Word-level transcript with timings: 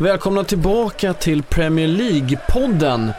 Välkomna 0.00 0.44
tillbaka 0.44 1.14
till 1.14 1.42
Premier 1.42 1.88
League-podden. 1.88 3.12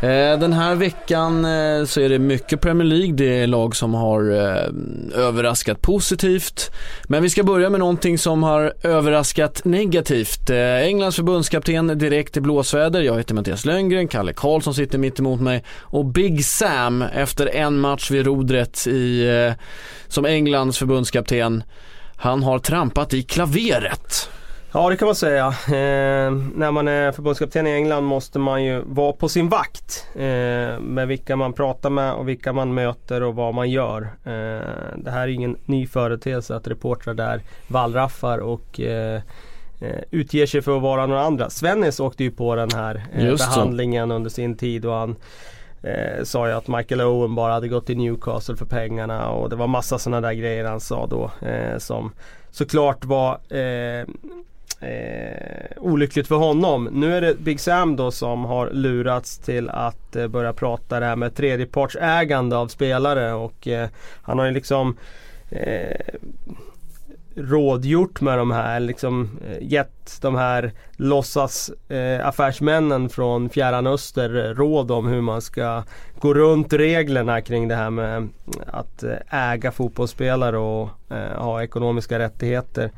Eh, 0.00 0.38
den 0.38 0.52
här 0.52 0.74
veckan 0.74 1.44
eh, 1.44 1.84
så 1.84 2.00
är 2.00 2.08
det 2.08 2.18
mycket 2.18 2.60
Premier 2.60 2.86
League, 2.86 3.12
det 3.12 3.42
är 3.42 3.46
lag 3.46 3.76
som 3.76 3.94
har 3.94 4.30
eh, 4.30 5.20
överraskat 5.24 5.82
positivt. 5.82 6.70
Men 7.04 7.22
vi 7.22 7.30
ska 7.30 7.42
börja 7.42 7.70
med 7.70 7.80
någonting 7.80 8.18
som 8.18 8.42
har 8.42 8.72
överraskat 8.82 9.64
negativt. 9.64 10.50
Englands 10.50 11.16
förbundskapten 11.16 11.98
direkt 11.98 12.36
i 12.36 12.40
blåsväder, 12.40 13.02
jag 13.02 13.16
heter 13.16 13.34
Mattias 13.34 13.64
Lönngren, 13.64 14.08
Kalle 14.08 14.32
Karlsson 14.32 14.74
sitter 14.74 14.98
mitt 14.98 15.18
emot 15.18 15.40
mig 15.40 15.64
och 15.80 16.04
Big 16.04 16.44
Sam 16.44 17.02
efter 17.02 17.54
en 17.54 17.78
match 17.78 18.10
vid 18.10 18.26
rodret 18.26 18.86
i, 18.86 19.26
som 20.08 20.24
Englands 20.24 20.78
förbundskapten, 20.78 21.62
han 22.16 22.42
har 22.42 22.58
trampat 22.58 23.14
i 23.14 23.22
klaveret. 23.22 24.28
Ja 24.72 24.90
det 24.90 24.96
kan 24.96 25.06
man 25.06 25.14
säga. 25.14 25.46
Eh, 25.46 26.32
när 26.54 26.70
man 26.70 26.88
är 26.88 27.12
förbundskapten 27.12 27.66
i 27.66 27.70
England 27.70 28.04
måste 28.04 28.38
man 28.38 28.64
ju 28.64 28.82
vara 28.86 29.12
på 29.12 29.28
sin 29.28 29.48
vakt. 29.48 30.06
Eh, 30.14 30.80
med 30.80 31.08
vilka 31.08 31.36
man 31.36 31.52
pratar 31.52 31.90
med 31.90 32.12
och 32.12 32.28
vilka 32.28 32.52
man 32.52 32.74
möter 32.74 33.22
och 33.22 33.34
vad 33.34 33.54
man 33.54 33.70
gör. 33.70 34.02
Eh, 34.02 34.92
det 34.96 35.10
här 35.10 35.22
är 35.22 35.28
ingen 35.28 35.56
ny 35.64 35.86
företeelse 35.86 36.56
att 36.56 36.68
reportrar 36.68 37.14
där 37.14 37.40
wallraffar 37.68 38.38
och 38.38 38.80
eh, 38.80 39.20
eh, 39.80 40.00
utger 40.10 40.46
sig 40.46 40.62
för 40.62 40.76
att 40.76 40.82
vara 40.82 41.06
några 41.06 41.22
andra. 41.22 41.50
Svennis 41.50 42.00
åkte 42.00 42.24
ju 42.24 42.30
på 42.30 42.54
den 42.54 42.70
här 42.74 43.06
eh, 43.14 43.36
behandlingen 43.36 44.10
under 44.10 44.30
sin 44.30 44.56
tid 44.56 44.86
och 44.86 44.94
han 44.94 45.16
eh, 45.82 46.24
sa 46.24 46.48
ju 46.48 46.52
att 46.54 46.68
Michael 46.68 47.00
Owen 47.00 47.34
bara 47.34 47.52
hade 47.52 47.68
gått 47.68 47.86
till 47.86 47.96
Newcastle 47.96 48.56
för 48.56 48.66
pengarna 48.66 49.28
och 49.28 49.50
det 49.50 49.56
var 49.56 49.66
massa 49.66 49.98
sådana 49.98 50.28
där 50.28 50.34
grejer 50.34 50.64
han 50.64 50.80
sa 50.80 51.06
då 51.06 51.30
eh, 51.46 51.78
som 51.78 52.12
såklart 52.50 53.04
var 53.04 53.32
eh, 53.32 54.06
eh, 54.80 55.66
olyckligt 55.76 56.28
för 56.28 56.36
honom. 56.36 56.88
Nu 56.92 57.16
är 57.16 57.20
det 57.20 57.38
Big 57.38 57.60
Sam 57.60 57.96
då 57.96 58.10
som 58.10 58.44
har 58.44 58.70
lurats 58.70 59.38
till 59.38 59.68
att 59.70 60.16
eh, 60.16 60.28
börja 60.28 60.52
prata 60.52 61.00
det 61.00 61.06
här 61.06 61.16
med 61.16 61.34
tredjepartsägande 61.34 62.56
av 62.56 62.68
spelare 62.68 63.32
och 63.32 63.68
eh, 63.68 63.88
han 64.22 64.38
har 64.38 64.46
ju 64.46 64.52
liksom 64.52 64.96
eh, 65.50 66.14
rådgjort 67.36 68.20
med 68.20 68.38
de 68.38 68.50
här, 68.50 68.80
liksom 68.80 69.38
eh, 69.48 69.58
gett 69.60 70.22
de 70.22 70.34
här 70.34 70.72
låtsas 70.96 71.70
eh, 71.88 72.26
affärsmännen 72.26 73.08
från 73.08 73.48
Fjärran 73.48 73.86
Öster 73.86 74.36
eh, 74.36 74.54
råd 74.54 74.90
om 74.90 75.06
hur 75.06 75.20
man 75.20 75.42
ska 75.42 75.82
gå 76.20 76.34
runt 76.34 76.72
reglerna 76.72 77.40
kring 77.40 77.68
det 77.68 77.74
här 77.74 77.90
med 77.90 78.28
att 78.66 79.02
eh, 79.02 79.50
äga 79.50 79.72
fotbollsspelare 79.72 80.58
och 80.58 80.88
eh, 81.10 81.42
ha 81.42 81.62
ekonomiska 81.62 82.18
rättigheter 82.18 82.90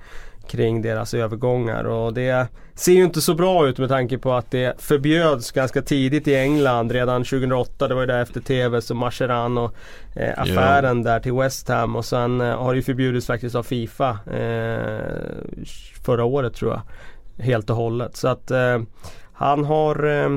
kring 0.49 0.83
deras 0.83 1.15
övergångar 1.15 1.85
och 1.85 2.15
det 2.15 2.49
ser 2.75 2.93
ju 2.93 3.05
inte 3.05 3.21
så 3.21 3.35
bra 3.35 3.69
ut 3.69 3.79
med 3.79 3.89
tanke 3.89 4.19
på 4.19 4.33
att 4.33 4.51
det 4.51 4.81
förbjöds 4.81 5.51
ganska 5.51 5.83
tidigt 5.83 6.29
i 6.29 6.35
England 6.35 6.93
redan 6.93 7.25
2008. 7.25 7.89
Det 7.89 7.95
var 7.95 8.01
ju 8.01 8.07
där 8.07 8.23
efter 8.23 8.41
TVs 8.41 8.91
och 8.91 8.97
Marcheran 8.97 9.59
och 9.59 9.75
eh, 10.17 10.41
affären 10.41 11.03
där 11.03 11.21
till 11.21 11.33
West 11.33 11.69
Ham 11.69 11.97
och 11.97 12.05
sen 12.05 12.41
eh, 12.41 12.63
har 12.63 12.73
det 12.73 12.77
ju 12.77 12.83
förbjudits 12.83 13.27
faktiskt 13.27 13.55
av 13.55 13.63
Fifa 13.63 14.19
eh, 14.27 15.09
förra 16.05 16.25
året 16.25 16.55
tror 16.55 16.73
jag. 16.73 16.83
Helt 17.45 17.71
och 17.71 17.77
hållet. 17.77 18.17
Så 18.17 18.29
att 18.29 18.51
eh, 18.51 18.81
han 19.33 19.65
har 19.65 20.07
eh, 20.07 20.31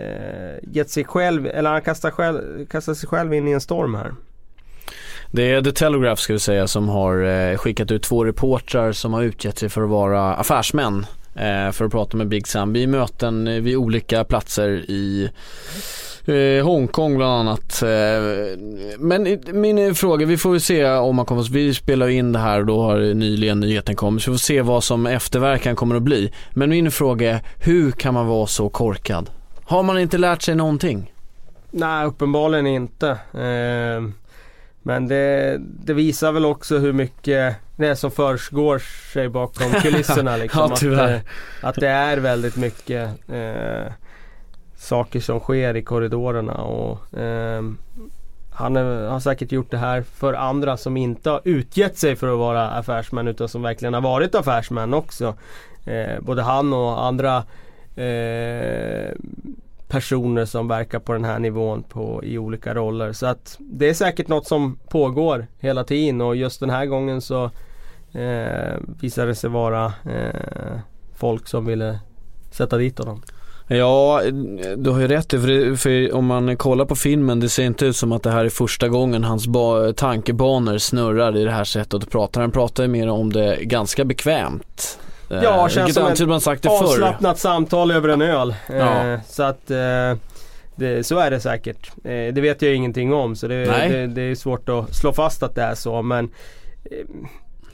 eh, 0.00 0.58
gett 0.62 0.90
sig 0.90 1.04
själv, 1.04 1.46
eller 1.46 1.70
han 1.70 1.82
kastar, 1.82 2.10
själv, 2.10 2.66
kastar 2.66 2.94
sig 2.94 3.08
själv 3.08 3.34
in 3.34 3.48
i 3.48 3.52
en 3.52 3.60
storm 3.60 3.94
här. 3.94 4.14
Det 5.34 5.50
är 5.50 5.62
The 5.62 5.72
Telegraph 5.72 6.20
ska 6.20 6.32
vi 6.32 6.38
säga 6.38 6.66
som 6.66 6.88
har 6.88 7.24
eh, 7.24 7.56
skickat 7.56 7.90
ut 7.90 8.02
två 8.02 8.24
reportrar 8.24 8.92
som 8.92 9.12
har 9.12 9.22
utgett 9.22 9.58
sig 9.58 9.68
för 9.68 9.82
att 9.82 9.88
vara 9.88 10.34
affärsmän 10.34 11.06
eh, 11.34 11.70
för 11.72 11.84
att 11.84 11.90
prata 11.90 12.16
med 12.16 12.28
Big 12.28 12.46
Sam 12.46 12.72
vid 12.72 12.88
möten 12.88 13.48
eh, 13.48 13.60
vid 13.60 13.76
olika 13.76 14.24
platser 14.24 14.70
i 14.90 15.30
Hongkong 16.62 17.16
bland 17.16 17.32
annat. 17.32 17.82
Men 18.98 19.38
min 19.52 19.94
fråga, 19.94 20.26
vi 20.26 20.36
får 20.36 20.50
väl 20.50 20.60
se 20.60 20.86
om 20.86 21.16
man 21.16 21.26
kommer, 21.26 21.52
vi 21.52 21.74
spelar 21.74 22.06
ju 22.06 22.14
in 22.14 22.32
det 22.32 22.38
här 22.38 22.60
och 22.60 22.66
då 22.66 22.82
har 22.82 23.14
nyligen 23.14 23.60
nyheten 23.60 23.96
kommit 23.96 24.22
så 24.22 24.30
vi 24.30 24.38
får 24.38 24.42
se 24.42 24.62
vad 24.62 24.84
som 24.84 25.06
efterverkan 25.06 25.76
kommer 25.76 25.96
att 25.96 26.02
bli. 26.02 26.32
Men 26.50 26.70
min 26.70 26.90
fråga 26.90 27.30
är, 27.30 27.40
hur 27.58 27.92
kan 27.92 28.14
man 28.14 28.26
vara 28.26 28.46
så 28.46 28.68
korkad? 28.68 29.30
Har 29.64 29.82
man 29.82 29.98
inte 29.98 30.18
lärt 30.18 30.42
sig 30.42 30.54
någonting? 30.54 31.12
Nej, 31.70 32.06
uppenbarligen 32.06 32.66
inte. 32.66 33.08
Eh, 33.32 34.23
men 34.86 35.08
det, 35.08 35.56
det 35.60 35.94
visar 35.94 36.32
väl 36.32 36.44
också 36.44 36.78
hur 36.78 36.92
mycket 36.92 37.56
det 37.76 37.86
är 37.86 37.94
som 37.94 38.10
försiggår 38.10 38.78
sig 39.12 39.28
bakom 39.28 39.72
kulisserna. 39.82 40.36
Liksom. 40.36 40.70
Ja, 40.70 40.76
tyvärr. 40.76 41.14
Att, 41.14 41.22
eh, 41.62 41.68
att 41.68 41.74
det 41.74 41.88
är 41.88 42.16
väldigt 42.16 42.56
mycket 42.56 43.10
eh, 43.28 43.92
saker 44.76 45.20
som 45.20 45.40
sker 45.40 45.76
i 45.76 45.82
korridorerna. 45.82 46.54
Och, 46.54 47.18
eh, 47.18 47.62
han 48.52 48.76
är, 48.76 49.08
har 49.08 49.20
säkert 49.20 49.52
gjort 49.52 49.70
det 49.70 49.78
här 49.78 50.02
för 50.02 50.34
andra 50.34 50.76
som 50.76 50.96
inte 50.96 51.30
har 51.30 51.40
utgett 51.44 51.98
sig 51.98 52.16
för 52.16 52.32
att 52.32 52.38
vara 52.38 52.70
affärsmän 52.70 53.28
utan 53.28 53.48
som 53.48 53.62
verkligen 53.62 53.94
har 53.94 54.00
varit 54.00 54.34
affärsmän 54.34 54.94
också. 54.94 55.34
Eh, 55.84 56.20
både 56.20 56.42
han 56.42 56.72
och 56.72 57.04
andra 57.04 57.36
eh, 57.96 59.12
personer 59.88 60.44
som 60.44 60.68
verkar 60.68 60.98
på 60.98 61.12
den 61.12 61.24
här 61.24 61.38
nivån 61.38 61.82
på, 61.82 62.24
i 62.24 62.38
olika 62.38 62.74
roller. 62.74 63.12
Så 63.12 63.26
att 63.26 63.56
det 63.58 63.88
är 63.88 63.94
säkert 63.94 64.28
något 64.28 64.46
som 64.46 64.78
pågår 64.88 65.46
hela 65.58 65.84
tiden 65.84 66.20
och 66.20 66.36
just 66.36 66.60
den 66.60 66.70
här 66.70 66.86
gången 66.86 67.20
så 67.20 67.44
eh, 68.12 68.74
visar 69.00 69.26
det 69.26 69.34
sig 69.34 69.50
vara 69.50 69.84
eh, 69.86 70.78
folk 71.16 71.48
som 71.48 71.66
ville 71.66 71.98
sätta 72.50 72.76
dit 72.76 72.98
honom. 72.98 73.22
Ja, 73.68 74.20
du 74.76 74.90
har 74.90 75.00
ju 75.00 75.08
rätt 75.08 75.30
för, 75.30 75.46
det- 75.46 75.76
för 75.76 76.14
om 76.14 76.26
man 76.26 76.56
kollar 76.56 76.84
på 76.84 76.94
filmen 76.96 77.40
det 77.40 77.48
ser 77.48 77.64
inte 77.64 77.86
ut 77.86 77.96
som 77.96 78.12
att 78.12 78.22
det 78.22 78.30
här 78.30 78.44
är 78.44 78.48
första 78.48 78.88
gången 78.88 79.24
hans 79.24 79.46
tankebanor 79.96 80.78
snurrar 80.78 81.36
i 81.36 81.44
det 81.44 81.50
här 81.50 81.64
sättet 81.64 81.94
att 81.94 82.10
prata. 82.10 82.40
Han 82.40 82.50
pratar 82.50 82.82
ju 82.82 82.88
mer 82.88 83.08
om 83.08 83.32
det 83.32 83.58
ganska 83.62 84.04
bekvämt. 84.04 84.98
Eh, 85.34 85.42
Ja, 85.42 85.68
känns 85.68 85.94
som 85.94 86.06
ett 86.06 86.28
man 86.28 86.40
sagt 86.40 86.62
det 86.62 86.68
förr. 86.68 86.84
Avslappnat 86.84 87.38
samtal 87.38 87.90
över 87.90 88.08
en 88.08 88.22
öl. 88.22 88.54
Eh, 88.68 88.76
Ja. 88.76 89.20
Så 89.28 89.42
att 89.42 89.70
eh, 89.70 90.14
det, 90.76 91.06
så 91.06 91.18
är 91.18 91.30
det 91.30 91.40
säkert. 91.40 91.90
Det 92.02 92.40
vet 92.40 92.62
jag 92.62 92.74
ingenting 92.74 93.12
om 93.12 93.36
så 93.36 93.46
det, 93.48 93.64
det, 93.64 94.06
det 94.06 94.22
är 94.22 94.34
svårt 94.34 94.68
att 94.68 94.94
slå 94.94 95.12
fast 95.12 95.42
att 95.42 95.54
det 95.54 95.62
är 95.62 95.74
så 95.74 96.02
men 96.02 96.30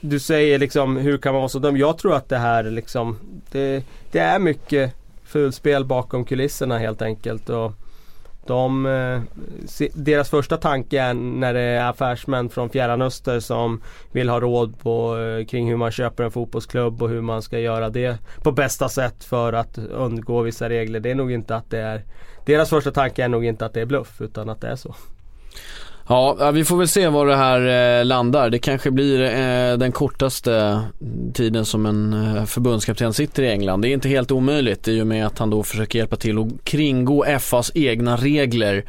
Du 0.01 0.19
säger 0.19 0.59
liksom 0.59 0.97
hur 0.97 1.17
kan 1.17 1.33
man 1.33 1.41
vara 1.41 1.49
så 1.49 1.59
dum? 1.59 1.77
Jag 1.77 1.97
tror 1.97 2.15
att 2.15 2.29
det 2.29 2.37
här 2.37 2.63
liksom 2.63 3.17
Det, 3.51 3.83
det 4.11 4.19
är 4.19 4.39
mycket 4.39 4.93
fulspel 5.25 5.85
bakom 5.85 6.25
kulisserna 6.25 6.77
helt 6.77 7.01
enkelt. 7.01 7.49
Och 7.49 7.71
de, 8.45 8.85
eh, 8.85 9.21
deras 9.93 10.29
första 10.29 10.57
tanke 10.57 11.01
är 11.01 11.13
när 11.13 11.53
det 11.53 11.59
är 11.59 11.89
affärsmän 11.89 12.49
från 12.49 12.69
Fjärran 12.69 13.01
Öster 13.01 13.39
som 13.39 13.81
vill 14.11 14.29
ha 14.29 14.39
råd 14.39 14.79
på, 14.79 15.17
eh, 15.17 15.45
kring 15.45 15.69
hur 15.69 15.77
man 15.77 15.91
köper 15.91 16.23
en 16.23 16.31
fotbollsklubb 16.31 17.03
och 17.03 17.09
hur 17.09 17.21
man 17.21 17.41
ska 17.41 17.59
göra 17.59 17.89
det 17.89 18.17
på 18.43 18.51
bästa 18.51 18.89
sätt 18.89 19.23
för 19.23 19.53
att 19.53 19.77
undgå 19.77 20.41
vissa 20.41 20.69
regler. 20.69 20.99
Det 20.99 21.11
är 21.11 21.15
nog 21.15 21.31
inte 21.31 21.55
att 21.55 21.69
det 21.69 21.79
är 21.79 22.03
Deras 22.45 22.69
första 22.69 22.91
tanke 22.91 23.23
är 23.23 23.27
nog 23.27 23.45
inte 23.45 23.65
att 23.65 23.73
det 23.73 23.81
är 23.81 23.85
bluff 23.85 24.21
utan 24.21 24.49
att 24.49 24.61
det 24.61 24.67
är 24.67 24.75
så. 24.75 24.95
Ja, 26.11 26.51
vi 26.51 26.65
får 26.65 26.77
väl 26.77 26.87
se 26.87 27.07
var 27.07 27.27
det 27.27 27.35
här 27.35 27.99
eh, 27.99 28.05
landar. 28.05 28.49
Det 28.49 28.59
kanske 28.59 28.91
blir 28.91 29.21
eh, 29.21 29.77
den 29.77 29.91
kortaste 29.91 30.81
tiden 31.33 31.65
som 31.65 31.85
en 31.85 32.13
eh, 32.13 32.45
förbundskapten 32.45 33.13
sitter 33.13 33.43
i 33.43 33.51
England. 33.51 33.81
Det 33.81 33.87
är 33.87 33.93
inte 33.93 34.09
helt 34.09 34.31
omöjligt 34.31 34.87
i 34.87 35.01
och 35.01 35.07
med 35.07 35.25
att 35.25 35.39
han 35.39 35.49
då 35.49 35.63
försöker 35.63 35.99
hjälpa 35.99 36.15
till 36.15 36.39
att 36.39 36.47
kringgå 36.63 37.25
FAs 37.39 37.71
egna 37.75 38.17
regler. 38.17 38.85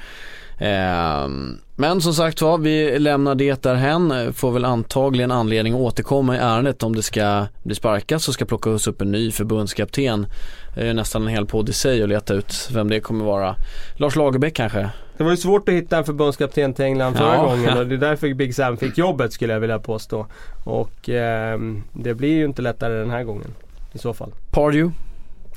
Ehm, 0.59 1.59
men 1.77 2.01
som 2.01 2.15
sagt 2.15 2.43
var, 2.43 2.59
vi 2.59 2.99
lämnar 2.99 3.35
det 3.35 3.63
därhen. 3.63 4.35
Får 4.35 4.53
väl 4.53 4.65
antagligen 4.65 5.31
anledning 5.31 5.75
att 5.75 5.81
återkomma 5.81 6.37
i 6.37 6.39
ärendet 6.39 6.83
om 6.83 6.97
det 6.97 7.03
ska 7.03 7.47
bli 7.63 7.75
sparkat 7.75 8.23
så 8.23 8.33
ska 8.33 8.45
plockas 8.45 8.87
upp 8.87 9.01
en 9.01 9.13
ny 9.13 9.31
förbundskapten. 9.31 10.27
Det 10.75 10.89
är 10.89 10.95
nästan 10.95 11.23
en 11.23 11.29
hel 11.29 11.47
podd 11.47 11.69
i 11.69 11.73
sig 11.73 12.03
att 12.03 12.09
leta 12.09 12.35
ut 12.35 12.69
vem 12.73 12.91
det 12.91 13.01
kommer 13.01 13.25
vara. 13.25 13.57
Lars 13.97 14.17
Lagerbäck 14.17 14.55
kanske? 14.55 14.91
Det 15.23 15.25
var 15.25 15.31
ju 15.31 15.37
svårt 15.37 15.69
att 15.69 15.75
hitta 15.75 15.99
en 15.99 16.05
förbundskapten 16.05 16.75
till 16.75 16.85
England 16.85 17.15
förra 17.15 17.35
Ja. 17.35 17.43
gången 17.45 17.79
och 17.79 17.87
det 17.87 17.95
är 17.95 17.99
därför 17.99 18.35
Big 18.35 18.55
Sam 18.55 18.77
fick 18.77 18.99
jobbet 18.99 19.33
skulle 19.33 19.53
jag 19.53 19.61
vilja 19.61 19.79
påstå. 19.79 20.27
Och 20.65 21.09
ehm, 21.09 21.83
det 21.93 22.15
blir 22.15 22.35
ju 22.35 22.45
inte 22.45 22.63
lättare 22.63 22.95
den 22.95 23.11
här 23.11 23.25
gången. 23.25 23.55
I 23.93 23.99
så 23.99 24.15
fall. 24.15 24.33
Pardew? 24.51 24.95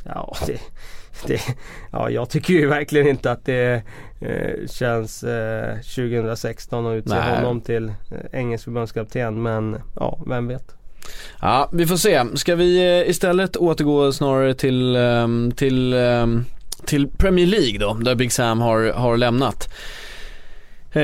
ja, 0.04 0.36
det, 0.48 0.60
det, 1.28 1.42
ja, 1.92 2.10
jag 2.10 2.30
tycker 2.30 2.54
ju 2.54 2.68
verkligen 2.68 3.08
inte 3.08 3.32
att 3.32 3.46
det 3.46 3.82
eh, 4.22 4.68
känns 4.68 5.24
eh, 5.24 5.76
2016 5.76 6.88
att 6.88 6.96
utse 6.96 7.16
Nej. 7.16 7.36
honom 7.36 7.62
till 7.62 7.88
eh, 7.90 7.94
engelsk 8.40 8.64
förbundskapten. 8.64 9.42
Men 9.42 9.82
ja, 9.96 10.20
vem 10.28 10.48
vet. 10.48 10.76
Ja, 11.42 11.70
vi 11.74 11.88
får 11.88 11.98
se. 11.98 12.24
Ska 12.36 12.56
vi 12.56 13.00
eh, 13.02 13.10
istället 13.10 13.58
återgå 13.58 14.12
snarare 14.12 14.54
till, 14.54 14.96
ehm, 14.96 15.52
till, 15.56 15.94
ehm, 15.94 16.46
till 16.86 17.08
Premier 17.08 17.46
League 17.48 17.80
då, 17.80 17.94
där 17.94 18.16
Big 18.16 18.32
Sam 18.32 18.62
har, 18.62 18.92
har 18.94 19.18
lämnat. 19.18 19.70
Eh, 20.96 21.04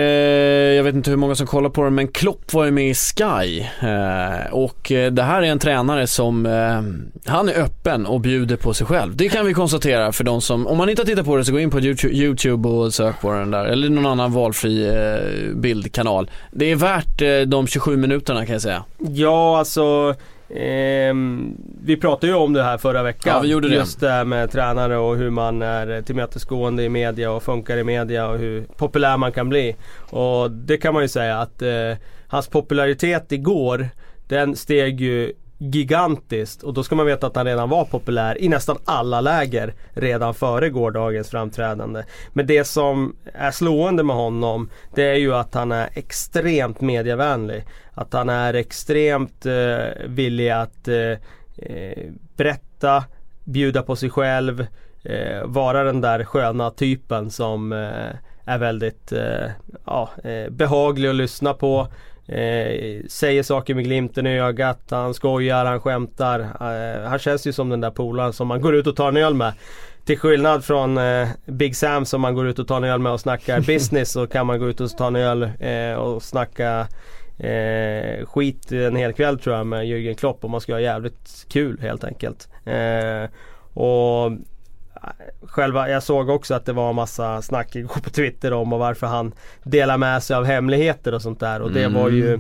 jag 0.76 0.84
vet 0.84 0.96
inte 0.96 1.10
hur 1.10 1.18
många 1.18 1.36
som 1.36 1.48
kollar 1.48 1.70
på 1.70 1.84
den 1.84 1.96
men 1.96 2.08
Klopp 2.08 2.54
var 2.54 2.66
ju 2.66 2.72
med 2.72 2.90
i 2.90 2.94
Sky 2.94 3.60
eh, 3.60 4.54
och 4.54 4.92
eh, 4.92 5.12
det 5.12 5.24
här 5.24 5.42
är 5.42 5.46
en 5.46 5.60
tränare 5.60 6.08
som, 6.08 6.46
eh, 6.46 7.32
han 7.32 7.50
är 7.50 7.54
öppen 7.54 8.06
och 8.06 8.22
bjuder 8.22 8.56
på 8.56 8.74
sig 8.74 8.88
själv. 8.88 9.16
Det 9.16 9.30
kan 9.30 9.46
vi 9.46 9.54
konstatera 9.54 10.12
för 10.12 10.24
de 10.24 10.42
som, 10.42 10.68
om 10.68 10.78
man 10.78 10.90
inte 10.90 11.02
har 11.02 11.06
tittat 11.06 11.26
på 11.26 11.38
det 11.38 11.46
så 11.46 11.52
gå 11.52 11.60
in 11.60 11.70
på 11.70 11.80
YouTube, 11.80 12.70
och 12.70 12.94
sök 12.94 13.22
på 13.22 13.32
den 13.32 13.52
där 13.52 13.66
eller 13.66 13.90
någon 13.90 14.06
annan 14.06 14.34
valfri 14.34 14.88
eh, 14.88 15.56
bildkanal. 15.56 16.30
Det 16.52 16.72
är 16.72 16.76
värt 16.76 17.22
eh, 17.22 17.40
de 17.40 17.68
27 17.68 17.98
minuterna 17.98 18.46
kan 18.46 18.54
jag 18.54 18.62
säga. 18.62 18.84
Ja, 18.98 19.60
alltså 19.60 20.16
ehm, 20.56 21.58
vi 21.84 21.98
pratade 21.98 22.28
ju 22.28 22.38
om 22.38 22.54
det 22.54 22.64
här 22.64 22.78
förra 22.78 23.04
veckan. 23.04 23.34
Ja, 23.36 23.40
vi 23.42 23.48
gjorde 23.48 23.70
det. 23.70 23.76
Just 23.76 24.00
det 24.00 24.10
här 24.10 24.26
med 24.26 24.52
tränare 24.52 24.98
och 24.98 25.18
hur 25.18 25.30
man 25.30 25.62
är 25.62 26.02
tillmötesgående 26.02 26.84
i 26.84 26.90
media 26.90 27.32
och 27.32 27.44
funkar 27.44 27.78
i 27.78 27.84
media 27.84 28.28
och 28.28 28.38
hur 28.38 28.64
populär 28.78 29.18
man 29.18 29.32
kan 29.32 29.50
bli. 29.50 29.76
Och 30.10 30.52
det 30.52 30.78
kan 30.78 30.94
man 30.94 31.04
ju 31.04 31.10
säga 31.10 31.40
att 31.40 31.62
eh, 31.62 31.98
hans 32.28 32.48
popularitet 32.48 33.32
igår 33.32 33.90
den 34.28 34.56
steg 34.56 35.02
ju 35.02 35.34
gigantiskt 35.62 36.64
och 36.64 36.74
då 36.74 36.84
ska 36.84 36.96
man 36.96 37.06
veta 37.06 37.28
att 37.28 37.36
han 37.36 37.46
redan 37.46 37.70
var 37.70 37.86
populär 37.86 38.42
i 38.42 38.50
nästan 38.50 38.78
alla 38.86 39.22
läger 39.22 39.74
redan 39.94 40.34
före 40.34 40.70
gårdagens 40.70 41.30
framträdande. 41.30 42.04
Men 42.34 42.48
det 42.48 42.64
som 42.64 43.16
är 43.34 43.52
slående 43.52 44.04
med 44.04 44.16
honom 44.16 44.70
det 44.96 45.04
är 45.04 45.16
ju 45.16 45.36
att 45.36 45.54
han 45.54 45.72
är 45.72 45.90
extremt 45.94 46.82
medievänlig. 46.82 47.64
Att 47.94 48.14
han 48.14 48.30
är 48.30 48.54
extremt 48.54 49.46
eh, 49.46 50.06
villig 50.06 50.50
att 50.50 50.88
eh, 50.88 51.12
eh 51.58 52.10
berätta, 52.38 53.04
bjuda 53.44 53.82
på 53.82 53.96
sig 53.96 54.10
själv, 54.10 54.66
eh, 55.04 55.46
vara 55.46 55.84
den 55.84 56.02
där 56.02 56.24
sköna 56.24 56.72
typen 56.72 57.32
som 57.32 57.72
eh, 57.74 58.16
är 58.46 58.58
väldigt 58.58 59.12
eh, 59.12 59.50
ja, 59.86 60.10
eh, 60.24 60.50
behaglig 60.50 61.10
att 61.10 61.16
lyssna 61.16 61.54
på. 61.54 61.88
Eh, 62.28 63.02
säger 63.08 63.44
saker 63.44 63.76
med 63.76 63.84
glimten 63.84 64.28
i 64.28 64.40
ögat, 64.40 64.82
han 64.90 65.14
skojar, 65.14 65.66
han 65.66 65.80
skämtar. 65.80 66.40
Eh, 66.40 67.10
han 67.10 67.20
känns 67.20 67.48
ju 67.48 67.54
som 67.54 67.70
den 67.70 67.82
där 67.82 67.92
polaren 67.92 68.34
som 68.34 68.48
man 68.48 68.62
går 68.62 68.76
ut 68.76 68.88
och 68.88 68.96
tar 68.96 69.08
en 69.08 69.18
öl 69.18 69.34
med. 69.34 69.54
Till 70.06 70.20
skillnad 70.20 70.66
från 70.66 70.98
eh, 70.98 71.28
Big 71.46 71.76
Sam 71.76 72.06
som 72.06 72.22
man 72.22 72.36
går 72.36 72.48
ut 72.48 72.60
och 72.60 72.68
tar 72.68 72.78
en 72.78 72.84
öl 72.84 73.00
med 73.00 73.12
och 73.12 73.20
snackar 73.20 73.62
business 73.68 74.12
så 74.12 74.28
kan 74.28 74.48
man 74.48 74.60
gå 74.60 74.70
ut 74.70 74.82
och 74.82 74.98
ta 74.98 75.08
en 75.08 75.16
öl 75.16 75.44
eh, 75.60 75.94
och 75.94 76.24
snacka 76.24 76.88
eh, 77.38 78.26
skit 78.26 78.72
en 78.72 78.96
hel 78.96 79.14
kväll 79.14 79.40
tror 79.40 79.56
jag 79.56 79.68
med 79.68 79.86
Jürgen 79.86 80.16
Klopp 80.16 80.44
och 80.44 80.50
man 80.50 80.62
ska 80.62 80.74
ha 80.74 80.80
jävligt 80.80 81.46
kul 81.50 81.80
helt 81.82 82.04
enkelt. 82.04 82.50
Eh, 82.66 83.30
och 83.74 84.32
Själva, 85.44 85.90
jag 85.90 86.04
såg 86.04 86.30
också 86.30 86.54
att 86.54 86.66
det 86.66 86.74
var 86.74 86.90
en 86.90 86.96
massa 86.96 87.42
snack 87.42 87.76
igår 87.76 88.00
på 88.04 88.10
Twitter 88.10 88.54
om 88.54 88.74
och 88.74 88.80
varför 88.80 89.08
han 89.08 89.32
delar 89.64 89.98
med 89.98 90.24
sig 90.24 90.36
av 90.36 90.46
hemligheter 90.46 91.14
och 91.14 91.22
sånt 91.22 91.40
där 91.40 91.62
och 91.62 91.72
det 91.72 91.84
Mm. 91.84 92.02
var 92.02 92.10
ju 92.10 92.34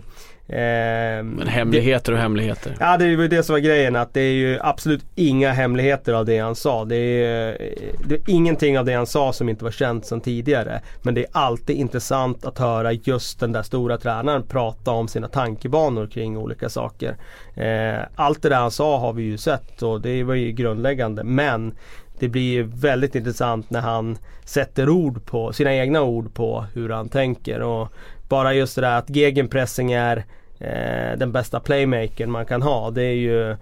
eh, 0.47 1.23
Men 1.23 1.47
hemligheter 1.47 2.11
och 2.11 2.17
hemligheter. 2.17 2.75
Ja 2.79 2.97
det 2.97 3.15
var 3.15 3.21
ju 3.23 3.27
det 3.27 3.43
som 3.43 3.53
var 3.53 3.59
grejen 3.59 3.95
att 3.95 4.13
det 4.13 4.21
är 4.21 4.33
ju 4.33 4.59
absolut 4.61 5.05
inga 5.15 5.51
hemligheter 5.51 6.13
av 6.13 6.25
det 6.25 6.39
han 6.39 6.55
sa. 6.55 6.85
Det 6.85 6.95
är, 6.95 7.57
det 8.05 8.15
är 8.15 8.21
ingenting 8.27 8.79
av 8.79 8.85
det 8.85 8.93
han 8.93 9.05
sa 9.07 9.33
som 9.33 9.49
inte 9.49 9.63
var 9.63 9.71
känt 9.71 10.05
sedan 10.05 10.21
tidigare. 10.21 10.81
Men 11.01 11.13
det 11.13 11.21
är 11.21 11.27
alltid 11.31 11.75
intressant 11.75 12.45
att 12.45 12.59
höra 12.59 12.91
just 12.91 13.39
den 13.39 13.51
där 13.51 13.63
stora 13.63 13.97
tränaren 13.97 14.43
prata 14.43 14.91
om 14.91 15.07
sina 15.07 15.27
tankebanor 15.27 16.07
kring 16.07 16.37
olika 16.37 16.69
saker. 16.69 17.15
Eh, 17.55 17.99
allt 18.15 18.41
det 18.41 18.49
där 18.49 18.55
han 18.59 18.71
sa 18.71 18.99
har 18.99 19.13
vi 19.13 19.23
ju 19.23 19.37
sett 19.37 19.81
och 19.81 20.01
det 20.01 20.23
var 20.23 20.35
ju 20.35 20.51
grundläggande. 20.51 21.23
Men 21.23 21.73
det 22.21 22.27
blir 22.27 22.63
väldigt 22.63 23.15
intressant 23.15 23.69
när 23.69 23.81
han 23.81 24.17
sätter 24.45 24.89
ord 24.89 25.25
på, 25.25 25.53
sina 25.53 25.75
egna 25.75 26.01
ord 26.01 26.33
på 26.33 26.65
hur 26.73 26.89
han 26.89 27.09
tänker. 27.09 27.61
Och 27.61 27.87
bara 28.29 28.53
just 28.53 28.75
det 28.75 28.81
där 28.81 28.97
att 28.97 29.09
gegenpressing 29.09 29.91
är 29.91 30.17
eh, 30.59 31.17
den 31.17 31.31
bästa 31.31 31.59
playmakern 31.59 32.31
man 32.31 32.45
kan 32.45 32.61
ha. 32.61 32.91
Det 32.91 33.03
är 33.03 33.15
ju 33.15 33.51
eh, 33.51 33.57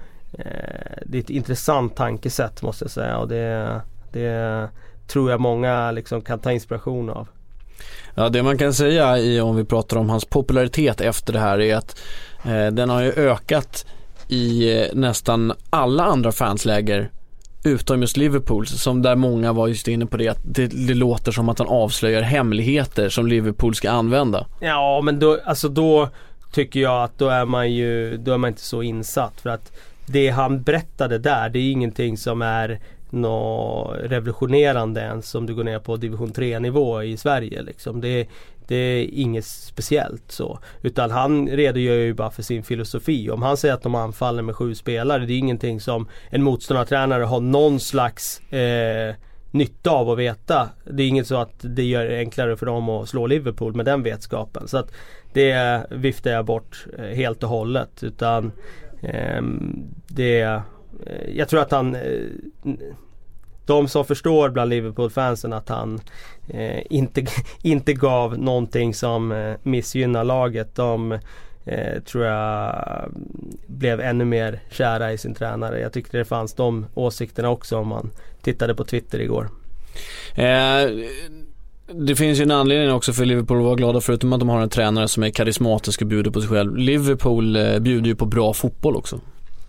det 1.06 1.18
är 1.18 1.22
ett 1.22 1.30
intressant 1.30 1.96
tankesätt 1.96 2.62
måste 2.62 2.84
jag 2.84 2.92
säga. 2.92 3.18
Och 3.18 3.28
det, 3.28 3.82
det 4.12 4.70
tror 5.08 5.32
jag 5.32 5.40
många 5.42 5.92
liksom 5.92 6.22
kan 6.22 6.40
ta 6.40 6.52
inspiration 6.52 7.10
av. 7.10 7.28
Ja, 8.16 8.30
det 8.30 8.44
man 8.44 8.58
kan 8.58 8.74
säga 8.74 9.18
i, 9.18 9.42
om 9.42 9.56
vi 9.56 9.66
pratar 9.66 9.98
om 9.98 10.10
hans 10.10 10.26
popularitet 10.26 11.02
efter 11.02 11.34
det 11.34 11.40
här 11.40 11.60
är 11.60 11.76
att 11.76 12.00
eh, 12.46 12.68
den 12.68 12.90
har 12.90 13.02
ju 13.02 13.12
ökat 13.12 13.86
i 14.28 14.78
eh, 14.80 14.88
nästan 14.94 15.54
alla 15.70 16.04
andra 16.04 16.32
fansläger 16.32 17.10
utom 17.64 18.02
just 18.02 18.18
Liverpool, 18.18 18.68
som 18.68 19.02
där 19.02 19.16
många 19.16 19.54
var 19.54 19.68
just 19.68 19.88
inne 19.88 20.06
på 20.06 20.18
det 20.18 20.28
att 20.28 20.40
det, 20.44 20.68
det 20.68 20.94
låter 20.94 21.32
som 21.32 21.50
att 21.50 21.60
han 21.60 21.68
avslöjar 21.68 22.22
hemligheter 22.22 23.10
som 23.10 23.28
Liverpool 23.28 23.76
ska 23.76 23.92
använda. 23.92 24.48
Ja 24.60 25.02
men 25.04 25.20
då, 25.20 25.40
alltså 25.46 25.70
då 25.70 26.10
tycker 26.52 26.80
jag 26.80 27.04
att 27.04 27.18
då 27.18 27.30
är 27.30 27.46
man 27.46 27.72
ju, 27.72 28.18
då 28.18 28.34
är 28.34 28.38
man 28.38 28.48
inte 28.48 28.62
så 28.62 28.84
insatt. 28.84 29.42
För 29.42 29.50
att 29.50 29.72
det 30.06 30.30
han 30.30 30.64
berättade 30.64 31.18
där 31.18 31.50
det 31.50 31.60
är 31.60 31.72
ingenting 31.72 32.18
som 32.18 32.42
är 32.42 32.80
något 33.12 33.98
revolutionerande 34.00 35.02
ens 35.02 35.36
om 35.36 35.46
du 35.46 35.56
går 35.56 35.64
ner 35.64 35.80
på 35.80 35.98
division 35.98 36.32
3 36.32 36.60
nivå 36.60 37.04
i 37.04 37.18
Sverige 37.18 37.62
liksom. 37.62 38.02
Det, 38.02 38.28
det 38.68 38.76
är 38.76 39.10
inget 39.14 39.46
speciellt 39.46 40.32
så. 40.32 40.60
Utan 40.82 41.12
han 41.12 41.48
redogör 41.48 41.96
ju 41.96 42.14
bara 42.14 42.32
för 42.32 42.44
sin 42.44 42.64
filosofi. 42.64 43.30
Om 43.30 43.42
han 43.42 43.58
säger 43.58 43.74
att 43.74 43.84
de 43.84 43.96
anfaller 43.96 44.44
med 44.44 44.56
sju 44.56 44.76
spelare, 44.76 45.26
det 45.26 45.34
är 45.34 45.38
ingenting 45.38 45.80
som 45.80 46.08
en 46.30 46.44
motståndartränare 46.44 47.24
har 47.24 47.40
någon 47.40 47.80
slags 47.80 48.40
eh, 48.54 49.16
nytta 49.52 49.92
av 49.92 50.10
att 50.10 50.18
veta. 50.18 50.70
Det 50.86 51.04
är 51.04 51.08
inget 51.08 51.28
så 51.28 51.36
att 51.36 51.56
det 51.60 51.84
gör 51.84 52.06
det 52.06 52.18
enklare 52.18 52.58
för 52.58 52.66
dem 52.66 52.90
att 52.90 53.10
slå 53.10 53.28
Liverpool 53.28 53.76
med 53.76 53.86
den 53.86 54.04
vetskapen. 54.04 54.68
Så 54.68 54.78
att 54.78 54.92
det 55.34 55.86
viftar 55.90 56.32
jag 56.32 56.46
bort 56.46 56.86
eh, 56.98 57.06
helt 57.06 57.44
och 57.44 57.50
hållet. 57.50 58.04
Utan 58.04 58.52
eh, 59.02 59.42
det 60.08 60.62
Eh, 61.06 61.38
jag 61.38 61.50
tror 61.50 61.62
att 61.62 61.72
han 61.72 61.96
eh, 61.96 62.01
de 63.69 63.88
som 63.88 64.06
förstår 64.06 64.50
bland 64.50 64.69
Liverpool-fansen 64.69 65.54
att 65.54 65.69
han 65.69 66.01
eh, 66.48 66.81
inte, 66.90 67.25
inte 67.62 67.94
gav 67.94 68.40
någonting 68.40 68.94
som 68.94 69.31
eh, 69.31 69.54
missgynnar 69.63 70.24
laget. 70.24 70.75
De 70.75 71.12
eh, 71.66 72.02
tror 72.06 72.26
jag 72.26 73.12
blev 73.68 74.02
ännu 74.02 74.26
mer 74.26 74.59
kära 74.69 75.14
i 75.14 75.18
sin 75.18 75.33
tränare. 75.33 75.80
Jag 75.80 75.94
tyckte 75.94 76.18
det 76.18 76.26
fanns 76.26 76.54
de 76.54 76.85
åsikterna 76.94 77.50
också 77.50 77.78
om 77.78 77.88
man 77.88 78.12
tittade 78.42 78.76
på 78.76 78.83
Twitter 78.83 79.19
igår. 79.19 79.50
Eh, 80.35 80.90
det 81.94 82.16
finns 82.16 82.40
ju 82.40 82.44
en 82.44 82.52
anledning 82.52 82.92
också 82.92 83.14
för 83.14 83.26
Liverpool 83.26 83.57
att 83.57 83.64
vara 83.64 83.76
glada 83.76 84.02
förutom 84.02 84.33
att 84.33 84.40
de 84.40 84.50
har 84.50 84.62
en 84.62 84.69
tränare 84.69 85.07
som 85.07 85.24
är 85.24 85.30
karismatisk 85.30 86.02
och 86.02 86.07
bjuder 86.07 86.31
på 86.31 86.42
sig 86.42 86.50
själv. 86.50 86.76
Liverpool 86.76 87.56
eh, 87.56 87.80
bjuder 87.80 88.07
ju 88.07 88.16
på 88.16 88.26
bra 88.26 88.54
fotboll 88.54 88.95
också. 88.95 89.19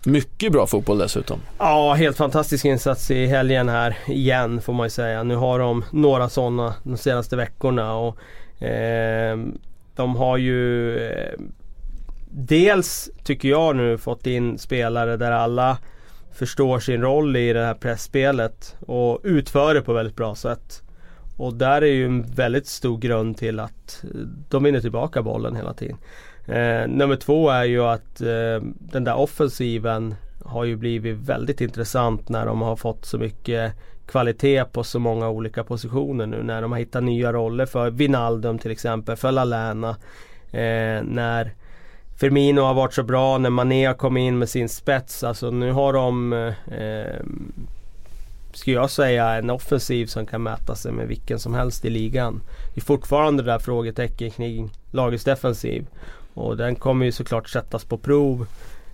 Mycket 0.05 0.51
bra 0.51 0.67
fotboll 0.67 0.97
dessutom. 0.97 1.39
Ja, 1.57 1.93
helt 1.93 2.17
fantastisk 2.17 2.65
insats 2.65 3.11
i 3.11 3.25
helgen 3.25 3.69
här 3.69 3.97
igen 4.07 4.61
får 4.61 4.73
man 4.73 4.85
ju 4.85 4.89
säga. 4.89 5.23
Nu 5.23 5.35
har 5.35 5.59
de 5.59 5.85
några 5.91 6.29
sådana 6.29 6.73
de 6.83 6.97
senaste 6.97 7.35
veckorna 7.35 7.95
och 7.95 8.17
eh, 8.63 9.39
de 9.95 10.15
har 10.15 10.37
ju 10.37 10.97
eh, 10.97 11.39
Dels 12.33 13.09
tycker 13.23 13.49
jag 13.49 13.75
nu 13.75 13.97
fått 13.97 14.27
in 14.27 14.57
spelare 14.57 15.17
där 15.17 15.31
alla 15.31 15.77
förstår 16.31 16.79
sin 16.79 17.01
roll 17.01 17.35
i 17.35 17.53
det 17.53 17.65
här 17.65 17.73
pressspelet 17.73 18.75
och 18.79 19.19
utför 19.23 19.73
det 19.73 19.81
på 19.81 19.93
väldigt 19.93 20.15
bra 20.15 20.35
sätt. 20.35 20.81
Och 21.37 21.53
där 21.53 21.81
är 21.81 21.91
ju 21.91 22.05
en 22.05 22.21
väldigt 22.21 22.67
stor 22.67 22.97
grund 22.97 23.37
till 23.37 23.59
att 23.59 24.03
de 24.49 24.63
vinner 24.63 24.81
tillbaka 24.81 25.21
bollen 25.21 25.55
hela 25.55 25.73
tiden. 25.73 25.97
Eh, 26.51 26.87
nummer 26.87 27.15
två 27.15 27.49
är 27.49 27.63
ju 27.63 27.83
att 27.83 28.21
eh, 28.21 28.67
den 28.79 29.03
där 29.03 29.15
offensiven 29.15 30.15
har 30.45 30.63
ju 30.63 30.75
blivit 30.75 31.17
väldigt 31.17 31.61
intressant 31.61 32.29
när 32.29 32.45
de 32.45 32.61
har 32.61 32.75
fått 32.75 33.05
så 33.05 33.17
mycket 33.17 33.73
kvalitet 34.05 34.65
på 34.65 34.83
så 34.83 34.99
många 34.99 35.29
olika 35.29 35.63
positioner 35.63 36.25
nu. 36.25 36.43
När 36.43 36.61
de 36.61 36.71
har 36.71 36.79
hittat 36.79 37.03
nya 37.03 37.33
roller 37.33 37.65
för 37.65 37.89
Vinaldum 37.89 38.59
till 38.59 38.71
exempel, 38.71 39.15
för 39.15 39.31
Lalana. 39.31 39.89
Eh, 40.51 41.03
när 41.03 41.53
Firmino 42.19 42.61
har 42.61 42.73
varit 42.73 42.93
så 42.93 43.03
bra, 43.03 43.37
när 43.37 43.49
Mané 43.49 43.85
har 43.85 43.93
kommit 43.93 44.21
in 44.21 44.39
med 44.39 44.49
sin 44.49 44.69
spets. 44.69 45.23
Alltså 45.23 45.51
nu 45.51 45.71
har 45.71 45.93
de 45.93 46.33
eh, 46.33 47.25
skulle 48.53 48.75
jag 48.75 48.89
säga 48.89 49.29
en 49.29 49.49
offensiv 49.49 50.05
som 50.05 50.25
kan 50.25 50.43
mäta 50.43 50.75
sig 50.75 50.91
med 50.91 51.07
vilken 51.07 51.39
som 51.39 51.53
helst 51.53 51.85
i 51.85 51.89
ligan. 51.89 52.41
Det 52.73 52.81
är 52.81 52.85
fortfarande 52.85 53.43
det 53.43 53.51
där 53.51 53.59
frågetecken 53.59 54.31
kring 54.31 54.69
lagets 54.91 55.23
defensiv. 55.23 55.85
Och 56.33 56.57
den 56.57 56.75
kommer 56.75 57.05
ju 57.05 57.11
såklart 57.11 57.49
sättas 57.49 57.85
på 57.85 57.97
prov 57.97 58.45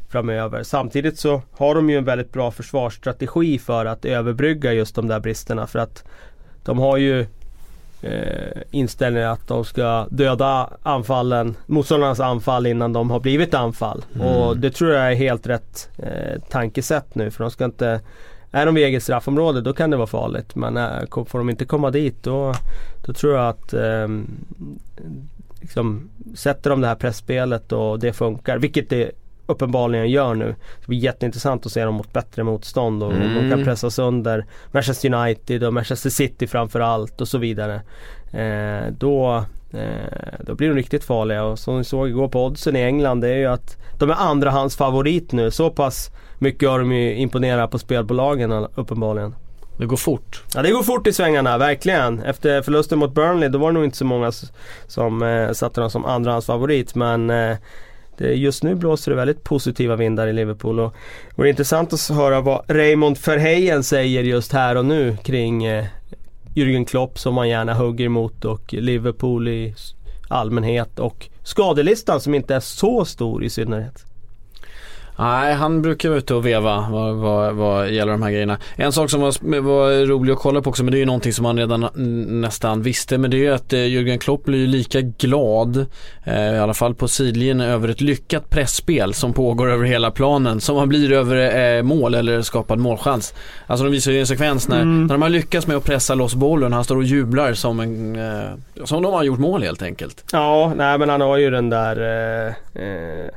framöver. 0.09 0.63
Samtidigt 0.63 1.19
så 1.19 1.41
har 1.51 1.75
de 1.75 1.89
ju 1.89 1.97
en 1.97 2.05
väldigt 2.05 2.31
bra 2.31 2.51
försvarsstrategi 2.51 3.59
för 3.59 3.85
att 3.85 4.05
överbrygga 4.05 4.73
just 4.73 4.95
de 4.95 5.07
där 5.07 5.19
bristerna. 5.19 5.67
För 5.67 5.79
att 5.79 6.03
de 6.63 6.79
har 6.79 6.97
ju 6.97 7.25
eh, 8.01 8.61
inställningen 8.71 9.29
att 9.29 9.47
de 9.47 9.65
ska 9.65 10.07
döda 10.09 10.69
anfallen, 10.83 11.55
motståndarnas 11.65 12.19
anfall 12.19 12.67
innan 12.67 12.93
de 12.93 13.11
har 13.11 13.19
blivit 13.19 13.53
anfall. 13.53 14.05
Mm. 14.15 14.27
Och 14.27 14.57
det 14.57 14.71
tror 14.71 14.91
jag 14.91 15.11
är 15.11 15.15
helt 15.15 15.47
rätt 15.47 15.89
eh, 15.97 16.41
tankesätt 16.49 17.15
nu 17.15 17.31
för 17.31 17.43
de 17.43 17.51
ska 17.51 17.65
inte 17.65 18.01
är 18.51 18.65
de 18.65 18.75
vid 18.75 18.83
eget 18.83 19.03
straffområde 19.03 19.61
då 19.61 19.73
kan 19.73 19.89
det 19.89 19.97
vara 19.97 20.07
farligt 20.07 20.55
men 20.55 20.77
äh, 20.77 21.25
får 21.25 21.37
de 21.37 21.49
inte 21.49 21.65
komma 21.65 21.91
dit 21.91 22.23
då, 22.23 22.53
då 23.05 23.13
tror 23.13 23.35
jag 23.35 23.49
att 23.49 23.73
eh, 23.73 24.07
liksom, 25.61 26.09
Sätter 26.35 26.69
de 26.69 26.81
det 26.81 26.87
här 26.87 26.95
pressspelet 26.95 27.71
och 27.71 27.99
det 27.99 28.13
funkar, 28.13 28.57
vilket 28.57 28.89
det 28.89 29.11
uppenbarligen 29.47 30.09
gör 30.09 30.35
nu. 30.35 30.55
Det 30.81 30.87
blir 30.87 30.99
jätteintressant 30.99 31.65
att 31.65 31.71
se 31.71 31.85
dem 31.85 31.95
mot 31.95 32.13
bättre 32.13 32.43
motstånd 32.43 33.03
och 33.03 33.13
mm. 33.13 33.33
de 33.33 33.55
kan 33.55 33.63
pressa 33.63 33.89
sönder 33.89 34.45
Manchester 34.71 35.13
United 35.13 35.63
och 35.63 35.73
Manchester 35.73 36.09
City 36.09 36.47
framförallt 36.47 37.21
och 37.21 37.27
så 37.27 37.37
vidare. 37.37 37.81
Eh, 38.31 38.91
då, 38.91 39.45
eh, 39.71 40.39
då 40.39 40.55
blir 40.55 40.69
de 40.69 40.75
riktigt 40.75 41.03
farliga 41.03 41.43
och 41.43 41.59
som 41.59 41.77
vi 41.77 41.83
såg 41.83 42.09
igår 42.09 42.27
på 42.27 42.45
oddsen 42.45 42.75
i 42.75 42.79
England 42.79 43.21
det 43.21 43.29
är 43.29 43.37
ju 43.37 43.45
att 43.45 43.77
de 43.99 44.09
är 44.09 44.15
andrahandsfavorit 44.15 45.31
nu. 45.31 45.51
Så 45.51 45.69
pass 45.69 46.11
mycket 46.39 46.69
har 46.69 46.79
de 46.79 46.91
ju 46.91 47.15
imponerat 47.15 47.71
på 47.71 47.79
spelbolagen 47.79 48.51
uppenbarligen. 48.51 49.35
Det 49.77 49.85
går 49.85 49.97
fort. 49.97 50.43
Ja 50.53 50.61
det 50.61 50.71
går 50.71 50.83
fort 50.83 51.07
i 51.07 51.13
svängarna, 51.13 51.57
verkligen. 51.57 52.23
Efter 52.23 52.61
förlusten 52.61 52.99
mot 52.99 53.13
Burnley 53.13 53.49
då 53.49 53.57
var 53.57 53.67
det 53.67 53.73
nog 53.73 53.83
inte 53.83 53.97
så 53.97 54.05
många 54.05 54.31
som 54.87 55.23
eh, 55.23 55.51
satte 55.51 55.81
dem 55.81 55.89
som 55.89 56.05
andrahandsfavorit 56.05 56.95
men 56.95 57.29
eh, 57.29 57.57
det, 58.17 58.33
just 58.33 58.63
nu 58.63 58.75
blåser 58.75 59.11
det 59.11 59.15
väldigt 59.15 59.43
positiva 59.43 59.95
vindar 59.95 60.27
i 60.27 60.33
Liverpool 60.33 60.79
och, 60.79 60.95
och 61.35 61.43
det 61.43 61.47
är 61.47 61.49
intressant 61.49 61.93
att 61.93 62.09
höra 62.09 62.41
vad 62.41 62.63
Raymond 62.67 63.17
Verheyen 63.25 63.83
säger 63.83 64.23
just 64.23 64.53
här 64.53 64.75
och 64.75 64.85
nu 64.85 65.17
kring 65.23 65.65
eh, 65.65 65.85
Jürgen 66.55 66.85
Klopp 66.85 67.19
som 67.19 67.33
man 67.33 67.49
gärna 67.49 67.73
hugger 67.73 68.05
emot 68.05 68.45
och 68.45 68.73
Liverpool 68.73 69.47
i 69.47 69.75
allmänhet 70.27 70.99
och 70.99 71.29
skadelistan 71.43 72.21
som 72.21 72.33
inte 72.33 72.55
är 72.55 72.59
så 72.59 73.05
stor 73.05 73.43
i 73.43 73.49
synnerhet. 73.49 74.06
Nej, 75.19 75.53
han 75.53 75.81
brukar 75.81 76.09
vara 76.09 76.17
ute 76.19 76.33
och 76.35 76.45
veva 76.45 76.87
vad, 76.91 77.15
vad, 77.15 77.55
vad 77.55 77.91
gäller 77.91 78.11
de 78.11 78.21
här 78.21 78.31
grejerna. 78.31 78.57
En 78.75 78.91
sak 78.91 79.09
som 79.09 79.21
var, 79.21 79.59
var 79.59 80.05
rolig 80.05 80.33
att 80.33 80.39
kolla 80.39 80.61
på 80.61 80.69
också, 80.69 80.83
men 80.83 80.91
det 80.91 80.97
är 80.97 80.99
ju 80.99 81.05
någonting 81.05 81.33
som 81.33 81.43
man 81.43 81.57
redan 81.57 81.89
nästan 82.41 82.81
visste, 82.81 83.17
men 83.17 83.31
det 83.31 83.37
är 83.37 83.39
ju 83.39 83.53
att 83.53 83.73
eh, 83.73 83.77
Jürgen 83.77 84.17
Klopp 84.17 84.43
blir 84.43 84.59
ju 84.59 84.67
lika 84.67 85.01
glad, 85.01 85.85
eh, 86.23 86.55
i 86.55 86.59
alla 86.59 86.73
fall 86.73 86.95
på 86.95 87.07
sidlinjen, 87.07 87.61
över 87.61 87.87
ett 87.89 88.01
lyckat 88.01 88.49
pressspel 88.49 89.13
som 89.13 89.33
pågår 89.33 89.71
över 89.71 89.85
hela 89.85 90.11
planen, 90.11 90.61
som 90.61 90.77
han 90.77 90.89
blir 90.89 91.11
över 91.11 91.77
eh, 91.77 91.83
mål 91.83 92.15
eller 92.15 92.41
skapad 92.41 92.79
målchans. 92.79 93.33
Alltså 93.67 93.83
de 93.83 93.91
visar 93.91 94.11
ju 94.11 94.19
en 94.19 94.27
sekvens 94.27 94.67
när, 94.67 94.81
mm. 94.81 95.01
när 95.01 95.13
de 95.13 95.21
har 95.21 95.29
lyckats 95.29 95.67
med 95.67 95.77
att 95.77 95.83
pressa 95.83 96.15
loss 96.15 96.35
bollen, 96.35 96.73
han 96.73 96.83
står 96.83 96.95
och 96.95 97.03
jublar 97.03 97.53
som 97.53 97.79
en, 97.79 98.15
eh, 98.15 98.83
som 98.83 99.03
de 99.03 99.13
har 99.13 99.23
gjort 99.23 99.39
mål 99.39 99.63
helt 99.63 99.81
enkelt. 99.81 100.23
Ja, 100.31 100.73
nej 100.75 100.97
men 100.97 101.09
han 101.09 101.21
har 101.21 101.37
ju 101.37 101.49
den 101.49 101.69
där 101.69 102.01
eh, 102.75 102.83
eh 102.83 103.31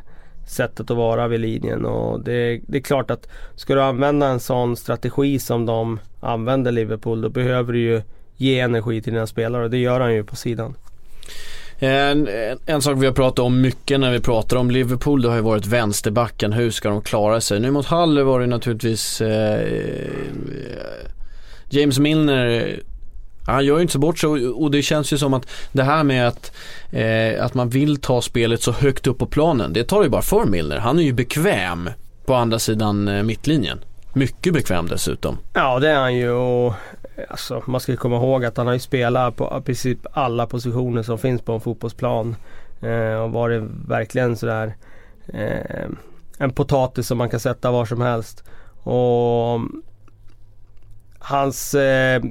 sättet 0.51 0.91
att 0.91 0.97
vara 0.97 1.29
vid 1.29 1.41
linjen. 1.41 1.85
Och 1.85 2.21
det, 2.21 2.61
det, 2.67 2.79
är 2.79 2.83
klart 2.83 3.11
att 3.11 3.29
ska 3.57 3.75
du 3.75 3.83
använda 3.83 4.27
en 4.27 4.41
sån 4.41 4.77
strategi 4.77 5.39
som 5.39 5.67
de 5.67 5.99
använder 6.21 6.73
Liverpool 6.73 7.21
då 7.21 7.29
behöver 7.29 7.73
du 7.73 7.81
ju 7.81 8.03
ge 8.37 8.61
energi 8.61 9.03
till 9.03 9.13
dina 9.13 9.27
spelare 9.27 9.65
och 9.65 9.71
det 9.71 9.79
gör 9.79 10.01
han 10.01 10.15
ju 10.15 10.25
på 10.25 10.37
sidan. 10.37 10.75
En, 11.79 12.29
en, 12.67 12.83
sak 12.83 12.97
vi 12.99 13.07
har 13.07 13.13
pratat 13.13 13.39
om 13.39 13.61
mycket 13.61 14.01
när 14.01 14.13
vi 14.13 14.21
pratar 14.21 14.57
om 14.57 14.71
Liverpool 14.71 15.23
det 15.23 15.29
har 15.29 15.37
ju 15.37 15.43
varit 15.43 15.67
vänsterbacken. 15.67 16.53
Hur 16.53 16.71
ska 16.71 16.89
de 16.89 17.03
klara 17.03 17.41
sig? 17.41 17.61
Nu 17.61 17.71
mot 17.71 17.87
Halle 17.87 18.23
var 18.23 18.41
det 18.41 18.47
naturligtvis 18.47 19.21
eh, 19.21 19.61
eh, 19.61 20.11
James 21.69 21.99
Milner 21.99 22.81
han 23.47 23.65
gör 23.65 23.77
ju 23.77 23.83
inte 23.83 23.93
så 23.93 23.99
bort 23.99 24.19
sig 24.19 24.49
och 24.49 24.71
det 24.71 24.83
känns 24.83 25.13
ju 25.13 25.19
som 25.19 25.35
att 25.35 25.47
det 25.73 25.83
här 25.83 26.05
med 26.05 26.29
att, 26.29 26.53
eh, 26.91 27.45
att 27.45 27.55
man 27.55 27.69
vill 27.69 27.97
ta 27.97 28.23
spelet 28.23 28.63
så 28.63 28.73
högt 28.73 29.07
upp 29.07 29.19
på 29.19 29.27
planen, 29.27 29.73
det 29.73 29.85
tar 29.85 30.03
ju 30.03 30.09
bara 30.09 30.23
för 30.23 30.45
Milner. 30.45 30.79
Han 30.79 30.99
är 30.99 31.03
ju 31.03 31.13
bekväm 31.13 31.91
på 32.25 32.35
andra 32.35 32.59
sidan 32.59 33.09
eh, 33.09 33.23
mittlinjen. 33.23 33.81
Mycket 34.13 34.55
bekväm 34.55 34.87
dessutom. 34.87 35.39
Ja 35.55 35.79
det 35.79 35.89
är 35.89 36.01
han 36.01 36.15
ju 36.15 36.31
och 36.31 36.67
eh, 37.17 37.25
alltså, 37.31 37.63
man 37.67 37.81
ska 37.81 37.97
komma 37.97 38.17
ihåg 38.17 38.45
att 38.45 38.57
han 38.57 38.67
har 38.67 38.75
ju 38.75 38.81
spelat 38.81 39.37
på 39.37 39.59
i 39.61 39.65
princip 39.65 39.99
alla 40.13 40.47
positioner 40.47 41.03
som 41.03 41.19
finns 41.19 41.43
på 41.43 41.53
en 41.53 41.61
fotbollsplan. 41.61 42.37
Eh, 42.81 43.15
och 43.15 43.33
varit 43.33 43.63
verkligen 43.89 44.37
sådär 44.37 44.75
eh, 45.29 45.89
en 46.39 46.53
potatis 46.53 47.07
som 47.07 47.19
man 47.19 47.29
kan 47.29 47.41
sätta 47.41 47.71
var 47.71 47.85
som 47.85 48.01
helst. 48.01 48.45
Och 48.83 49.61
hans 51.19 51.75
eh, 51.75 52.23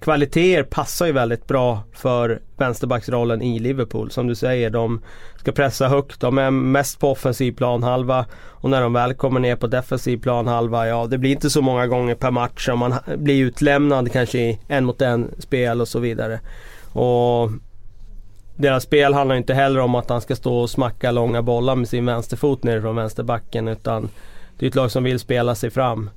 kvaliteter 0.00 0.62
passar 0.62 1.06
ju 1.06 1.12
väldigt 1.12 1.46
bra 1.46 1.82
för 1.92 2.40
vänsterbacksrollen 2.56 3.42
i 3.42 3.58
Liverpool. 3.58 4.10
Som 4.10 4.26
du 4.26 4.34
säger, 4.34 4.70
de 4.70 5.00
ska 5.36 5.52
pressa 5.52 5.88
högt. 5.88 6.20
De 6.20 6.38
är 6.38 6.50
mest 6.50 7.00
på 7.00 7.10
offensiv 7.10 7.52
planhalva. 7.52 8.26
Och 8.46 8.70
när 8.70 8.80
de 8.80 8.92
väl 8.92 9.14
kommer 9.14 9.40
ner 9.40 9.56
på 9.56 9.66
defensiv 9.66 10.18
planhalva, 10.18 10.88
ja 10.88 11.06
det 11.06 11.18
blir 11.18 11.30
inte 11.30 11.50
så 11.50 11.62
många 11.62 11.86
gånger 11.86 12.14
per 12.14 12.30
match. 12.30 12.64
som 12.64 12.78
man 12.78 12.94
blir 13.16 13.44
utlämnad 13.44 14.12
kanske 14.12 14.38
i 14.38 14.58
en 14.68 14.84
mot 14.84 15.02
en 15.02 15.30
spel 15.38 15.80
och 15.80 15.88
så 15.88 15.98
vidare. 15.98 16.40
Och 16.92 17.50
deras 18.56 18.82
spel 18.82 19.14
handlar 19.14 19.36
inte 19.36 19.54
heller 19.54 19.80
om 19.80 19.94
att 19.94 20.10
han 20.10 20.20
ska 20.20 20.36
stå 20.36 20.58
och 20.58 20.70
smacka 20.70 21.10
långa 21.10 21.42
bollar 21.42 21.74
med 21.74 21.88
sin 21.88 22.06
vänsterfot 22.06 22.62
ner 22.62 22.80
från 22.80 22.96
vänsterbacken. 22.96 23.68
Utan 23.68 24.08
det 24.58 24.66
är 24.66 24.68
ett 24.68 24.74
lag 24.74 24.90
som 24.90 25.04
vill 25.04 25.18
spela 25.18 25.54
sig 25.54 25.70
fram. 25.70 26.10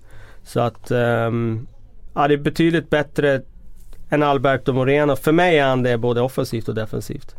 Så 0.43 0.59
att 0.59 0.91
um, 0.91 1.67
ja, 2.13 2.27
det 2.27 2.33
är 2.33 2.37
betydligt 2.37 2.89
bättre 2.89 3.41
än 4.11 4.23
Alberto 4.23 4.73
Moreno. 4.73 5.15
För 5.15 5.31
mig 5.31 5.57
är 5.59 5.65
han 5.65 5.83
det 5.83 5.97
både 5.97 6.21
offensivt 6.21 6.69
och 6.69 6.75
defensivt. 6.75 7.35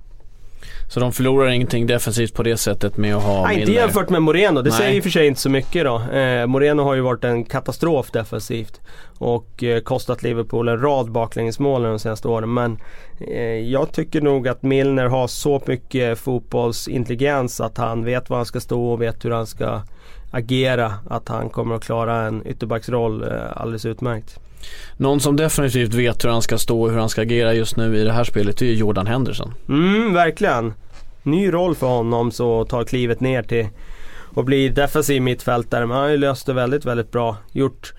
Så 0.88 1.00
de 1.00 1.12
förlorar 1.12 1.48
ingenting 1.48 1.86
defensivt 1.86 2.34
på 2.34 2.42
det 2.42 2.56
sättet 2.56 2.96
med 2.96 3.16
att 3.16 3.22
ha 3.22 3.46
Nej, 3.46 3.60
inte 3.60 3.72
jämfört 3.72 4.08
med 4.10 4.22
Moreno. 4.22 4.62
Det 4.62 4.70
Nej. 4.70 4.78
säger 4.78 4.96
i 4.96 5.00
och 5.00 5.02
för 5.02 5.10
sig 5.10 5.26
inte 5.26 5.40
så 5.40 5.50
mycket 5.50 5.84
då. 5.84 6.00
Eh, 6.00 6.46
Moreno 6.46 6.82
har 6.82 6.94
ju 6.94 7.00
varit 7.00 7.24
en 7.24 7.44
katastrof 7.44 8.10
defensivt. 8.10 8.80
Och 9.18 9.62
eh, 9.62 9.80
kostat 9.80 10.22
Liverpool 10.22 10.68
en 10.68 10.80
rad 10.80 11.10
baklängesmål 11.10 11.82
de 11.82 11.98
senaste 11.98 12.28
åren. 12.28 12.54
Men 12.54 12.78
eh, 13.20 13.42
jag 13.42 13.92
tycker 13.92 14.20
nog 14.20 14.48
att 14.48 14.62
Milner 14.62 15.06
har 15.06 15.26
så 15.26 15.62
mycket 15.66 16.18
fotbollsintelligens 16.18 17.60
att 17.60 17.78
han 17.78 18.04
vet 18.04 18.30
var 18.30 18.36
han 18.36 18.46
ska 18.46 18.60
stå 18.60 18.92
och 18.92 19.02
vet 19.02 19.24
hur 19.24 19.30
han 19.30 19.46
ska 19.46 19.82
agera. 20.30 20.94
Att 21.10 21.28
han 21.28 21.50
kommer 21.50 21.74
att 21.74 21.84
klara 21.84 22.22
en 22.22 22.46
ytterbacksroll 22.46 23.22
eh, 23.22 23.28
alldeles 23.54 23.86
utmärkt. 23.86 24.40
Någon 24.96 25.20
som 25.20 25.36
definitivt 25.36 25.94
vet 25.94 26.24
hur 26.24 26.30
han 26.30 26.42
ska 26.42 26.58
stå 26.58 26.82
och 26.82 26.90
hur 26.90 26.98
han 26.98 27.08
ska 27.08 27.22
agera 27.22 27.54
just 27.54 27.76
nu 27.76 27.96
i 27.96 28.04
det 28.04 28.12
här 28.12 28.24
spelet 28.24 28.62
är 28.62 28.66
Jordan 28.66 29.06
Henderson. 29.06 29.54
Mm, 29.68 30.14
verkligen. 30.14 30.74
Ny 31.22 31.52
roll 31.52 31.74
för 31.74 31.86
honom 31.86 32.30
så 32.30 32.64
tar 32.64 32.84
klivet 32.84 33.20
ner 33.20 33.42
till 33.42 33.68
och 34.34 34.44
blir 34.44 34.70
defensiv 34.70 35.22
mittfältare. 35.22 35.86
Men 35.86 35.96
han 35.96 36.04
har 36.04 36.10
ju 36.10 36.16
löst 36.16 36.46
det 36.46 36.52
väldigt, 36.52 36.84
väldigt 36.84 37.12
bra. 37.12 37.36
Gjort 37.52 37.92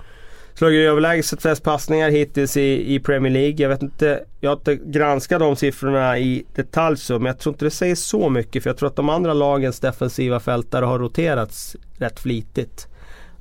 Slagit 0.55 0.89
överlägset 0.89 1.41
flest 1.41 1.63
passningar 1.63 2.09
hittills 2.09 2.57
i, 2.57 2.95
i 2.95 2.99
Premier 2.99 3.31
League. 3.31 3.55
Jag 3.57 3.69
vet 3.69 3.81
inte, 3.81 4.23
jag 4.39 4.49
har 4.49 4.55
inte 4.55 4.75
granskat 4.75 5.39
de 5.39 5.55
siffrorna 5.55 6.17
i 6.17 6.45
detalj 6.55 6.97
så, 6.97 7.19
men 7.19 7.25
jag 7.25 7.39
tror 7.39 7.53
inte 7.53 7.65
det 7.65 7.71
säger 7.71 7.95
så 7.95 8.29
mycket. 8.29 8.63
För 8.63 8.69
jag 8.69 8.77
tror 8.77 8.89
att 8.89 8.95
de 8.95 9.09
andra 9.09 9.33
lagens 9.33 9.79
defensiva 9.79 10.39
fältare 10.39 10.85
har 10.85 10.99
roterats 10.99 11.75
rätt 11.97 12.19
flitigt 12.19 12.87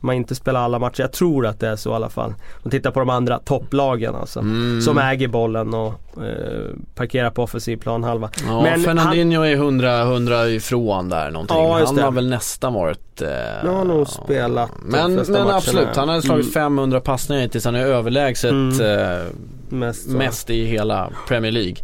man 0.03 0.15
inte 0.15 0.35
spelar 0.35 0.61
alla 0.61 0.79
matcher. 0.79 1.01
Jag 1.01 1.13
tror 1.13 1.47
att 1.47 1.61
det 1.61 1.69
är 1.69 1.77
så 1.77 1.91
i 1.91 1.95
alla 1.95 2.09
fall. 2.09 2.35
Och 2.63 2.71
titta 2.71 2.91
på 2.91 3.01
de 3.01 3.11
andra 3.11 3.39
topplagen 3.39 4.15
alltså. 4.15 4.41
Mm. 4.41 4.81
Som 4.81 4.99
äger 4.99 5.29
bollen 5.29 5.75
och 5.75 5.95
eh, 6.17 6.77
parkerar 6.95 7.31
på 7.31 7.43
offensiv 7.43 7.77
planhalva. 7.77 8.31
Ja, 8.47 8.63
Men 8.63 8.81
Fernandinho 8.81 9.41
han... 9.41 9.49
är 9.49 9.55
100, 9.55 10.01
100 10.01 10.49
ifrån 10.49 11.09
där 11.09 11.31
någonting. 11.31 11.57
Ja, 11.57 11.85
han 11.87 11.99
har 11.99 12.13
väl 12.13 12.29
nästan 12.29 12.75
varit... 12.75 13.23
Eh, 13.23 13.29
nu 13.65 13.71
har 13.71 13.85
nog 13.85 14.09
spelat 14.09 14.71
Men, 14.83 15.15
men 15.15 15.49
absolut, 15.49 15.97
han 15.97 16.09
har 16.09 16.21
slagit 16.21 16.45
mm. 16.45 16.53
500 16.53 17.01
passningar 17.01 17.43
hittills. 17.43 17.65
Han 17.65 17.75
är 17.75 17.87
överlägset 17.87 18.51
mm. 18.51 18.81
eh, 18.81 19.23
mest, 19.69 20.09
mest 20.09 20.51
i 20.51 20.65
hela 20.65 21.11
Premier 21.29 21.53
League. 21.53 21.77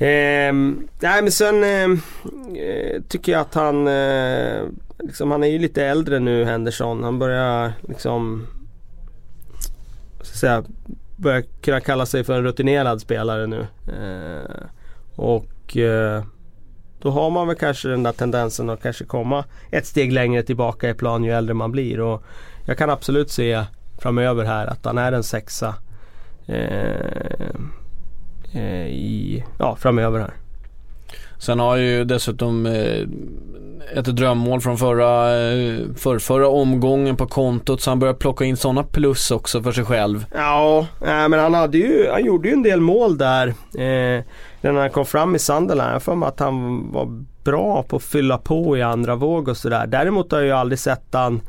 Eh, 0.00 0.52
nej 1.00 1.22
men 1.22 1.32
sen 1.32 1.64
eh, 1.64 1.98
tycker 3.08 3.32
jag 3.32 3.40
att 3.40 3.54
han 3.54 3.88
eh, 3.88 4.62
liksom, 5.02 5.30
han 5.30 5.42
är 5.42 5.48
ju 5.48 5.58
lite 5.58 5.84
äldre 5.84 6.18
nu 6.18 6.44
Henderson. 6.44 7.04
Han 7.04 7.18
börjar 7.18 7.72
liksom 7.88 8.46
ska 10.22 10.36
säga, 10.36 10.64
börjar 11.16 11.44
kunna 11.62 11.80
kalla 11.80 12.06
sig 12.06 12.24
för 12.24 12.34
en 12.34 12.44
rutinerad 12.44 13.00
spelare 13.00 13.46
nu. 13.46 13.66
Eh, 13.86 14.66
och 15.16 15.76
eh, 15.76 16.24
då 17.00 17.10
har 17.10 17.30
man 17.30 17.46
väl 17.46 17.56
kanske 17.56 17.88
den 17.88 18.02
där 18.02 18.12
tendensen 18.12 18.70
att 18.70 18.82
kanske 18.82 19.04
komma 19.04 19.44
ett 19.70 19.86
steg 19.86 20.12
längre 20.12 20.42
tillbaka 20.42 20.90
i 20.90 20.94
plan 20.94 21.24
ju 21.24 21.30
äldre 21.32 21.54
man 21.54 21.72
blir. 21.72 22.00
Och 22.00 22.24
jag 22.66 22.78
kan 22.78 22.90
absolut 22.90 23.30
se 23.30 23.64
framöver 23.98 24.44
här 24.44 24.66
att 24.66 24.84
han 24.84 24.98
är 24.98 25.12
en 25.12 25.22
sexa 25.22 25.74
eh, 26.46 27.50
eh 28.52 28.86
i, 28.86 29.44
ja, 29.58 29.76
framöver 29.76 30.20
här. 30.20 30.34
Sen 31.40 31.58
har 31.58 31.76
ju 31.76 32.04
dessutom 32.04 32.66
eh, 32.66 33.06
ett 33.98 34.04
drömmål 34.04 34.60
från 34.60 34.78
förra, 34.78 35.40
eh, 35.50 35.78
för, 35.96 36.18
förra 36.18 36.48
omgången 36.48 37.16
på 37.16 37.26
kontot 37.26 37.80
så 37.80 37.90
han 37.90 37.98
börjar 37.98 38.14
plocka 38.14 38.44
in 38.44 38.56
sådana 38.56 38.82
plus 38.82 39.30
också 39.30 39.62
för 39.62 39.72
sig 39.72 39.84
själv. 39.84 40.24
Ja, 40.34 40.86
men 41.00 41.32
han, 41.32 41.54
hade 41.54 41.78
ju, 41.78 42.08
han 42.10 42.24
gjorde 42.24 42.48
ju 42.48 42.54
en 42.54 42.62
del 42.62 42.80
mål 42.80 43.18
där. 43.18 43.48
Eh, 43.74 44.24
när 44.60 44.72
han 44.72 44.90
kom 44.90 45.06
fram 45.06 45.34
i 45.34 45.38
Sunderland. 45.38 45.94
Jag 45.94 46.02
för 46.02 46.14
mig 46.14 46.28
att 46.28 46.40
han 46.40 46.86
var 46.92 47.24
bra 47.44 47.82
på 47.82 47.96
att 47.96 48.02
fylla 48.02 48.38
på 48.38 48.76
i 48.76 48.82
andra 48.82 49.16
våg 49.16 49.48
och 49.48 49.56
sådär. 49.56 49.86
Däremot 49.86 50.32
har 50.32 50.38
jag 50.38 50.46
ju 50.46 50.52
aldrig 50.52 50.78
sett 50.78 51.04
han 51.12 51.40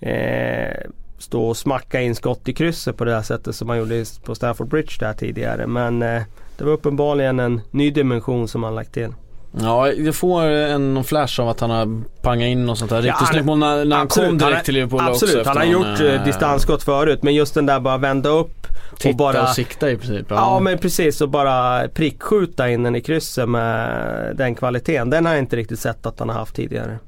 eh, 0.00 0.90
stå 1.18 1.46
och 1.48 1.56
smacka 1.56 2.00
in 2.00 2.14
skott 2.14 2.48
i 2.48 2.52
krysset 2.52 2.96
på 2.96 3.04
det 3.04 3.14
här 3.14 3.22
sättet 3.22 3.54
som 3.54 3.68
han 3.68 3.78
gjorde 3.78 4.04
på 4.24 4.34
Stafford 4.34 4.68
Bridge 4.68 4.96
där 5.00 5.12
tidigare. 5.12 5.66
Men 5.66 6.02
eh, 6.02 6.22
det 6.58 6.64
var 6.64 6.72
uppenbarligen 6.72 7.40
en 7.40 7.60
ny 7.70 7.90
dimension 7.90 8.48
som 8.48 8.62
han 8.62 8.74
lagt 8.74 8.94
till. 8.94 9.12
Ja, 9.60 9.92
jag 9.92 10.14
får 10.14 10.42
en 10.42 10.94
någon 10.94 11.04
flash 11.04 11.40
av 11.40 11.48
att 11.48 11.60
han 11.60 11.70
har 11.70 12.02
pangat 12.22 12.46
in 12.46 12.66
något 12.66 12.78
sånt 12.78 12.90
här 12.90 13.02
riktigt 13.02 13.28
snyggt 13.28 13.44
mål 13.44 13.58
när, 13.58 13.84
när 13.84 13.96
han 13.96 14.08
kom 14.08 14.38
direkt 14.38 14.54
han, 14.54 14.64
till 14.64 14.74
Liverpool 14.74 15.00
absolut, 15.00 15.36
också. 15.36 15.48
han 15.48 15.56
har 15.56 15.64
gjort 15.64 16.00
äh, 16.00 16.24
distansskott 16.24 16.82
förut 16.82 17.22
men 17.22 17.34
just 17.34 17.54
den 17.54 17.66
där 17.66 17.80
bara 17.80 17.98
vända 17.98 18.28
upp 18.28 18.66
Titta 18.98 19.08
och 19.08 19.16
bara... 19.16 19.42
och 19.42 19.48
sikta 19.48 19.90
i 19.90 19.96
princip. 19.96 20.26
Ja. 20.28 20.36
ja 20.36 20.60
men 20.60 20.78
precis 20.78 21.20
och 21.20 21.28
bara 21.28 21.88
prickskjuta 21.88 22.70
in 22.70 22.82
den 22.82 22.96
i 22.96 23.00
krysset 23.00 23.48
med 23.48 24.36
den 24.36 24.54
kvaliteten. 24.54 25.10
Den 25.10 25.26
har 25.26 25.32
jag 25.32 25.42
inte 25.42 25.56
riktigt 25.56 25.80
sett 25.80 26.06
att 26.06 26.18
han 26.18 26.28
har 26.28 26.36
haft 26.36 26.54
tidigare. 26.54 26.98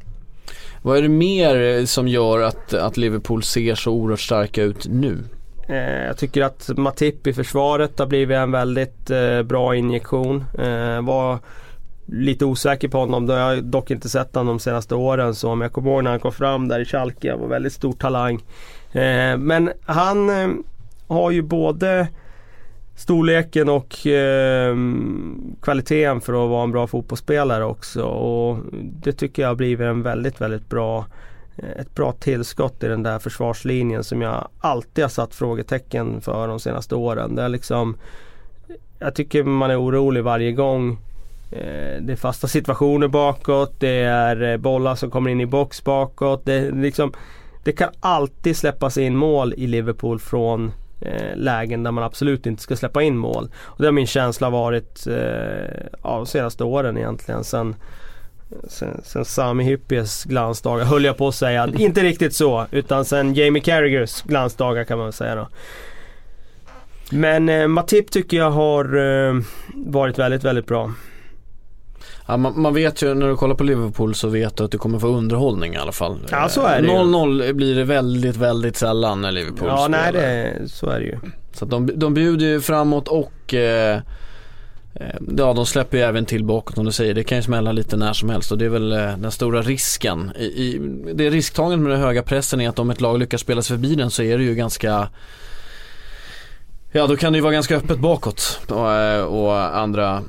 Vad 0.82 0.98
är 0.98 1.02
det 1.02 1.08
mer 1.08 1.86
som 1.86 2.08
gör 2.08 2.42
att, 2.42 2.74
att 2.74 2.96
Liverpool 2.96 3.42
ser 3.42 3.74
så 3.74 3.92
oerhört 3.92 4.20
starka 4.20 4.62
ut 4.62 4.86
nu? 4.88 5.18
Eh, 5.68 6.06
jag 6.06 6.16
tycker 6.16 6.42
att 6.42 6.70
Matip 6.76 7.26
i 7.26 7.32
försvaret 7.32 7.98
har 7.98 8.06
blivit 8.06 8.36
en 8.36 8.52
väldigt 8.52 9.10
eh, 9.10 9.42
bra 9.42 9.76
injektion. 9.76 10.44
Eh, 10.58 11.02
var 11.02 11.38
lite 12.06 12.44
osäker 12.44 12.88
på 12.88 12.98
honom. 12.98 13.26
Det 13.26 13.32
har 13.32 13.54
jag 13.54 13.64
dock 13.64 13.90
inte 13.90 14.08
sett 14.08 14.34
honom 14.34 14.56
de 14.56 14.60
senaste 14.60 14.94
åren. 14.94 15.34
Så 15.34 15.50
om 15.50 15.60
jag 15.60 15.72
kommer 15.72 15.90
ihåg 15.90 16.04
när 16.04 16.10
han 16.10 16.20
kom 16.20 16.32
fram 16.32 16.68
där 16.68 16.80
i 16.80 16.84
Schalke. 16.84 17.30
Han 17.30 17.40
var 17.40 17.48
väldigt 17.48 17.72
stor 17.72 17.92
talang. 17.92 18.34
Eh, 18.92 19.36
men 19.36 19.70
han 19.84 20.30
eh, 20.30 20.48
har 21.06 21.30
ju 21.30 21.42
både 21.42 22.08
storleken 22.96 23.68
och 23.68 24.06
eh, 24.06 24.76
kvaliteten 25.62 26.20
för 26.20 26.44
att 26.44 26.50
vara 26.50 26.64
en 26.64 26.72
bra 26.72 26.86
fotbollsspelare 26.86 27.64
också. 27.64 28.02
Och 28.02 28.58
det 29.02 29.12
tycker 29.12 29.42
jag 29.42 29.48
har 29.48 29.54
blivit 29.54 29.84
en 29.84 30.02
väldigt, 30.02 30.40
väldigt 30.40 30.68
bra 30.68 31.06
eh, 31.56 31.80
ett 31.80 31.94
bra 31.94 32.12
tillskott 32.12 32.82
i 32.82 32.88
den 32.88 33.02
där 33.02 33.18
försvarslinjen 33.18 34.04
som 34.04 34.22
jag 34.22 34.48
alltid 34.58 35.04
har 35.04 35.08
satt 35.08 35.34
frågetecken 35.34 36.20
för 36.20 36.48
de 36.48 36.60
senaste 36.60 36.94
åren. 36.94 37.34
Det 37.34 37.42
är 37.42 37.48
liksom 37.48 37.96
Jag 38.98 39.14
tycker 39.14 39.42
man 39.42 39.70
är 39.70 39.82
orolig 39.82 40.24
varje 40.24 40.52
gång 40.52 40.98
det 41.50 42.12
är 42.12 42.16
fasta 42.16 42.48
situationer 42.48 43.08
bakåt, 43.08 43.80
det 43.80 44.00
är 44.00 44.42
eh, 44.42 44.56
bollar 44.56 44.94
som 44.94 45.10
kommer 45.10 45.30
in 45.30 45.40
i 45.40 45.46
box 45.46 45.84
bakåt. 45.84 46.44
Det, 46.44 46.70
liksom, 46.70 47.12
det 47.64 47.72
kan 47.72 47.90
alltid 48.00 48.56
släppas 48.56 48.98
in 48.98 49.16
mål 49.16 49.54
i 49.56 49.66
Liverpool 49.66 50.18
från 50.18 50.72
eh, 51.00 51.36
lägen 51.36 51.82
där 51.82 51.90
man 51.90 52.04
absolut 52.04 52.46
inte 52.46 52.62
ska 52.62 52.76
släppa 52.76 53.02
in 53.02 53.16
mål. 53.16 53.48
Och 53.56 53.78
det 53.78 53.84
har 53.84 53.92
min 53.92 54.06
känsla 54.06 54.50
varit 54.50 55.06
eh, 55.06 55.14
ja, 56.02 56.16
de 56.16 56.26
senaste 56.26 56.64
åren 56.64 56.98
egentligen. 56.98 57.44
Sen, 57.44 57.76
sen, 58.68 59.00
sen 59.04 59.24
Sami 59.24 59.64
Hyppies 59.64 60.24
glansdagar 60.24 60.84
höll 60.84 61.04
jag 61.04 61.16
på 61.16 61.28
att 61.28 61.34
säga. 61.34 61.68
inte 61.78 62.02
riktigt 62.02 62.34
så 62.34 62.66
utan 62.70 63.04
sen 63.04 63.34
Jamie 63.34 63.62
Carragers 63.62 64.22
glansdagar 64.22 64.84
kan 64.84 64.98
man 64.98 65.06
väl 65.06 65.12
säga 65.12 65.34
då. 65.34 65.48
Men 67.10 67.48
eh, 67.48 67.68
Matip 67.68 68.10
tycker 68.10 68.36
jag 68.36 68.50
har 68.50 68.96
eh, 68.96 69.34
varit 69.74 70.18
väldigt, 70.18 70.44
väldigt 70.44 70.66
bra. 70.66 70.92
Ja, 72.28 72.36
man, 72.36 72.60
man, 72.60 72.74
vet 72.74 73.02
ju 73.02 73.14
när 73.14 73.28
du 73.28 73.36
kollar 73.36 73.54
på 73.54 73.64
Liverpool 73.64 74.14
så 74.14 74.28
vet 74.28 74.56
du 74.56 74.64
att 74.64 74.70
du 74.70 74.78
kommer 74.78 74.98
få 74.98 75.06
underhållning 75.06 75.74
i 75.74 75.76
alla 75.76 75.92
fall. 75.92 76.18
Ja 76.30 76.48
så 76.48 76.66
är 76.66 76.82
det 76.82 76.88
0-0 76.88 77.52
blir 77.52 77.74
det 77.74 77.84
väldigt, 77.84 78.36
väldigt 78.36 78.76
sällan 78.76 79.20
när 79.20 79.32
Liverpool 79.32 79.68
Ja 79.68 79.84
spelar. 79.84 80.12
nej 80.12 80.12
det, 80.12 80.68
så 80.68 80.86
är 80.86 81.00
det 81.00 81.06
ju. 81.06 81.18
Så 81.52 81.64
de, 81.64 81.90
de 81.94 82.14
bjuder 82.14 82.46
ju 82.46 82.60
framåt 82.60 83.08
och 83.08 83.54
eh, 83.54 83.96
eh, 84.94 85.14
Ja 85.36 85.52
de 85.52 85.66
släpper 85.66 85.98
ju 85.98 86.04
även 86.04 86.24
till 86.24 86.44
bakåt 86.44 86.78
om 86.78 86.84
du 86.84 86.92
säger. 86.92 87.14
Det 87.14 87.24
kan 87.24 87.38
ju 87.38 87.42
smälla 87.42 87.72
lite 87.72 87.96
när 87.96 88.12
som 88.12 88.30
helst 88.30 88.52
och 88.52 88.58
det 88.58 88.64
är 88.64 88.68
väl 88.68 88.92
eh, 88.92 89.16
den 89.16 89.30
stora 89.30 89.62
risken. 89.62 90.32
I, 90.38 90.44
i, 90.44 90.78
det 91.14 91.30
risktagandet 91.30 91.80
med 91.80 91.90
den 91.90 92.00
höga 92.00 92.22
pressen 92.22 92.60
är 92.60 92.68
att 92.68 92.78
om 92.78 92.90
ett 92.90 93.00
lag 93.00 93.18
lyckas 93.18 93.40
spela 93.40 93.62
sig 93.62 93.76
förbi 93.76 93.94
den 93.94 94.10
så 94.10 94.22
är 94.22 94.38
det 94.38 94.44
ju 94.44 94.54
ganska 94.54 95.08
Ja 96.92 97.06
då 97.06 97.16
kan 97.16 97.32
det 97.32 97.36
ju 97.36 97.42
vara 97.42 97.52
ganska 97.52 97.76
öppet 97.76 97.98
bakåt 97.98 98.60
och, 98.68 98.92
eh, 98.92 99.24
och 99.24 99.76
andra 99.78 100.22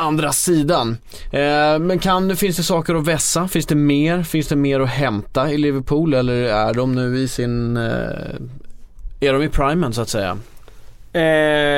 andra 0.00 0.32
sidan. 0.32 0.96
Eh, 1.32 1.78
men 1.78 1.98
kan, 1.98 2.36
finns 2.36 2.56
det 2.56 2.62
saker 2.62 2.94
att 2.94 3.06
vässa? 3.06 3.48
Finns 3.48 3.66
det 3.66 3.74
mer? 3.74 4.22
Finns 4.22 4.48
det 4.48 4.56
mer 4.56 4.80
att 4.80 4.88
hämta 4.88 5.50
i 5.50 5.58
Liverpool 5.58 6.14
eller 6.14 6.34
är 6.34 6.74
de 6.74 6.94
nu 6.94 7.18
i 7.18 7.28
sin, 7.28 7.76
eh, 7.76 7.82
är 9.20 9.32
de 9.32 9.42
i 9.42 9.48
primen 9.48 9.92
så 9.92 10.02
att 10.02 10.08
säga? 10.08 10.38
Eh, 11.12 11.22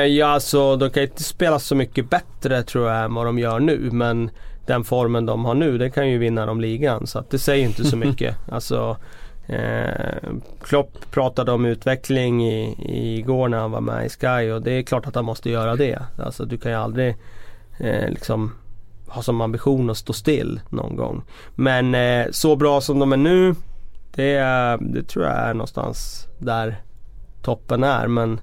ja 0.05 0.27
alltså 0.27 0.75
de 0.75 0.89
kan 0.89 1.03
inte 1.03 1.23
spela 1.23 1.59
så 1.59 1.75
mycket 1.75 2.09
bättre 2.09 2.63
tror 2.63 2.89
jag 2.89 3.03
än 3.03 3.13
vad 3.13 3.25
de 3.25 3.39
gör 3.39 3.59
nu 3.59 3.89
men 3.91 4.29
den 4.65 4.83
formen 4.83 5.25
de 5.25 5.45
har 5.45 5.53
nu 5.53 5.77
det 5.77 5.89
kan 5.89 6.09
ju 6.09 6.17
vinna 6.17 6.45
dem 6.45 6.61
ligan 6.61 7.07
så 7.07 7.19
att 7.19 7.29
det 7.29 7.39
säger 7.39 7.65
inte 7.65 7.85
så 7.85 7.97
mycket. 8.07 8.35
alltså 8.51 8.97
Eh, 9.47 10.29
Klopp 10.61 11.11
pratade 11.11 11.51
om 11.51 11.65
utveckling 11.65 12.47
i, 12.47 12.75
i 12.79 13.19
igår 13.19 13.47
när 13.47 13.57
han 13.57 13.71
var 13.71 13.81
med 13.81 14.05
i 14.05 14.09
Sky 14.09 14.51
och 14.51 14.61
det 14.61 14.71
är 14.71 14.83
klart 14.83 15.07
att 15.07 15.15
han 15.15 15.25
måste 15.25 15.49
göra 15.49 15.75
det. 15.75 15.99
Alltså 16.17 16.45
du 16.45 16.57
kan 16.57 16.71
ju 16.71 16.77
aldrig 16.77 17.15
eh, 17.83 18.09
liksom 18.09 18.51
ha 19.07 19.21
som 19.21 19.41
ambition 19.41 19.89
att 19.89 19.97
stå 19.97 20.13
still 20.13 20.61
någon 20.69 20.95
gång. 20.95 21.23
Men 21.55 21.95
eh, 21.95 22.31
så 22.31 22.55
bra 22.55 22.81
som 22.81 22.99
de 22.99 23.13
är 23.13 23.17
nu, 23.17 23.55
det, 24.15 24.39
det 24.81 25.03
tror 25.03 25.25
jag 25.25 25.35
är 25.35 25.53
någonstans 25.53 26.27
där 26.37 26.81
toppen 27.41 27.83
är. 27.83 28.07
Men 28.07 28.39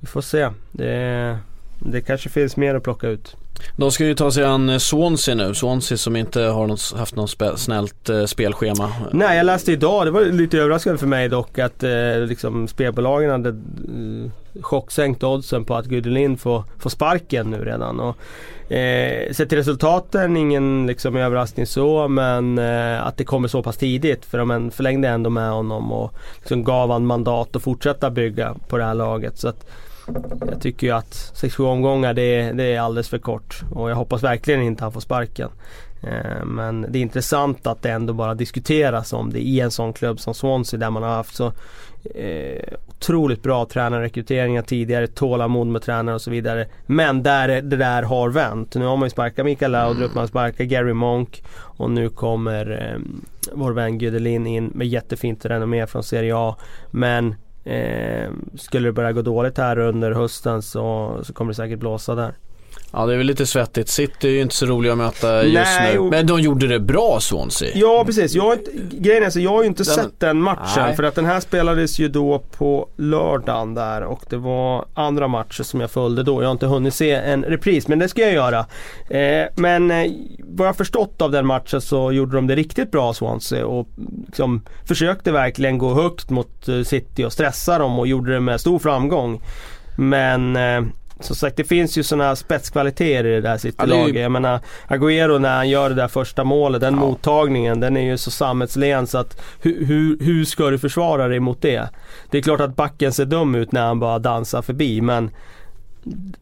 vi 0.00 0.06
får 0.06 0.20
se. 0.20 0.50
Det, 0.72 1.38
det 1.78 2.00
kanske 2.00 2.28
finns 2.28 2.56
mer 2.56 2.74
att 2.74 2.82
plocka 2.82 3.08
ut. 3.08 3.36
De 3.76 3.92
ska 3.92 4.04
ju 4.04 4.14
ta 4.14 4.30
sig 4.30 4.44
an 4.44 4.68
eh, 4.68 4.78
Swansea 4.78 5.34
nu, 5.34 5.54
Swansea 5.54 5.98
som 5.98 6.16
inte 6.16 6.40
har 6.42 6.66
något, 6.66 6.94
haft 6.96 7.16
något 7.16 7.30
spe, 7.30 7.56
snällt 7.56 8.08
eh, 8.08 8.24
spelschema. 8.24 8.92
Nej 9.12 9.36
jag 9.36 9.46
läste 9.46 9.72
idag, 9.72 10.06
det 10.06 10.10
var 10.10 10.24
lite 10.24 10.58
överraskande 10.58 10.98
för 10.98 11.06
mig 11.06 11.28
dock 11.28 11.58
att 11.58 11.82
eh, 11.82 12.18
liksom 12.28 12.68
spelbolagen 12.68 13.30
hade 13.30 13.48
eh, 13.48 14.30
chocksänkt 14.62 15.22
oddsen 15.22 15.64
på 15.64 15.74
att 15.74 15.86
Gudelin 15.86 16.36
får, 16.36 16.64
får 16.78 16.90
sparken 16.90 17.50
nu 17.50 17.64
redan. 17.64 18.00
Och, 18.00 18.16
eh, 18.72 19.32
sett 19.32 19.48
till 19.48 19.58
resultaten, 19.58 20.36
ingen 20.36 20.86
liksom 20.86 21.16
överraskning 21.16 21.66
så 21.66 22.08
men 22.08 22.58
eh, 22.58 23.06
att 23.06 23.16
det 23.16 23.24
kommer 23.24 23.48
så 23.48 23.62
pass 23.62 23.76
tidigt 23.76 24.24
för 24.24 24.38
de 24.38 24.70
förlängde 24.70 25.08
ändå 25.08 25.30
med 25.30 25.50
honom 25.50 25.92
och 25.92 26.14
liksom 26.38 26.64
gav 26.64 26.90
han 26.90 27.06
mandat 27.06 27.56
att 27.56 27.62
fortsätta 27.62 28.10
bygga 28.10 28.54
på 28.68 28.78
det 28.78 28.84
här 28.84 28.94
laget. 28.94 29.38
Så 29.38 29.48
att, 29.48 29.66
jag 30.50 30.60
tycker 30.60 30.86
ju 30.86 30.92
att 30.92 31.12
6-7 31.34 31.62
omgångar 31.62 32.14
det, 32.14 32.52
det 32.52 32.64
är 32.64 32.80
alldeles 32.80 33.08
för 33.08 33.18
kort 33.18 33.62
och 33.70 33.90
jag 33.90 33.96
hoppas 33.96 34.22
verkligen 34.22 34.62
inte 34.62 34.84
han 34.84 34.92
får 34.92 35.00
sparken. 35.00 35.50
Eh, 36.02 36.44
men 36.44 36.86
det 36.88 36.98
är 36.98 37.02
intressant 37.02 37.66
att 37.66 37.82
det 37.82 37.90
ändå 37.90 38.12
bara 38.12 38.34
diskuteras 38.34 39.12
om 39.12 39.32
det 39.32 39.40
i 39.40 39.60
en 39.60 39.70
sån 39.70 39.92
klubb 39.92 40.20
som 40.20 40.34
Swansea 40.34 40.80
där 40.80 40.90
man 40.90 41.02
har 41.02 41.10
haft 41.10 41.34
så 41.34 41.52
eh, 42.14 42.74
otroligt 42.88 43.42
bra 43.42 43.66
tränarrekryteringar 43.66 44.62
tidigare, 44.62 45.06
tålamod 45.06 45.66
med 45.66 45.82
tränare 45.82 46.14
och 46.14 46.22
så 46.22 46.30
vidare. 46.30 46.66
Men 46.86 47.22
där 47.22 47.48
det 47.48 47.76
där 47.76 48.02
har 48.02 48.30
vänt. 48.30 48.74
Nu 48.74 48.84
har 48.84 48.96
man 48.96 49.06
ju 49.06 49.10
sparkat 49.10 49.44
Mikael 49.44 49.72
Laudrup, 49.72 50.14
man 50.14 50.22
har 50.22 50.28
sparkat 50.28 50.66
Gary 50.66 50.92
Monk 50.92 51.44
och 51.56 51.90
nu 51.90 52.08
kommer 52.08 52.92
eh, 52.92 53.00
vår 53.52 53.72
vän 53.72 53.98
Gudelin 53.98 54.46
in 54.46 54.66
med 54.74 54.86
jättefint 54.86 55.44
renommé 55.44 55.86
från 55.86 56.02
Serie 56.02 56.36
A. 56.36 56.56
Men 56.90 57.34
Eh, 57.64 58.30
skulle 58.54 58.88
det 58.88 58.92
börja 58.92 59.12
gå 59.12 59.22
dåligt 59.22 59.58
här 59.58 59.78
under 59.78 60.12
hösten 60.12 60.62
så, 60.62 61.18
så 61.22 61.32
kommer 61.32 61.50
det 61.50 61.54
säkert 61.54 61.78
blåsa 61.78 62.14
där. 62.14 62.34
Ja 62.96 63.06
det 63.06 63.12
är 63.12 63.16
väl 63.16 63.26
lite 63.26 63.46
svettigt. 63.46 63.88
City 63.88 64.28
är 64.28 64.32
ju 64.32 64.40
inte 64.40 64.54
så 64.54 64.66
roliga 64.66 64.92
att 64.92 64.98
möta 64.98 65.44
just 65.44 65.54
Nej, 65.78 65.94
nu. 65.94 66.00
Men 66.00 66.26
de 66.26 66.40
gjorde 66.40 66.66
det 66.66 66.80
bra 66.80 67.20
Swansea. 67.20 67.70
Ja 67.74 68.04
precis. 68.06 68.34
Jag, 68.34 68.58
grejen 68.90 69.22
är 69.22 69.30
så 69.30 69.40
jag 69.40 69.50
har 69.50 69.62
ju 69.62 69.68
inte 69.68 69.82
den, 69.82 69.94
sett 69.94 70.20
den 70.20 70.40
matchen. 70.40 70.82
Nej. 70.82 70.96
För 70.96 71.02
att 71.02 71.14
den 71.14 71.24
här 71.24 71.40
spelades 71.40 71.98
ju 71.98 72.08
då 72.08 72.38
på 72.38 72.88
lördagen 72.96 73.74
där 73.74 74.02
och 74.02 74.24
det 74.28 74.36
var 74.36 74.84
andra 74.94 75.28
matcher 75.28 75.62
som 75.62 75.80
jag 75.80 75.90
följde 75.90 76.22
då. 76.22 76.42
Jag 76.42 76.48
har 76.48 76.52
inte 76.52 76.66
hunnit 76.66 76.94
se 76.94 77.10
en 77.10 77.44
repris 77.44 77.88
men 77.88 77.98
det 77.98 78.08
ska 78.08 78.22
jag 78.22 78.32
göra. 78.32 78.58
Eh, 79.10 79.48
men 79.56 79.90
eh, 79.90 80.12
vad 80.38 80.68
jag 80.68 80.76
förstått 80.76 81.22
av 81.22 81.30
den 81.30 81.46
matchen 81.46 81.80
så 81.80 82.12
gjorde 82.12 82.36
de 82.36 82.46
det 82.46 82.54
riktigt 82.54 82.90
bra 82.90 83.14
Swansea 83.14 83.66
och 83.66 83.88
liksom 84.26 84.62
försökte 84.84 85.32
verkligen 85.32 85.78
gå 85.78 85.94
högt 85.94 86.30
mot 86.30 86.68
eh, 86.68 86.82
City 86.82 87.24
och 87.24 87.32
stressa 87.32 87.78
dem 87.78 87.98
och 87.98 88.06
gjorde 88.06 88.32
det 88.32 88.40
med 88.40 88.60
stor 88.60 88.78
framgång. 88.78 89.40
Men 89.96 90.56
eh, 90.56 90.82
som 91.24 91.36
sagt 91.36 91.56
det 91.56 91.64
finns 91.64 91.98
ju 91.98 92.02
sådana 92.02 92.36
spetskvaliteter 92.36 93.26
i 93.26 93.34
det 93.34 93.40
där 93.40 93.58
City-laget. 93.58 94.22
Jag 94.22 94.32
menar 94.32 94.60
Agüero 94.88 95.38
när 95.38 95.56
han 95.56 95.68
gör 95.68 95.88
det 95.88 95.94
där 95.94 96.08
första 96.08 96.44
målet, 96.44 96.80
den 96.80 96.94
ja. 96.94 97.00
mottagningen 97.00 97.80
den 97.80 97.96
är 97.96 98.04
ju 98.04 98.16
så 98.16 98.30
sammetslen 98.30 99.06
så 99.06 99.18
att 99.18 99.40
hur, 99.60 99.84
hur, 99.84 100.18
hur 100.18 100.44
ska 100.44 100.70
du 100.70 100.78
försvara 100.78 101.28
dig 101.28 101.40
mot 101.40 101.62
det? 101.62 101.88
Det 102.30 102.38
är 102.38 102.42
klart 102.42 102.60
att 102.60 102.76
backen 102.76 103.12
ser 103.12 103.24
dum 103.24 103.54
ut 103.54 103.72
när 103.72 103.86
han 103.86 104.00
bara 104.00 104.18
dansar 104.18 104.62
förbi 104.62 105.00
men 105.00 105.30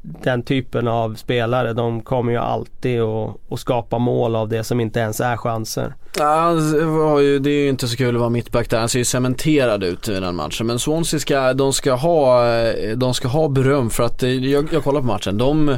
den 0.02 0.42
typen 0.42 0.88
av 0.88 1.14
spelare 1.14 1.72
de 1.72 2.02
kommer 2.02 2.32
ju 2.32 2.38
alltid 2.38 3.00
att, 3.00 3.36
att 3.50 3.60
skapa 3.60 3.98
mål 3.98 4.36
av 4.36 4.48
det 4.48 4.64
som 4.64 4.80
inte 4.80 5.00
ens 5.00 5.20
är 5.20 5.36
chanser. 5.36 5.94
Ja, 6.18 6.24
alltså, 6.24 7.16
det 7.38 7.50
är 7.50 7.62
ju 7.62 7.68
inte 7.68 7.88
så 7.88 7.96
kul 7.96 8.14
att 8.14 8.20
vara 8.20 8.30
mittback 8.30 8.70
där. 8.70 8.78
Han 8.78 8.88
ser 8.88 8.98
ju 8.98 9.04
cementerad 9.04 9.84
ut 9.84 10.08
i 10.08 10.20
den 10.20 10.36
matchen. 10.36 10.66
Men 10.66 10.78
Swansea 10.78 11.20
ska, 11.20 11.52
de 11.54 11.72
ska 11.72 11.92
ha, 11.92 12.48
eh, 12.54 12.96
de 12.96 13.14
ska 13.14 13.28
ha 13.28 13.48
beröm 13.48 13.90
för 13.90 14.02
att, 14.02 14.22
eh, 14.22 14.30
jag, 14.30 14.68
jag 14.72 14.84
kollar 14.84 15.00
på 15.00 15.06
matchen. 15.06 15.38
De 15.38 15.76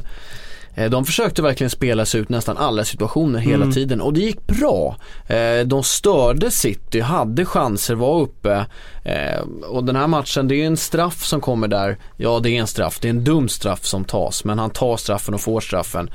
de 0.74 1.04
försökte 1.04 1.42
verkligen 1.42 1.70
spela 1.70 2.06
sig 2.06 2.20
ut 2.20 2.28
nästan 2.28 2.56
alla 2.56 2.84
situationer 2.84 3.38
hela 3.38 3.62
mm. 3.62 3.72
tiden 3.72 4.00
och 4.00 4.12
det 4.12 4.20
gick 4.20 4.46
bra. 4.46 4.96
Eh, 5.26 5.66
de 5.66 5.82
störde 5.82 6.50
City, 6.50 7.00
hade 7.00 7.44
chanser, 7.44 7.94
var 7.94 8.20
uppe 8.20 8.66
eh, 9.04 9.40
och 9.68 9.84
den 9.84 9.96
här 9.96 10.06
matchen, 10.06 10.48
det 10.48 10.56
är 10.56 10.66
en 10.66 10.76
straff 10.76 11.24
som 11.24 11.40
kommer 11.40 11.68
där. 11.68 11.98
Ja, 12.16 12.40
det 12.42 12.50
är 12.50 12.60
en 12.60 12.66
straff, 12.66 12.98
det 13.00 13.08
är 13.08 13.10
en 13.10 13.24
dum 13.24 13.48
straff 13.48 13.84
som 13.84 14.04
tas 14.04 14.44
men 14.44 14.58
han 14.58 14.70
tar 14.70 14.96
straffen 14.96 15.34
och 15.34 15.40
får 15.40 15.60
straffen 15.60 16.10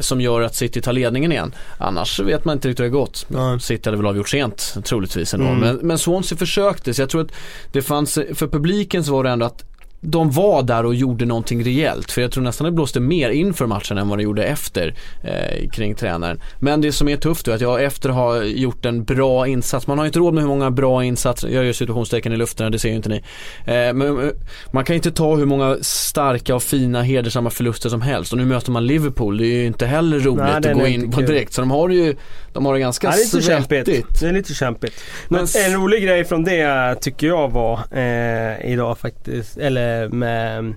som 0.00 0.20
gör 0.20 0.40
att 0.40 0.54
City 0.54 0.80
tar 0.80 0.92
ledningen 0.92 1.32
igen. 1.32 1.54
Annars 1.78 2.20
vet 2.20 2.44
man 2.44 2.56
inte 2.56 2.68
riktigt 2.68 2.80
hur 2.80 2.84
det 2.84 2.90
gått. 2.90 3.26
Mm. 3.30 3.60
City 3.60 3.82
hade 3.84 3.96
väl 3.96 4.06
avgjort 4.06 4.28
sent 4.28 4.74
troligtvis 4.84 5.34
ändå. 5.34 5.46
Mm. 5.46 5.60
Men, 5.60 5.76
men 5.76 5.98
Swansea 5.98 6.38
försökte 6.38 6.94
så 6.94 7.02
jag 7.02 7.10
tror 7.10 7.20
att 7.20 7.32
det 7.72 7.82
fanns, 7.82 8.14
för 8.14 8.46
publiken 8.46 9.04
så 9.04 9.12
var 9.12 9.24
det 9.24 9.30
ändå 9.30 9.46
att 9.46 9.64
de 10.04 10.30
var 10.30 10.62
där 10.62 10.86
och 10.86 10.94
gjorde 10.94 11.24
någonting 11.24 11.64
rejält. 11.64 12.10
För 12.10 12.22
jag 12.22 12.32
tror 12.32 12.44
nästan 12.44 12.64
det 12.64 12.72
blåste 12.72 13.00
mer 13.00 13.30
inför 13.30 13.66
matchen 13.66 13.98
än 13.98 14.08
vad 14.08 14.18
det 14.18 14.22
gjorde 14.22 14.44
efter 14.44 14.94
eh, 15.22 15.68
kring 15.68 15.94
tränaren. 15.94 16.40
Men 16.58 16.80
det 16.80 16.92
som 16.92 17.08
är 17.08 17.16
tufft 17.16 17.48
är 17.48 17.54
att 17.54 17.60
jag 17.60 17.84
efter 17.84 18.08
att 18.08 18.14
ha 18.14 18.42
gjort 18.42 18.84
en 18.84 19.04
bra 19.04 19.46
insats, 19.46 19.86
man 19.86 19.98
har 19.98 20.06
inte 20.06 20.18
råd 20.18 20.34
med 20.34 20.42
hur 20.42 20.48
många 20.48 20.70
bra 20.70 21.04
insatser, 21.04 21.48
jag 21.48 21.64
gör 21.64 21.72
situationstecken 21.72 22.32
i 22.32 22.36
luften, 22.36 22.72
det 22.72 22.78
ser 22.78 22.88
ju 22.88 22.94
inte 22.94 23.08
ni. 23.08 23.16
Eh, 23.64 23.92
men 23.94 24.02
eh, 24.02 24.30
man 24.72 24.84
kan 24.84 24.96
inte 24.96 25.10
ta 25.10 25.36
hur 25.36 25.46
många 25.46 25.76
starka 25.80 26.54
och 26.54 26.62
fina 26.62 27.02
hedersamma 27.02 27.50
förluster 27.50 27.88
som 27.88 28.02
helst. 28.02 28.32
Och 28.32 28.38
nu 28.38 28.44
möter 28.44 28.70
man 28.70 28.86
Liverpool, 28.86 29.38
det 29.38 29.46
är 29.46 29.56
ju 29.56 29.66
inte 29.66 29.86
heller 29.86 30.18
roligt 30.18 30.44
Nej, 30.62 30.72
att 30.72 30.78
gå 30.78 30.86
in 30.86 31.10
på 31.10 31.20
direkt. 31.20 31.52
Så 31.52 31.60
de 31.60 31.70
har 31.70 31.88
ju, 31.88 32.16
de 32.52 32.66
har 32.66 32.74
det 32.74 32.80
ganska 32.80 33.06
ja, 33.06 33.10
det 33.10 33.16
är 33.16 33.36
lite 33.36 33.42
svettigt. 33.42 33.96
Kämpigt. 33.96 34.20
Det 34.20 34.28
är 34.28 34.32
lite 34.32 34.54
kämpigt. 34.54 34.94
Men, 35.28 35.46
en 35.66 35.72
rolig 35.72 36.02
grej 36.02 36.24
från 36.24 36.44
det 36.44 36.94
tycker 37.00 37.26
jag 37.26 37.52
var 37.52 37.80
eh, 37.90 38.72
idag 38.72 38.98
faktiskt, 38.98 39.58
eller 39.58 39.91
med 40.10 40.74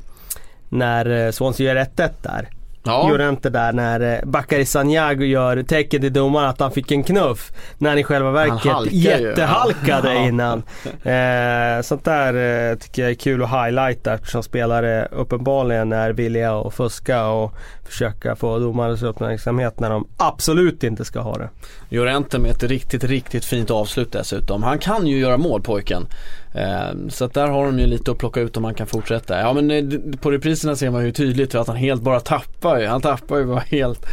när 0.69 1.31
Swansea 1.31 1.73
gör 1.73 1.83
1-1 1.83 2.09
där. 2.21 2.49
Ja. 2.85 3.09
Gjorde 3.09 3.29
inte 3.29 3.49
där 3.49 3.73
när 3.73 3.99
eh, 3.99 4.19
Bakary 4.25 4.65
Sanyago 4.65 5.23
gör 5.23 5.63
tecken 5.63 6.01
till 6.01 6.13
domaren 6.13 6.49
att 6.49 6.59
han 6.59 6.71
fick 6.71 6.91
en 6.91 7.03
knuff. 7.03 7.51
När 7.77 7.89
han 7.89 7.99
i 7.99 8.03
själva 8.03 8.31
verket 8.31 8.93
jättehalkade 8.93 10.13
ja. 10.13 10.27
innan. 10.27 10.63
Eh, 11.05 11.81
sånt 11.81 12.05
där 12.05 12.33
eh, 12.71 12.77
tycker 12.77 13.01
jag 13.01 13.11
är 13.11 13.15
kul 13.15 13.43
att 13.43 13.49
highlighta 13.49 14.13
eftersom 14.13 14.43
spelare 14.43 15.07
uppenbarligen 15.11 15.93
är 15.93 16.09
villiga 16.11 16.55
att 16.55 16.73
fuska 16.73 17.25
och 17.25 17.53
försöka 17.85 18.35
få 18.35 18.59
domarens 18.59 19.03
uppmärksamhet 19.03 19.79
när 19.79 19.89
de 19.89 20.07
absolut 20.17 20.83
inte 20.83 21.05
ska 21.05 21.19
ha 21.19 21.37
det. 21.37 21.49
Llorente 21.89 22.39
med 22.39 22.51
ett 22.51 22.63
riktigt, 22.63 23.03
riktigt 23.03 23.45
fint 23.45 23.71
avslut 23.71 24.11
dessutom. 24.11 24.63
Han 24.63 24.79
kan 24.79 25.07
ju 25.07 25.17
göra 25.17 25.37
mål 25.37 25.61
pojken. 25.61 26.07
Ehm, 26.55 27.09
så 27.09 27.25
att 27.25 27.33
där 27.33 27.47
har 27.47 27.65
de 27.65 27.79
ju 27.79 27.85
lite 27.85 28.11
att 28.11 28.17
plocka 28.17 28.39
ut 28.41 28.57
om 28.57 28.63
han 28.63 28.73
kan 28.73 28.87
fortsätta. 28.87 29.39
Ja 29.39 29.53
men 29.53 29.71
eh, 29.71 29.83
på 30.21 30.31
repriserna 30.31 30.75
ser 30.75 30.89
man 30.89 31.05
ju 31.05 31.11
tydligt 31.11 31.55
att 31.55 31.67
han 31.67 31.77
helt 31.77 32.01
bara 32.01 32.19
tappar 32.19 32.79
ju. 32.79 32.87
Han 32.87 33.01
tappar 33.01 33.37
ju 33.37 33.45
bara 33.45 33.59
helt. 33.59 34.05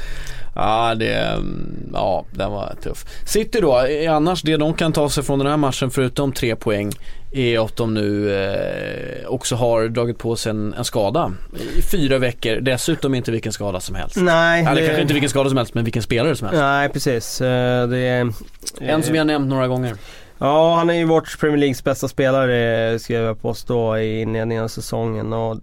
Ja, 0.55 0.95
det, 0.95 1.15
mm, 1.15 1.91
ja, 1.93 2.25
den 2.31 2.53
var 2.53 2.75
tuff. 2.83 3.05
City 3.27 3.61
då, 3.61 3.81
eh, 3.81 4.15
annars 4.15 4.43
det 4.43 4.57
de 4.57 4.75
kan 4.75 4.93
ta 4.93 5.09
sig 5.09 5.25
från 5.25 5.39
den 5.39 5.49
här 5.49 5.57
matchen 5.57 5.91
förutom 5.91 6.33
tre 6.33 6.57
poäng 6.57 6.91
är 7.33 7.65
att 7.65 7.77
de 7.77 7.95
nu 7.95 8.35
eh, 8.35 9.29
också 9.29 9.57
har 9.57 9.89
dragit 9.89 10.19
på 10.19 10.37
sig 10.37 10.51
en, 10.51 10.75
en, 10.75 10.85
skada 10.85 11.33
i 11.79 11.83
fyra 11.83 12.19
veckor. 12.19 12.61
Dessutom 12.61 13.15
inte 13.15 13.31
vilken 13.31 13.53
skada 13.53 13.81
som 13.81 13.95
helst. 13.95 14.17
Nej. 14.17 14.65
Eller 14.65 14.81
det... 14.81 14.87
kanske 14.87 15.03
inte 15.03 15.15
vilken 15.15 15.31
skada 15.31 15.49
som 15.49 15.59
helst 15.59 15.75
men 15.75 15.85
vilken 15.85 16.03
spelare 16.03 16.37
som 16.37 16.49
helst. 16.49 16.61
Nej 16.61 16.89
precis. 16.89 17.41
Eh, 17.41 17.89
det 17.89 17.99
är... 17.99 18.33
En 18.81 19.03
som 19.03 19.13
vi 19.13 19.19
har 19.19 19.25
nämnt 19.25 19.49
några 19.49 19.69
gånger. 19.69 19.97
Ja, 20.39 20.75
han 20.77 20.91
är 20.91 20.95
ju 20.95 21.05
vårt 21.05 21.41
Premier 21.41 21.59
Leagues 21.59 21.85
bästa 21.85 22.09
spelare 22.09 22.99
skrev 22.99 23.25
jag 23.25 23.43
påstå 23.43 23.99
i 23.99 24.21
inledningen 24.21 24.65
av 24.65 24.69
säsongen. 24.69 25.33
Och 25.33 25.59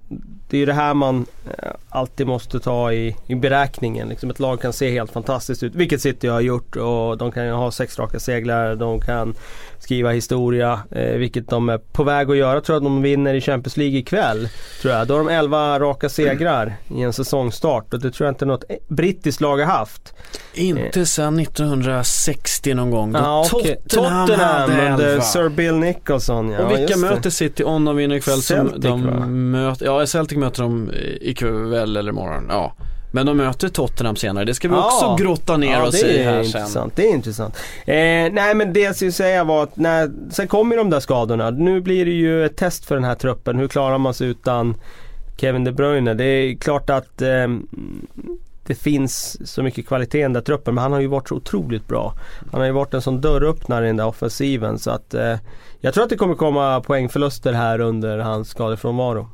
det 0.49 0.57
är 0.57 0.59
ju 0.59 0.65
det 0.65 0.73
här 0.73 0.93
man 0.93 1.25
eh, 1.57 1.71
alltid 1.89 2.27
måste 2.27 2.59
ta 2.59 2.93
i, 2.93 3.15
i 3.27 3.35
beräkningen. 3.35 4.09
Liksom 4.09 4.29
ett 4.29 4.39
lag 4.39 4.61
kan 4.61 4.73
se 4.73 4.91
helt 4.91 5.11
fantastiskt 5.11 5.63
ut, 5.63 5.75
vilket 5.75 6.01
City 6.01 6.27
har 6.27 6.41
gjort. 6.41 6.75
Och 6.75 7.17
de 7.17 7.31
kan 7.31 7.45
ju 7.45 7.51
ha 7.51 7.71
sex 7.71 7.99
raka 7.99 8.19
seglar, 8.19 8.75
de 8.75 9.01
kan 9.01 9.35
skriva 9.79 10.11
historia, 10.11 10.79
eh, 10.91 11.17
vilket 11.17 11.49
de 11.49 11.69
är 11.69 11.77
på 11.77 12.03
väg 12.03 12.29
att 12.29 12.37
göra. 12.37 12.53
Jag 12.53 12.63
tror 12.63 12.77
att 12.77 12.83
de 12.83 13.01
vinner 13.01 13.33
i 13.33 13.41
Champions 13.41 13.77
League 13.77 13.99
ikväll. 13.99 14.49
Tror 14.81 14.93
jag. 14.93 15.07
Då 15.07 15.13
har 15.13 15.19
de 15.19 15.29
11 15.29 15.79
raka 15.79 16.09
segrar 16.09 16.75
i 16.95 17.01
en 17.01 17.13
säsongstart 17.13 17.93
och 17.93 17.99
det 17.99 18.11
tror 18.11 18.27
jag 18.27 18.31
inte 18.31 18.45
något 18.45 18.63
brittiskt 18.87 19.41
lag 19.41 19.57
har 19.57 19.65
haft. 19.65 20.13
Inte 20.53 21.05
sedan 21.05 21.39
1960 21.39 22.73
någon 22.73 22.91
gång. 22.91 23.11
Då 23.11 23.45
okay. 23.53 23.75
Tottenham, 23.89 24.27
Tottenham 24.27 24.91
under 24.91 25.19
Sir 25.19 25.49
Bill 25.49 25.75
Nicholson. 25.75 26.49
Ja, 26.49 26.59
och 26.59 26.71
vilka 26.71 26.97
möter 26.97 27.29
City 27.29 27.63
om 27.63 27.85
de 27.85 27.95
vinner 27.95 28.15
ikväll? 28.15 28.41
Celtic 28.41 28.83
som 28.83 29.05
de 29.05 29.51
möter, 29.51 29.85
ja 29.85 30.05
Celtic 30.05 30.37
möter 30.37 30.63
de 30.63 30.91
ikväll 31.21 31.97
eller 31.97 32.09
imorgon. 32.09 32.45
Ja. 32.49 32.73
Men 33.11 33.25
de 33.25 33.37
möter 33.37 33.69
Tottenham 33.69 34.15
senare, 34.15 34.45
det 34.45 34.53
ska 34.53 34.67
vi 34.67 34.75
ja. 34.75 34.85
också 34.85 35.23
grotta 35.23 35.57
ner 35.57 35.71
ja, 35.71 35.87
oss 35.87 36.03
i 36.03 36.23
här 36.23 36.37
intressant. 36.37 36.69
sen. 36.69 36.91
Det 36.95 37.09
är 37.09 37.13
intressant. 37.13 37.57
Eh, 37.85 37.95
nej 38.31 38.55
men 38.55 38.73
det 38.73 38.79
jag 38.79 38.95
skulle 38.95 39.11
säga 39.11 39.43
var 39.43 39.63
att 39.63 39.77
när, 39.77 40.11
sen 40.31 40.47
kommer 40.47 40.77
de 40.77 40.89
där 40.89 40.99
skadorna. 40.99 41.49
Nu 41.49 41.81
blir 41.81 42.05
det 42.05 42.11
ju 42.11 42.45
ett 42.45 42.57
test 42.57 42.85
för 42.85 42.95
den 42.95 43.03
här 43.03 43.15
truppen. 43.15 43.59
Hur 43.59 43.67
klarar 43.67 43.97
man 43.97 44.13
sig 44.13 44.27
utan 44.27 44.75
Kevin 45.37 45.63
De 45.63 45.71
Bruyne? 45.71 46.13
Det 46.13 46.23
är 46.23 46.55
klart 46.55 46.89
att 46.89 47.21
eh, 47.21 47.47
det 48.67 48.75
finns 48.75 49.37
så 49.53 49.63
mycket 49.63 49.87
kvalitet 49.87 50.19
i 50.19 50.21
den 50.21 50.33
där 50.33 50.41
truppen 50.41 50.75
men 50.75 50.81
han 50.81 50.91
har 50.91 50.99
ju 50.99 51.07
varit 51.07 51.27
så 51.27 51.35
otroligt 51.35 51.87
bra. 51.87 52.13
Han 52.51 52.59
har 52.59 52.67
ju 52.67 52.73
varit 52.73 52.93
en 52.93 53.01
sån 53.01 53.21
dörröppnare 53.21 53.85
i 53.85 53.87
den 53.87 53.97
där 53.97 54.07
offensiven 54.07 54.79
så 54.79 54.91
att 54.91 55.13
eh, 55.13 55.35
jag 55.79 55.93
tror 55.93 56.03
att 56.03 56.09
det 56.09 56.17
kommer 56.17 56.35
komma 56.35 56.81
poängförluster 56.81 57.53
här 57.53 57.79
under 57.79 58.17
hans 58.17 58.49
skadefrånvaro. 58.49 59.29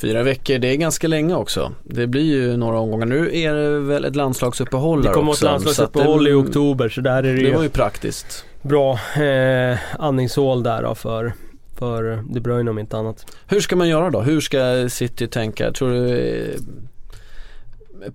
Fyra 0.00 0.22
veckor, 0.22 0.58
det 0.58 0.68
är 0.68 0.76
ganska 0.76 1.08
länge 1.08 1.34
också. 1.34 1.72
Det 1.84 2.06
blir 2.06 2.22
ju 2.22 2.56
några 2.56 2.78
omgångar. 2.78 3.06
Nu 3.06 3.36
är 3.36 3.54
det 3.54 3.80
väl 3.80 4.04
ett 4.04 4.16
landslagsuppehåll 4.16 5.02
Det 5.02 5.08
kommer 5.08 5.32
ett 5.32 5.42
landslagsuppehåll 5.42 6.28
i 6.28 6.32
oktober 6.32 6.88
så 6.88 7.00
där 7.00 7.22
är 7.22 7.36
det, 7.36 7.42
det 7.42 7.56
var 7.56 7.62
ju 7.62 7.68
praktiskt. 7.68 8.44
Bra 8.62 8.98
eh, 9.22 9.78
andningshål 9.98 10.62
där 10.62 10.82
då 10.82 10.94
för, 10.94 11.32
för 11.78 12.24
De 12.30 12.40
Bruyne 12.40 12.70
om 12.70 12.78
inte 12.78 12.96
annat. 12.96 13.26
Hur 13.46 13.60
ska 13.60 13.76
man 13.76 13.88
göra 13.88 14.10
då? 14.10 14.20
Hur 14.20 14.40
ska 14.40 14.88
City 14.88 15.28
tänka? 15.28 15.72
Tror 15.72 15.90
du 15.90 16.08
eh, 16.08 16.60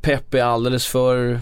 Pep 0.01 0.33
är 0.33 0.43
alldeles 0.43 0.87
för 0.87 1.39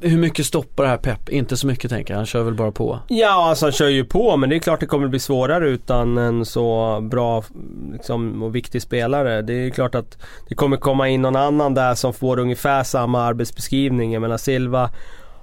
hur 0.00 0.18
mycket 0.18 0.46
stoppar 0.46 0.84
det 0.84 0.90
här 0.90 0.96
Pep? 0.96 1.28
Inte 1.28 1.56
så 1.56 1.66
mycket 1.66 1.90
tänker 1.90 2.14
jag, 2.14 2.18
han 2.18 2.26
kör 2.26 2.42
väl 2.42 2.54
bara 2.54 2.72
på? 2.72 2.98
Ja, 3.08 3.48
alltså 3.48 3.66
han 3.66 3.72
kör 3.72 3.88
ju 3.88 4.04
på 4.04 4.36
men 4.36 4.50
det 4.50 4.56
är 4.56 4.60
klart 4.60 4.80
det 4.80 4.86
kommer 4.86 5.08
bli 5.08 5.18
svårare 5.18 5.68
utan 5.68 6.18
en 6.18 6.44
så 6.44 6.98
bra 7.10 7.44
liksom, 7.92 8.42
och 8.42 8.54
viktig 8.54 8.82
spelare. 8.82 9.42
Det 9.42 9.52
är 9.52 9.70
klart 9.70 9.94
att 9.94 10.18
det 10.48 10.54
kommer 10.54 10.76
komma 10.76 11.08
in 11.08 11.22
någon 11.22 11.36
annan 11.36 11.74
där 11.74 11.94
som 11.94 12.12
får 12.12 12.38
ungefär 12.38 12.82
samma 12.82 13.22
arbetsbeskrivning. 13.22 14.12
Jag 14.12 14.22
menar 14.22 14.36
Silva 14.36 14.90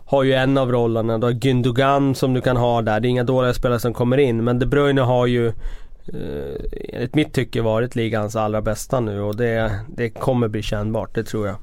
har 0.05 0.23
ju 0.23 0.33
en 0.33 0.57
av 0.57 0.71
rollerna. 0.71 1.17
Du 1.17 1.25
har 1.25 1.33
Gündogan 1.33 2.13
som 2.13 2.33
du 2.33 2.41
kan 2.41 2.57
ha 2.57 2.81
där. 2.81 2.99
Det 2.99 3.07
är 3.07 3.09
inga 3.09 3.23
dåliga 3.23 3.53
spelare 3.53 3.79
som 3.79 3.93
kommer 3.93 4.17
in 4.17 4.43
men 4.43 4.59
De 4.59 4.65
Bruyne 4.65 5.01
har 5.01 5.27
ju 5.27 5.47
eh, 5.47 6.93
enligt 6.93 7.15
mitt 7.15 7.33
tycke 7.33 7.61
varit 7.61 7.95
ligans 7.95 8.35
allra 8.35 8.61
bästa 8.61 8.99
nu 8.99 9.21
och 9.21 9.35
det, 9.35 9.79
det 9.87 10.09
kommer 10.09 10.47
bli 10.47 10.61
kännbart, 10.61 11.15
det 11.15 11.23
tror 11.23 11.47
jag. 11.47 11.55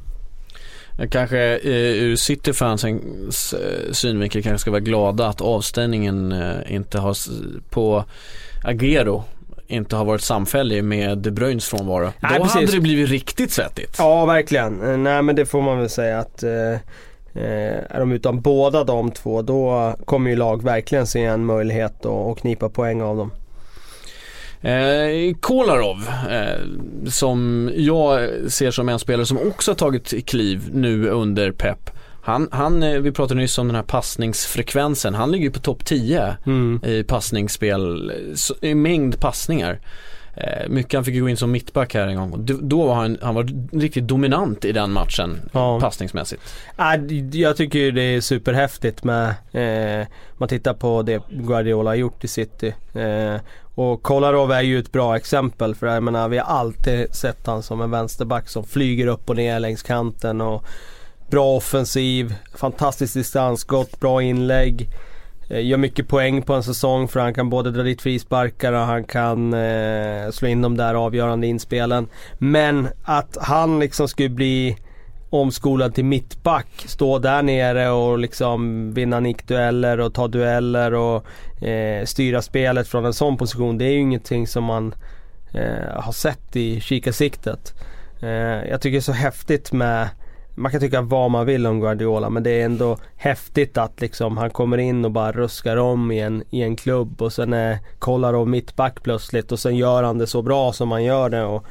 Kanske 1.10 1.38
eh, 1.38 1.70
ur 1.74 2.16
Cityfansens 2.16 3.52
eh, 3.54 3.92
synvinkel 3.92 4.42
kanske 4.42 4.58
ska 4.58 4.70
vara 4.70 4.80
glada 4.80 5.26
att 5.26 5.40
avstängningen 5.40 6.32
eh, 6.32 6.74
inte 6.74 6.98
har 6.98 7.16
på 7.70 8.04
Agero 8.64 9.24
inte 9.66 9.96
har 9.96 10.04
varit 10.04 10.20
samfällig 10.20 10.84
med 10.84 11.18
De 11.18 11.30
Bruyns 11.30 11.68
frånvaro. 11.68 12.12
Nej, 12.20 12.38
Då 12.38 12.44
precis. 12.44 12.54
hade 12.54 12.72
det 12.72 12.80
blivit 12.80 13.08
riktigt 13.08 13.52
svettigt. 13.52 13.96
Ja, 13.98 14.26
verkligen. 14.26 15.02
Nej, 15.02 15.22
men 15.22 15.36
det 15.36 15.46
får 15.46 15.62
man 15.62 15.78
väl 15.78 15.88
säga 15.88 16.18
att 16.18 16.42
eh, 16.42 16.78
är 17.34 17.98
de 17.98 18.12
utan 18.12 18.40
båda 18.40 18.84
de 18.84 19.10
två 19.10 19.42
då 19.42 19.94
kommer 20.04 20.30
ju 20.30 20.36
lag 20.36 20.62
verkligen 20.62 21.06
se 21.06 21.24
en 21.24 21.44
möjlighet 21.44 22.06
att 22.06 22.38
knipa 22.38 22.68
poäng 22.68 23.02
av 23.02 23.16
dem. 23.16 23.30
Eh, 24.62 25.34
Kolarov, 25.40 26.08
eh, 26.30 26.66
som 27.10 27.70
jag 27.74 28.30
ser 28.52 28.70
som 28.70 28.88
en 28.88 28.98
spelare 28.98 29.26
som 29.26 29.38
också 29.38 29.70
har 29.70 29.76
tagit 29.76 30.26
kliv 30.26 30.70
nu 30.72 31.08
under 31.08 31.52
Pep. 31.52 31.90
Han, 32.22 32.48
han, 32.52 32.82
eh, 32.82 33.00
vi 33.00 33.12
pratade 33.12 33.40
nyss 33.40 33.58
om 33.58 33.66
den 33.66 33.76
här 33.76 33.82
passningsfrekvensen, 33.82 35.14
han 35.14 35.32
ligger 35.32 35.50
på 35.50 35.60
topp 35.60 35.84
10 35.84 36.36
mm. 36.46 36.80
i 36.84 37.04
passningsspel, 37.04 38.12
i 38.60 38.74
mängd 38.74 39.20
passningar. 39.20 39.80
Eh, 40.40 40.68
mycket 40.68 40.94
han 40.94 41.04
fick 41.04 41.20
gå 41.20 41.28
in 41.28 41.36
som 41.36 41.50
mittback 41.50 41.94
här 41.94 42.06
en 42.06 42.16
gång. 42.16 42.46
Då 42.60 42.86
var 42.86 42.94
han, 42.94 43.18
han 43.22 43.34
var 43.34 43.48
riktigt 43.80 44.08
dominant 44.08 44.64
i 44.64 44.72
den 44.72 44.92
matchen 44.92 45.40
ja. 45.52 45.80
passningsmässigt. 45.80 46.42
jag 47.32 47.56
tycker 47.56 47.92
det 47.92 48.02
är 48.02 48.20
superhäftigt 48.20 49.04
med, 49.04 49.28
eh, 49.52 50.06
man 50.32 50.48
tittar 50.48 50.74
på 50.74 51.02
det 51.02 51.22
Guardiola 51.30 51.90
har 51.90 51.94
gjort 51.94 52.24
i 52.24 52.28
City. 52.28 52.74
Eh, 52.94 53.40
och 53.74 54.02
Kolarov 54.02 54.52
är 54.52 54.62
ju 54.62 54.78
ett 54.78 54.92
bra 54.92 55.16
exempel 55.16 55.74
för 55.74 55.86
jag 55.86 56.02
menar 56.02 56.28
vi 56.28 56.38
har 56.38 56.44
alltid 56.44 57.14
sett 57.14 57.46
han 57.46 57.62
som 57.62 57.80
en 57.80 57.90
vänsterback 57.90 58.48
som 58.48 58.64
flyger 58.64 59.06
upp 59.06 59.30
och 59.30 59.36
ner 59.36 59.60
längs 59.60 59.82
kanten 59.82 60.40
och 60.40 60.64
bra 61.30 61.56
offensiv, 61.56 62.34
fantastiskt 62.54 63.14
distansskott, 63.14 64.00
bra 64.00 64.22
inlägg. 64.22 64.88
Eh, 65.50 65.66
gör 65.66 65.76
mycket 65.76 66.08
poäng 66.08 66.42
på 66.42 66.54
en 66.54 66.62
säsong 66.62 67.08
för 67.08 67.20
han 67.20 67.34
kan 67.34 67.50
både 67.50 67.70
dra 67.70 67.82
dit 67.82 68.02
frisparkar 68.02 68.72
och 68.72 68.78
han 68.78 69.04
kan 69.04 69.54
eh, 69.54 70.30
slå 70.30 70.48
in 70.48 70.62
de 70.62 70.76
där 70.76 70.94
avgörande 70.94 71.46
inspelen. 71.46 72.08
Men 72.38 72.88
att 73.02 73.36
han 73.40 73.80
liksom 73.80 74.08
skulle 74.08 74.28
bli 74.28 74.76
omskolad 75.30 75.94
till 75.94 76.04
mittback, 76.04 76.84
stå 76.86 77.18
där 77.18 77.42
nere 77.42 77.90
och 77.90 78.18
liksom 78.18 78.92
vinna 78.94 79.20
nickdueller 79.20 80.00
och 80.00 80.14
ta 80.14 80.28
dueller 80.28 80.94
och 80.94 81.26
eh, 81.62 82.04
styra 82.04 82.42
spelet 82.42 82.88
från 82.88 83.04
en 83.04 83.14
sån 83.14 83.36
position. 83.36 83.78
Det 83.78 83.84
är 83.84 83.92
ju 83.92 84.00
ingenting 84.00 84.46
som 84.46 84.64
man 84.64 84.94
eh, 85.54 86.00
har 86.00 86.12
sett 86.12 86.56
i 86.56 86.80
kikarsiktet. 86.80 87.74
Eh, 88.22 88.28
jag 88.70 88.80
tycker 88.80 88.92
det 88.92 88.98
är 88.98 89.00
så 89.00 89.12
häftigt 89.12 89.72
med 89.72 90.08
man 90.54 90.72
kan 90.72 90.80
tycka 90.80 91.00
vad 91.00 91.30
man 91.30 91.46
vill 91.46 91.66
om 91.66 91.80
Guardiola 91.80 92.30
men 92.30 92.42
det 92.42 92.50
är 92.50 92.64
ändå 92.64 92.96
häftigt 93.16 93.78
att 93.78 94.00
liksom 94.00 94.36
han 94.36 94.50
kommer 94.50 94.78
in 94.78 95.04
och 95.04 95.10
bara 95.10 95.32
ruskar 95.32 95.76
om 95.76 96.10
i 96.10 96.20
en, 96.20 96.42
i 96.50 96.62
en 96.62 96.76
klubb 96.76 97.22
och 97.22 97.32
sen 97.32 97.52
är 97.52 97.78
Kolarov 97.98 98.48
mittback 98.48 99.02
plötsligt 99.02 99.52
och 99.52 99.58
sen 99.58 99.76
gör 99.76 100.02
han 100.02 100.18
det 100.18 100.26
så 100.26 100.42
bra 100.42 100.72
som 100.72 100.90
han 100.90 101.04
gör 101.04 101.30
det. 101.30 101.44
Och, 101.44 101.64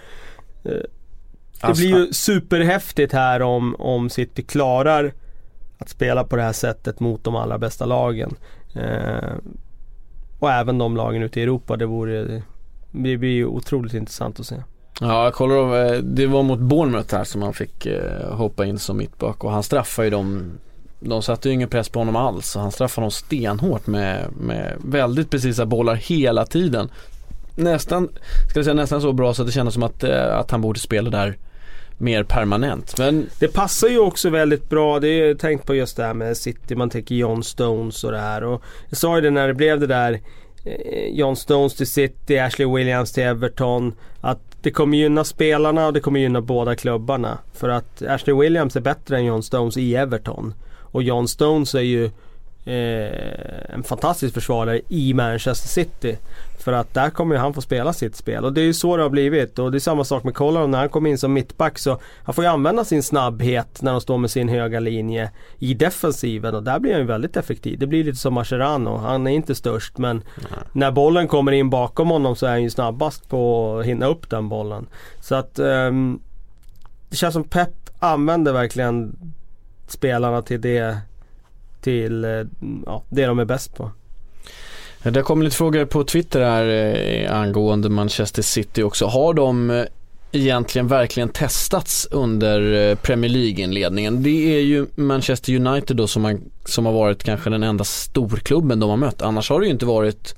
eh, 0.64 0.72
det 0.72 1.68
alltså, 1.68 1.84
blir 1.84 1.98
ju 1.98 2.14
superhäftigt 2.14 3.14
här 3.14 3.42
om, 3.42 3.76
om 3.80 4.10
City 4.10 4.44
klarar 4.44 5.14
att 5.78 5.90
spela 5.90 6.24
på 6.24 6.36
det 6.36 6.42
här 6.42 6.54
sättet 6.54 7.00
mot 7.00 7.24
de 7.24 7.36
allra 7.36 7.58
bästa 7.58 7.86
lagen. 7.86 8.36
Eh, 8.76 9.34
och 10.40 10.52
även 10.52 10.78
de 10.78 10.98
lagen 10.98 11.24
ute 11.24 11.40
i 11.40 11.44
Europa. 11.44 11.78
Det, 11.78 11.86
vore, 11.86 12.44
det 12.92 13.18
blir 13.18 13.30
ju 13.30 13.46
otroligt 13.46 13.94
intressant 13.94 14.40
att 14.40 14.46
se. 14.46 14.56
Ja, 15.02 15.24
jag 15.24 15.34
kollar 15.34 15.86
eh, 15.86 15.98
det 16.02 16.28
var 16.28 16.44
mot 16.44 16.60
Bournemouth 16.60 17.16
här 17.16 17.24
som 17.24 17.42
han 17.42 17.54
fick 17.54 17.86
eh, 17.86 18.34
hoppa 18.34 18.66
in 18.66 18.80
som 18.80 18.98
mittback 18.98 19.44
och 19.44 19.52
han 19.52 19.64
straffar 19.64 20.04
ju 20.04 20.10
dem 20.10 20.52
de 21.00 21.22
satte 21.22 21.50
ju 21.50 21.54
ingen 21.54 21.70
press 21.70 21.90
på 21.90 22.00
honom 22.00 22.16
alls 22.16 22.56
och 22.56 22.62
han 22.62 22.72
straffade 22.72 23.06
dem 23.06 23.12
stenhårt 23.12 23.88
med, 23.88 24.26
med 24.40 24.76
väldigt 24.86 25.30
precisa 25.30 25.66
bollar 25.66 25.96
hela 25.96 26.46
tiden. 26.46 26.90
Nästan, 27.56 28.10
ska 28.50 28.60
jag 28.60 28.66
säga 28.66 28.74
nästan 28.74 29.02
så 29.02 29.14
bra 29.14 29.34
så 29.34 29.42
att 29.42 29.48
det 29.48 29.52
kändes 29.52 29.74
som 29.74 29.84
att, 29.84 30.04
eh, 30.04 30.38
att 30.38 30.52
han 30.52 30.62
borde 30.62 30.80
spela 30.80 31.10
där 31.10 31.38
mer 31.98 32.24
permanent. 32.24 32.98
Men... 32.98 33.30
Det 33.40 33.48
passar 33.48 33.88
ju 33.88 34.00
också 34.00 34.30
väldigt 34.30 34.70
bra. 34.70 35.00
Det 35.00 35.08
är 35.08 35.36
tänkt 35.36 35.66
på 35.66 35.76
just 35.76 35.98
det 35.98 36.04
här 36.04 36.14
med 36.14 36.38
City. 36.38 36.76
Man 36.76 36.90
tänker 36.90 37.16
John 37.16 37.44
Stones 37.44 38.04
och 38.04 38.12
det 38.12 38.20
här. 38.20 38.44
Och 38.44 38.64
jag 38.90 38.98
sa 38.98 39.16
ju 39.16 39.22
det 39.22 39.30
när 39.30 39.48
det 39.48 39.54
blev 39.54 39.80
det 39.80 39.88
där 39.88 40.20
eh, 40.66 41.08
John 41.12 41.36
Stones 41.36 41.76
till 41.76 41.88
City, 41.88 42.40
Ashley 42.40 42.68
Williams 42.76 43.12
till 43.12 43.24
Everton. 43.24 43.96
Att 44.22 44.49
det 44.62 44.72
kommer 44.72 44.98
gynna 44.98 45.24
spelarna 45.24 45.88
och 45.88 45.94
det 45.94 46.00
kommer 46.00 46.20
gynna 46.20 46.42
båda 46.42 46.76
klubbarna. 46.76 47.38
För 47.54 47.70
att 47.70 48.02
Ashley 48.02 48.36
Williams 48.36 48.76
är 48.76 48.82
bättre 48.82 49.18
än 49.18 49.26
John 49.26 49.44
Stones 49.44 49.78
i 49.78 49.96
Everton. 49.96 50.54
Och 50.92 51.04
John 51.04 51.28
Stones 51.28 51.76
är 51.76 51.82
ju 51.82 52.12
eh, 52.66 53.74
en 53.74 53.84
fantastisk 53.84 54.34
försvarare 54.34 54.82
i 54.88 55.14
Manchester 55.14 55.68
City. 55.68 56.18
För 56.60 56.74
att 56.74 56.94
där 56.94 57.10
kommer 57.10 57.36
han 57.36 57.54
få 57.54 57.62
spela 57.62 57.94
sitt 57.94 58.16
spel 58.16 58.46
och 58.46 58.54
det 58.54 58.62
är 58.62 58.66
ju 58.66 58.74
så 58.74 58.98
det 58.98 59.04
har 59.04 59.10
blivit. 59.10 59.60
Och 59.60 59.72
det 59.72 59.78
är 59.78 59.80
samma 59.80 60.04
sak 60.04 60.24
med 60.24 60.36
Kolarov 60.36 60.70
när 60.70 60.78
han 60.78 60.90
kommer 60.90 61.10
in 61.10 61.18
som 61.18 61.34
mittback 61.34 61.80
så 61.80 62.00
han 62.24 62.36
får 62.36 62.44
ju 62.44 62.50
använda 62.50 62.86
sin 62.86 63.04
snabbhet 63.04 63.82
när 63.82 63.92
de 63.92 64.02
står 64.02 64.18
med 64.18 64.32
sin 64.32 64.50
höga 64.50 64.80
linje 64.80 65.32
i 65.60 65.74
defensiven 65.74 66.56
och 66.56 66.64
där 66.64 66.80
blir 66.80 66.92
han 66.92 67.02
ju 67.02 67.08
väldigt 67.08 67.38
effektiv. 67.38 67.80
Det 67.80 67.88
blir 67.88 68.04
lite 68.04 68.18
som 68.18 68.34
Mascherano. 68.34 68.98
Han 68.98 69.28
är 69.28 69.32
inte 69.32 69.56
störst 69.56 69.98
men 69.98 70.18
Nej. 70.36 70.60
när 70.74 70.92
bollen 70.92 71.28
kommer 71.28 71.52
in 71.52 71.70
bakom 71.70 72.10
honom 72.10 72.36
så 72.36 72.46
är 72.46 72.50
han 72.50 72.64
ju 72.64 72.70
snabbast 72.70 73.30
på 73.30 73.78
att 73.80 73.86
hinna 73.86 74.06
upp 74.06 74.30
den 74.30 74.50
bollen. 74.50 74.88
Så 75.20 75.36
att 75.36 75.60
um, 75.60 76.22
det 77.10 77.16
känns 77.16 77.34
som 77.34 77.44
Pep 77.44 77.70
använder 78.00 78.54
verkligen 78.54 79.16
spelarna 79.88 80.42
till 80.42 80.62
det 80.62 80.98
till 81.82 82.24
eh, 82.24 82.32
ja, 82.86 83.04
det 83.10 83.26
de 83.26 83.40
är 83.40 83.46
bäst 83.46 83.76
på. 83.76 83.92
Det 85.04 85.22
kommer 85.22 85.44
lite 85.44 85.56
frågor 85.56 85.86
på 85.86 86.04
Twitter 86.04 86.42
här 86.42 86.96
eh, 86.96 87.36
angående 87.36 87.90
Manchester 87.90 88.42
City 88.42 88.84
också. 88.84 89.06
Har 89.06 89.34
de 89.34 89.70
eh, 89.70 89.84
egentligen 90.32 90.88
verkligen 90.88 91.30
testats 91.30 92.08
under 92.12 92.96
Premier 92.96 93.32
League-inledningen? 93.32 94.24
Det 94.24 94.58
är 94.58 94.62
ju 94.62 94.86
Manchester 94.96 95.56
United 95.56 95.98
då 95.98 96.08
som, 96.08 96.22
man, 96.22 96.42
som 96.66 96.86
har 96.86 96.94
varit 96.94 97.24
kanske 97.24 97.50
den 97.50 97.64
enda 97.64 97.84
storklubben 97.84 98.80
de 98.80 98.90
har 98.90 98.98
mött. 98.98 99.22
Annars 99.22 99.50
har 99.50 99.60
det 99.60 99.66
ju 99.66 99.72
inte 99.72 99.86
varit 99.86 100.36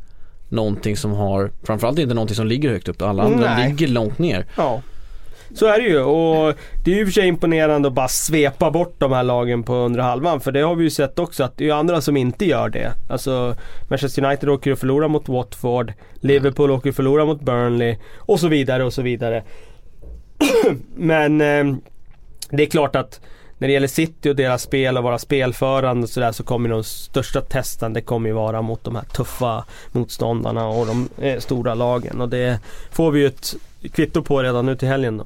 någonting 0.49 0.97
som 0.97 1.11
har, 1.11 1.51
framförallt 1.63 1.99
inte 1.99 2.13
någonting 2.13 2.35
som 2.35 2.47
ligger 2.47 2.69
högt 2.69 2.89
upp. 2.89 3.01
Alla 3.01 3.23
andra 3.23 3.55
Nej. 3.55 3.69
ligger 3.69 3.87
långt 3.87 4.19
ner. 4.19 4.45
Ja. 4.57 4.81
Så 5.53 5.65
är 5.65 5.79
det 5.79 5.87
ju 5.87 5.99
och 5.99 6.55
det 6.83 6.91
är 6.91 6.95
ju 6.95 7.05
för 7.05 7.11
sig 7.11 7.27
imponerande 7.27 7.87
att 7.87 7.93
bara 7.93 8.07
svepa 8.07 8.71
bort 8.71 8.95
de 8.97 9.11
här 9.11 9.23
lagen 9.23 9.63
på 9.63 9.73
undre 9.73 10.01
halvan. 10.01 10.41
För 10.41 10.51
det 10.51 10.61
har 10.61 10.75
vi 10.75 10.83
ju 10.83 10.89
sett 10.89 11.19
också 11.19 11.43
att 11.43 11.57
det 11.57 11.69
är 11.69 11.73
andra 11.73 12.01
som 12.01 12.17
inte 12.17 12.45
gör 12.45 12.69
det. 12.69 12.93
Alltså 13.09 13.55
Manchester 13.89 14.25
United 14.25 14.49
åker 14.49 14.69
ju 14.69 14.75
förlora 14.75 15.07
mot 15.07 15.29
Watford. 15.29 15.93
Liverpool 16.13 16.71
åker 16.71 16.91
förlora 16.91 17.25
mot 17.25 17.41
Burnley. 17.41 17.97
Och 18.17 18.39
så 18.39 18.47
vidare 18.47 18.83
och 18.83 18.93
så 18.93 19.01
vidare. 19.01 19.43
Men 20.95 21.41
eh, 21.41 21.75
det 22.49 22.63
är 22.63 22.67
klart 22.67 22.95
att 22.95 23.19
när 23.61 23.67
det 23.67 23.73
gäller 23.73 23.87
City 23.87 24.29
och 24.29 24.35
deras 24.35 24.61
spel 24.61 24.97
och 24.97 25.03
vara 25.03 25.19
spelförande 25.19 26.03
och 26.03 26.09
sådär 26.09 26.31
så 26.31 26.43
kommer 26.43 26.69
de 26.69 26.83
största 26.83 27.41
testen 27.41 27.93
det 27.93 28.01
kommer 28.01 28.29
ju 28.29 28.35
vara 28.35 28.61
mot 28.61 28.83
de 28.83 28.95
här 28.95 29.03
tuffa 29.03 29.65
motståndarna 29.91 30.67
och 30.67 30.85
de 30.85 31.09
eh, 31.21 31.39
stora 31.39 31.73
lagen. 31.73 32.21
Och 32.21 32.29
det 32.29 32.59
får 32.91 33.11
vi 33.11 33.19
ju 33.19 33.27
ett 33.27 33.55
kvitto 33.93 34.21
på 34.21 34.43
redan 34.43 34.65
nu 34.65 34.75
till 34.75 34.87
helgen 34.87 35.17
då. 35.17 35.25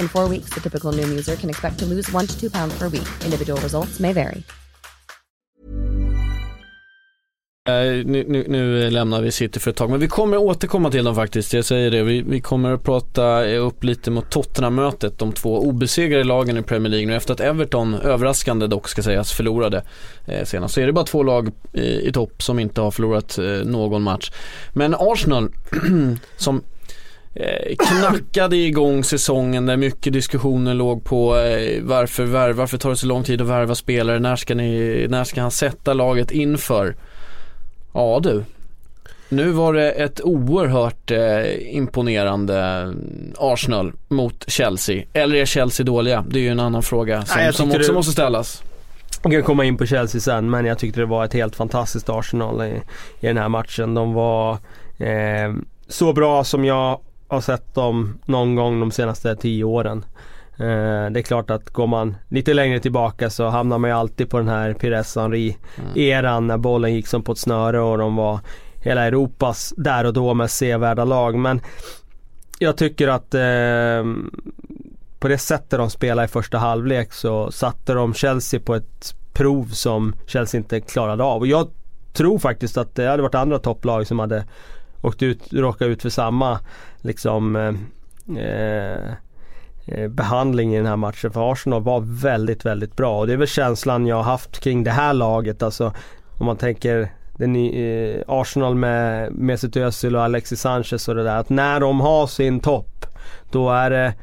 In 0.00 0.08
four 0.08 0.28
weeks, 0.28 0.50
the 0.54 0.60
typical 0.60 0.92
new 0.92 1.18
user 1.18 1.36
can 1.36 1.50
expect 1.50 1.78
to 1.78 1.86
lose 1.86 2.16
one 2.16 2.26
to 2.26 2.40
two 2.40 2.50
pounds 2.50 2.78
per 2.78 2.88
week. 2.88 3.08
Individual 3.24 3.60
results 3.60 4.00
may 4.00 4.12
vary. 4.12 4.42
Uh, 7.68 8.06
nu, 8.06 8.24
nu, 8.28 8.44
nu, 8.48 8.90
lämnar 8.90 9.22
vi 9.22 9.30
City 9.30 9.60
för 9.60 9.70
ett 9.70 9.76
tag, 9.76 9.90
men 9.90 10.00
vi 10.00 10.08
kommer 10.08 10.36
återkomma 10.36 10.90
till 10.90 11.04
dem 11.04 11.14
faktiskt. 11.14 11.52
Jag 11.52 11.64
säger 11.64 11.90
det, 11.90 12.02
vi, 12.02 12.22
vi 12.22 12.40
kommer 12.40 12.72
att 12.72 12.82
prata 12.82 13.48
eh, 13.50 13.66
upp 13.66 13.84
lite 13.84 14.10
mot 14.10 14.30
Tottenham-mötet. 14.30 15.18
De 15.18 15.32
två 15.32 15.58
obesegrade 15.60 16.24
lagen 16.24 16.56
i 16.56 16.62
Premier 16.62 16.90
League 16.90 17.06
nu 17.06 17.16
efter 17.16 17.34
att 17.34 17.40
Everton, 17.40 17.94
överraskande 17.94 18.66
dock 18.66 18.88
ska 18.88 19.02
sägas, 19.02 19.32
förlorade 19.32 19.82
eh, 20.26 20.44
senast. 20.44 20.74
Så 20.74 20.80
är 20.80 20.86
det 20.86 20.92
bara 20.92 21.04
två 21.04 21.22
lag 21.22 21.52
i, 21.72 22.08
i 22.08 22.12
topp 22.12 22.42
som 22.42 22.58
inte 22.58 22.80
har 22.80 22.90
förlorat 22.90 23.38
eh, 23.38 23.44
någon 23.44 24.02
match. 24.02 24.30
Men 24.72 24.94
Arsenal, 24.98 25.48
som 26.36 26.62
knackade 27.78 28.56
igång 28.56 29.04
säsongen 29.04 29.66
där 29.66 29.76
mycket 29.76 30.12
diskussioner 30.12 30.74
låg 30.74 31.04
på 31.04 31.36
eh, 31.36 31.82
varför, 31.82 32.24
var, 32.24 32.50
varför 32.50 32.78
tar 32.78 32.90
det 32.90 32.96
så 32.96 33.06
lång 33.06 33.24
tid 33.24 33.40
att 33.40 33.46
värva 33.46 33.74
spelare, 33.74 34.18
när 34.18 34.36
ska, 34.36 34.54
ni, 34.54 35.06
när 35.10 35.24
ska 35.24 35.40
han 35.40 35.50
sätta 35.50 35.94
laget 35.94 36.30
inför? 36.30 36.96
Ja 37.92 38.20
du, 38.22 38.44
nu 39.28 39.50
var 39.50 39.72
det 39.72 39.90
ett 39.90 40.20
oerhört 40.20 41.10
eh, 41.10 41.76
imponerande 41.76 42.94
Arsenal 43.38 43.92
mot 44.08 44.44
Chelsea. 44.50 45.04
Eller 45.12 45.36
är 45.36 45.44
Chelsea 45.44 45.86
dåliga? 45.86 46.24
Det 46.28 46.38
är 46.38 46.42
ju 46.42 46.48
en 46.48 46.60
annan 46.60 46.82
fråga 46.82 47.24
som, 47.24 47.36
Nej, 47.40 47.52
som 47.52 47.70
också 47.70 47.88
det... 47.88 47.92
måste 47.92 48.12
ställas. 48.12 48.62
Jag 49.22 49.32
kan 49.32 49.42
komma 49.42 49.64
in 49.64 49.76
på 49.76 49.86
Chelsea 49.86 50.20
sen 50.20 50.50
men 50.50 50.64
jag 50.64 50.78
tyckte 50.78 51.00
det 51.00 51.06
var 51.06 51.24
ett 51.24 51.32
helt 51.32 51.56
fantastiskt 51.56 52.08
Arsenal 52.08 52.62
i, 52.62 52.72
i 53.20 53.26
den 53.26 53.36
här 53.36 53.48
matchen. 53.48 53.94
De 53.94 54.12
var 54.12 54.52
eh, 54.98 55.54
så 55.88 56.12
bra 56.12 56.44
som 56.44 56.64
jag 56.64 57.00
har 57.28 57.40
sett 57.40 57.74
dem 57.74 58.18
någon 58.24 58.54
gång 58.54 58.80
de 58.80 58.90
senaste 58.90 59.36
tio 59.36 59.64
åren. 59.64 60.04
Eh, 60.58 61.10
det 61.10 61.20
är 61.20 61.22
klart 61.22 61.50
att 61.50 61.70
går 61.70 61.86
man 61.86 62.16
lite 62.28 62.54
längre 62.54 62.80
tillbaka 62.80 63.30
så 63.30 63.48
hamnar 63.48 63.78
man 63.78 63.90
ju 63.90 63.96
alltid 63.96 64.30
på 64.30 64.38
den 64.38 64.48
här 64.48 64.74
Pires 64.74 65.16
Henry 65.16 65.54
eran 65.94 66.46
när 66.46 66.58
bollen 66.58 66.94
gick 66.94 67.06
som 67.06 67.22
på 67.22 67.32
ett 67.32 67.38
snöre 67.38 67.80
och 67.80 67.98
de 67.98 68.16
var 68.16 68.40
hela 68.82 69.04
Europas 69.04 69.74
där 69.76 70.06
och 70.06 70.12
då 70.12 70.34
mest 70.34 70.56
sevärda 70.56 71.04
lag. 71.04 71.34
Men 71.34 71.60
jag 72.58 72.76
tycker 72.76 73.08
att 73.08 73.34
eh, 73.34 74.04
på 75.18 75.28
det 75.28 75.38
sättet 75.38 75.78
de 75.78 75.90
spelar 75.90 76.24
i 76.24 76.28
första 76.28 76.58
halvlek 76.58 77.12
så 77.12 77.50
satte 77.52 77.92
de 77.92 78.14
Chelsea 78.14 78.60
på 78.60 78.74
ett 78.74 79.14
prov 79.32 79.64
som 79.64 80.14
Chelsea 80.26 80.58
inte 80.58 80.80
klarade 80.80 81.24
av. 81.24 81.40
Och 81.40 81.46
jag 81.46 81.68
tror 82.12 82.38
faktiskt 82.38 82.76
att 82.76 82.94
det 82.94 83.06
hade 83.06 83.22
varit 83.22 83.34
andra 83.34 83.58
topplag 83.58 84.06
som 84.06 84.18
hade 84.18 84.44
och 85.00 85.14
ut, 85.20 85.52
råkar 85.52 85.86
ut 85.86 86.02
för 86.02 86.10
samma 86.10 86.58
liksom 87.00 87.56
eh, 87.56 87.74
eh, 88.44 89.12
eh, 89.86 90.08
behandling 90.08 90.74
i 90.74 90.76
den 90.76 90.86
här 90.86 90.96
matchen. 90.96 91.30
För 91.30 91.52
Arsenal 91.52 91.82
var 91.82 92.00
väldigt, 92.22 92.64
väldigt 92.64 92.96
bra. 92.96 93.18
Och 93.18 93.26
det 93.26 93.32
är 93.32 93.36
väl 93.36 93.48
känslan 93.48 94.06
jag 94.06 94.16
har 94.16 94.22
haft 94.22 94.60
kring 94.60 94.84
det 94.84 94.90
här 94.90 95.12
laget. 95.12 95.62
Alltså 95.62 95.92
om 96.38 96.46
man 96.46 96.56
tänker 96.56 97.12
den, 97.36 97.56
eh, 97.56 98.20
Arsenal 98.26 98.74
med 98.74 99.32
Mesut 99.32 99.76
Özil 99.76 100.16
och 100.16 100.22
Alexis 100.22 100.60
Sanchez 100.60 101.08
och 101.08 101.14
det 101.14 101.24
där. 101.24 101.36
Att 101.36 101.50
när 101.50 101.80
de 101.80 102.00
har 102.00 102.26
sin 102.26 102.60
topp 102.60 103.06
då 103.50 103.70
är 103.70 103.90
det 103.90 104.14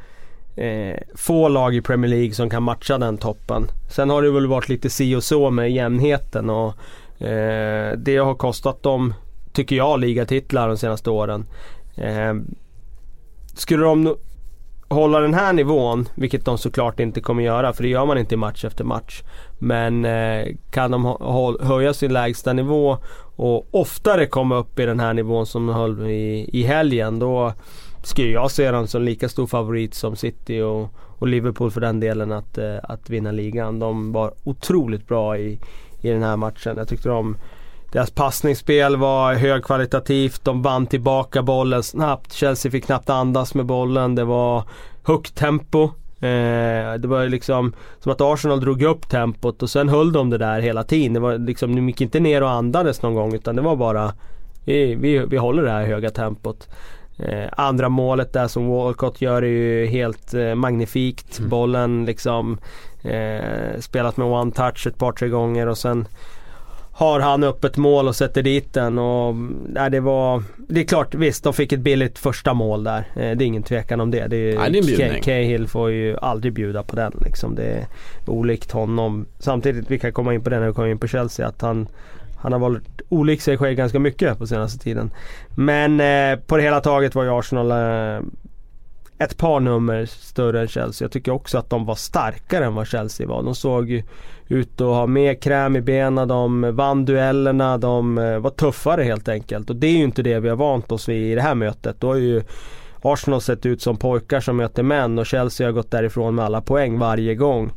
eh, 0.55 0.99
få 1.15 1.47
lag 1.47 1.75
i 1.75 1.81
Premier 1.81 2.09
League 2.11 2.33
som 2.33 2.49
kan 2.49 2.63
matcha 2.63 2.97
den 2.97 3.17
toppen. 3.17 3.67
Sen 3.89 4.09
har 4.09 4.21
det 4.21 4.31
väl 4.31 4.47
varit 4.47 4.69
lite 4.69 4.89
si 4.89 5.15
och 5.15 5.23
så 5.23 5.49
med 5.49 5.71
jämnheten 5.71 6.49
och 6.49 6.73
eh, 7.21 7.97
det 7.97 8.17
har 8.17 8.35
kostat 8.35 8.83
dem, 8.83 9.13
tycker 9.55 9.75
jag, 9.75 9.99
ligatitlar 9.99 10.67
de 10.67 10.77
senaste 10.77 11.09
åren. 11.09 11.45
Eh, 11.95 12.33
skulle 13.53 13.83
de 13.83 14.15
hålla 14.87 15.19
den 15.19 15.33
här 15.33 15.53
nivån, 15.53 16.09
vilket 16.15 16.45
de 16.45 16.57
såklart 16.57 16.99
inte 16.99 17.21
kommer 17.21 17.43
göra 17.43 17.73
för 17.73 17.83
det 17.83 17.89
gör 17.89 18.05
man 18.05 18.17
inte 18.17 18.37
match 18.37 18.65
efter 18.65 18.83
match. 18.83 19.23
Men 19.59 20.05
eh, 20.05 20.47
kan 20.71 20.91
de 20.91 21.17
höja 21.61 21.93
sin 21.93 22.13
lägsta 22.13 22.53
nivå 22.53 22.97
och 23.35 23.67
oftare 23.71 24.25
komma 24.25 24.55
upp 24.55 24.79
i 24.79 24.85
den 24.85 24.99
här 24.99 25.13
nivån 25.13 25.45
som 25.45 25.67
de 25.67 25.75
höll 25.75 26.09
i, 26.09 26.49
i 26.53 26.63
helgen 26.63 27.19
då 27.19 27.53
skulle 28.03 28.29
jag 28.29 28.51
se 28.51 28.71
dem 28.71 28.87
som 28.87 29.01
lika 29.01 29.29
stor 29.29 29.47
favorit 29.47 29.93
som 29.93 30.15
City 30.15 30.61
och, 30.61 30.89
och 31.17 31.27
Liverpool 31.27 31.71
för 31.71 31.81
den 31.81 31.99
delen 31.99 32.31
att, 32.31 32.57
eh, 32.57 32.77
att 32.83 33.09
vinna 33.09 33.31
ligan. 33.31 33.79
De 33.79 34.11
var 34.11 34.33
otroligt 34.43 35.07
bra 35.07 35.37
i, 35.37 35.59
i 36.01 36.09
den 36.09 36.23
här 36.23 36.37
matchen. 36.37 36.77
Jag 36.77 36.87
tyckte 36.87 37.09
de 37.09 37.37
deras 37.95 38.11
passningsspel 38.11 38.95
var 38.95 39.33
högkvalitativt. 39.33 40.45
De 40.45 40.61
vann 40.61 40.87
tillbaka 40.87 41.43
bollen 41.43 41.83
snabbt. 41.83 42.33
Chelsea 42.33 42.71
fick 42.71 42.85
knappt 42.85 43.09
andas 43.09 43.53
med 43.53 43.65
bollen. 43.65 44.15
Det 44.15 44.23
var 44.23 44.63
högt 45.03 45.35
tempo. 45.35 45.83
Eh, 46.19 46.93
det 46.99 47.05
var 47.05 47.27
liksom 47.27 47.73
som 47.99 48.11
att 48.11 48.21
Arsenal 48.21 48.59
drog 48.59 48.81
upp 48.81 49.09
tempot 49.09 49.63
och 49.63 49.69
sen 49.69 49.89
höll 49.89 50.11
de 50.11 50.29
det 50.29 50.37
där 50.37 50.59
hela 50.59 50.83
tiden. 50.83 51.13
Det 51.13 51.19
var 51.19 51.37
liksom, 51.37 51.75
de 51.75 51.89
gick 51.89 52.01
inte 52.01 52.19
ner 52.19 52.43
och 52.43 52.49
andades 52.49 53.01
någon 53.01 53.15
gång 53.15 53.33
utan 53.33 53.55
det 53.55 53.61
var 53.61 53.75
bara 53.75 54.13
vi, 54.65 54.95
vi, 54.95 55.19
vi 55.19 55.37
håller 55.37 55.63
det 55.63 55.71
här 55.71 55.85
höga 55.85 56.09
tempot. 56.09 56.69
Eh, 57.17 57.49
andra 57.51 57.89
målet 57.89 58.33
där 58.33 58.47
som 58.47 58.67
Walcott 58.67 59.21
gör 59.21 59.41
är 59.41 59.47
ju 59.47 59.85
helt 59.85 60.33
eh, 60.33 60.55
magnifikt. 60.55 61.39
Mm. 61.39 61.49
Bollen 61.49 62.05
liksom 62.05 62.57
eh, 63.03 63.79
spelat 63.79 64.17
med 64.17 64.27
one 64.27 64.51
touch 64.51 64.87
ett 64.87 64.97
par 64.97 65.11
tre 65.11 65.29
gånger 65.29 65.67
och 65.67 65.77
sen 65.77 66.07
har 66.97 67.19
han 67.19 67.43
upp 67.43 67.63
ett 67.63 67.77
mål 67.77 68.07
och 68.07 68.15
sätter 68.15 68.43
dit 68.43 68.73
den. 68.73 68.97
Och, 68.99 69.35
nej, 69.69 69.91
det, 69.91 69.99
var, 69.99 70.43
det 70.67 70.79
är 70.79 70.83
klart, 70.83 71.15
visst 71.15 71.43
de 71.43 71.53
fick 71.53 71.71
ett 71.71 71.79
billigt 71.79 72.19
första 72.19 72.53
mål 72.53 72.83
där. 72.83 72.99
Eh, 72.99 73.37
det 73.37 73.43
är 73.43 73.47
ingen 73.47 73.63
tvekan 73.63 74.01
om 74.01 74.11
det. 74.11 74.27
det, 74.27 74.37
är, 74.37 74.57
nej, 74.57 74.81
det 74.81 75.03
är 75.03 75.21
Cahill 75.21 75.67
får 75.67 75.91
ju 75.91 76.17
aldrig 76.17 76.53
bjuda 76.53 76.83
på 76.83 76.95
den. 76.95 77.13
Liksom. 77.25 77.55
Det 77.55 77.63
är 77.63 77.85
olikt 78.25 78.71
honom. 78.71 79.25
Samtidigt, 79.39 79.91
vi 79.91 79.99
kan 79.99 80.13
komma 80.13 80.33
in 80.33 80.43
på 80.43 80.49
det 80.49 80.59
när 80.59 80.67
vi 80.67 80.73
kommer 80.73 80.89
in 80.89 80.99
på 80.99 81.07
Chelsea, 81.07 81.47
att 81.47 81.61
han 81.61 81.87
han 82.37 82.51
har 82.51 82.59
varit 82.59 83.01
olik 83.09 83.41
sig 83.41 83.57
själv 83.57 83.75
ganska 83.75 83.99
mycket 83.99 84.37
på 84.37 84.47
senaste 84.47 84.83
tiden. 84.83 85.11
Men 85.55 85.99
eh, 85.99 86.39
på 86.39 86.57
det 86.57 86.63
hela 86.63 86.81
taget 86.81 87.15
var 87.15 87.23
ju 87.23 87.39
Arsenal 87.39 87.71
eh, 87.71 88.21
ett 89.17 89.37
par 89.37 89.59
nummer 89.59 90.05
större 90.05 90.61
än 90.61 90.67
Chelsea. 90.67 91.05
Jag 91.05 91.11
tycker 91.11 91.31
också 91.31 91.57
att 91.57 91.69
de 91.69 91.85
var 91.85 91.95
starkare 91.95 92.65
än 92.65 92.75
vad 92.75 92.87
Chelsea 92.87 93.27
var. 93.27 93.43
De 93.43 93.55
såg 93.55 94.03
ut 94.47 94.81
att 94.81 94.87
ha 94.87 95.07
mer 95.07 95.33
kräm 95.33 95.75
i 95.75 95.81
benen, 95.81 96.27
de 96.27 96.75
vann 96.75 97.05
duellerna, 97.05 97.77
de 97.77 98.17
eh, 98.17 98.39
var 98.39 98.49
tuffare 98.49 99.03
helt 99.03 99.27
enkelt. 99.27 99.69
Och 99.69 99.75
det 99.75 99.87
är 99.87 99.91
ju 99.91 100.03
inte 100.03 100.23
det 100.23 100.39
vi 100.39 100.49
har 100.49 100.55
vant 100.55 100.91
oss 100.91 101.09
vid 101.09 101.31
i 101.31 101.35
det 101.35 101.41
här 101.41 101.55
mötet. 101.55 102.01
Då 102.01 102.07
har 102.07 102.15
ju 102.15 102.43
Arsenal 103.01 103.41
sett 103.41 103.65
ut 103.65 103.81
som 103.81 103.97
pojkar 103.97 104.39
som 104.39 104.57
möter 104.57 104.83
män 104.83 105.19
och 105.19 105.25
Chelsea 105.25 105.67
har 105.67 105.71
gått 105.71 105.91
därifrån 105.91 106.35
med 106.35 106.45
alla 106.45 106.61
poäng 106.61 106.99
varje 106.99 107.35
gång. 107.35 107.71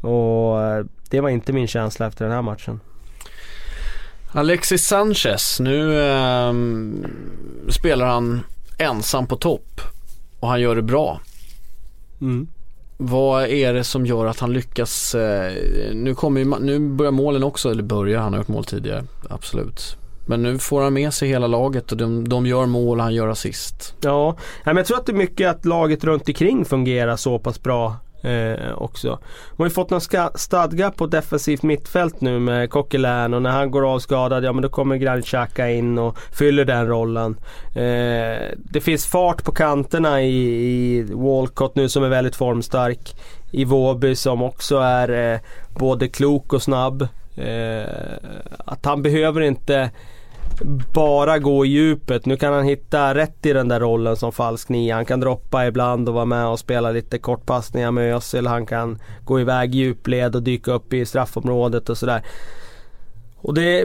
Och 0.00 0.62
eh, 0.62 0.84
det 1.10 1.20
var 1.20 1.28
inte 1.28 1.52
min 1.52 1.66
känsla 1.66 2.06
efter 2.06 2.24
den 2.24 2.34
här 2.34 2.42
matchen. 2.42 2.80
Alexis 4.32 4.86
Sanchez, 4.86 5.60
nu 5.60 6.00
eh, 6.02 6.52
spelar 7.68 8.06
han 8.06 8.40
ensam 8.78 9.26
på 9.26 9.36
topp 9.36 9.80
och 10.40 10.48
han 10.48 10.60
gör 10.60 10.76
det 10.76 10.82
bra. 10.82 11.20
Mm. 12.20 12.48
Vad 12.96 13.44
är 13.44 13.74
det 13.74 13.84
som 13.84 14.06
gör 14.06 14.26
att 14.26 14.40
han 14.40 14.52
lyckas? 14.52 15.14
Eh, 15.14 15.52
nu, 15.94 16.14
kommer 16.14 16.40
ju, 16.40 16.58
nu 16.60 16.78
börjar 16.78 17.12
målen 17.12 17.42
också, 17.42 17.70
eller 17.70 17.82
börjar, 17.82 18.20
han 18.20 18.32
har 18.32 18.40
gjort 18.40 18.48
mål 18.48 18.64
tidigare, 18.64 19.04
absolut. 19.28 19.96
Men 20.26 20.42
nu 20.42 20.58
får 20.58 20.82
han 20.82 20.92
med 20.92 21.14
sig 21.14 21.28
hela 21.28 21.46
laget 21.46 21.92
och 21.92 21.98
de, 21.98 22.28
de 22.28 22.46
gör 22.46 22.66
mål 22.66 22.98
och 22.98 23.04
han 23.04 23.14
gör 23.14 23.28
assist. 23.28 23.94
Ja, 24.00 24.36
men 24.64 24.76
jag 24.76 24.86
tror 24.86 24.96
att 24.96 25.06
det 25.06 25.12
är 25.12 25.16
mycket 25.16 25.50
att 25.50 25.64
laget 25.64 26.04
runt 26.04 26.28
omkring 26.28 26.64
fungerar 26.64 27.16
så 27.16 27.38
pass 27.38 27.62
bra 27.62 27.96
eh, 28.22 28.72
också. 28.76 29.18
De 29.56 29.62
har 29.62 29.66
ju 29.66 29.70
fått 29.70 29.90
någon 29.90 30.30
stadga 30.34 30.90
på 30.90 31.06
defensivt 31.06 31.62
mittfält 31.62 32.20
nu 32.20 32.38
med 32.38 32.70
Coquelin 32.70 33.34
och 33.34 33.42
när 33.42 33.50
han 33.50 33.70
går 33.70 33.94
avskadad 33.94 34.44
ja 34.44 34.52
men 34.52 34.62
då 34.62 34.68
kommer 34.68 34.96
Granit 34.96 35.26
Xhaka 35.26 35.70
in 35.70 35.98
och 35.98 36.18
fyller 36.18 36.64
den 36.64 36.88
rollen. 36.88 37.36
Eh, 37.74 38.56
det 38.56 38.80
finns 38.80 39.06
fart 39.06 39.44
på 39.44 39.52
kanterna 39.52 40.22
i, 40.22 40.36
i 40.36 41.02
Walcott 41.02 41.74
nu 41.74 41.88
som 41.88 42.04
är 42.04 42.08
väldigt 42.08 42.36
formstark. 42.36 43.14
I 43.52 43.64
Våby 43.64 44.14
som 44.14 44.42
också 44.42 44.78
är 44.78 45.32
eh, 45.34 45.40
både 45.78 46.08
klok 46.08 46.52
och 46.52 46.62
snabb. 46.62 47.08
Eh, 47.36 47.84
att 48.64 48.84
han 48.84 49.02
behöver 49.02 49.40
inte 49.40 49.90
bara 50.92 51.38
gå 51.38 51.66
i 51.66 51.68
djupet. 51.68 52.26
Nu 52.26 52.36
kan 52.36 52.52
han 52.52 52.64
hitta 52.64 53.14
rätt 53.14 53.46
i 53.46 53.52
den 53.52 53.68
där 53.68 53.80
rollen 53.80 54.16
som 54.16 54.32
falsk 54.32 54.68
nia. 54.68 54.94
Han 54.94 55.04
kan 55.04 55.20
droppa 55.20 55.66
ibland 55.66 56.08
och 56.08 56.14
vara 56.14 56.24
med 56.24 56.46
och 56.46 56.58
spela 56.58 56.90
lite 56.90 57.18
kortpassningar 57.18 57.90
med 57.90 58.14
Özil. 58.14 58.46
Han 58.46 58.66
kan 58.66 58.98
gå 59.24 59.40
iväg 59.40 59.74
djupled 59.74 60.36
och 60.36 60.42
dyka 60.42 60.72
upp 60.72 60.92
i 60.92 61.06
straffområdet 61.06 61.88
och 61.88 61.98
sådär. 61.98 62.22
Och 63.36 63.54
det, 63.54 63.84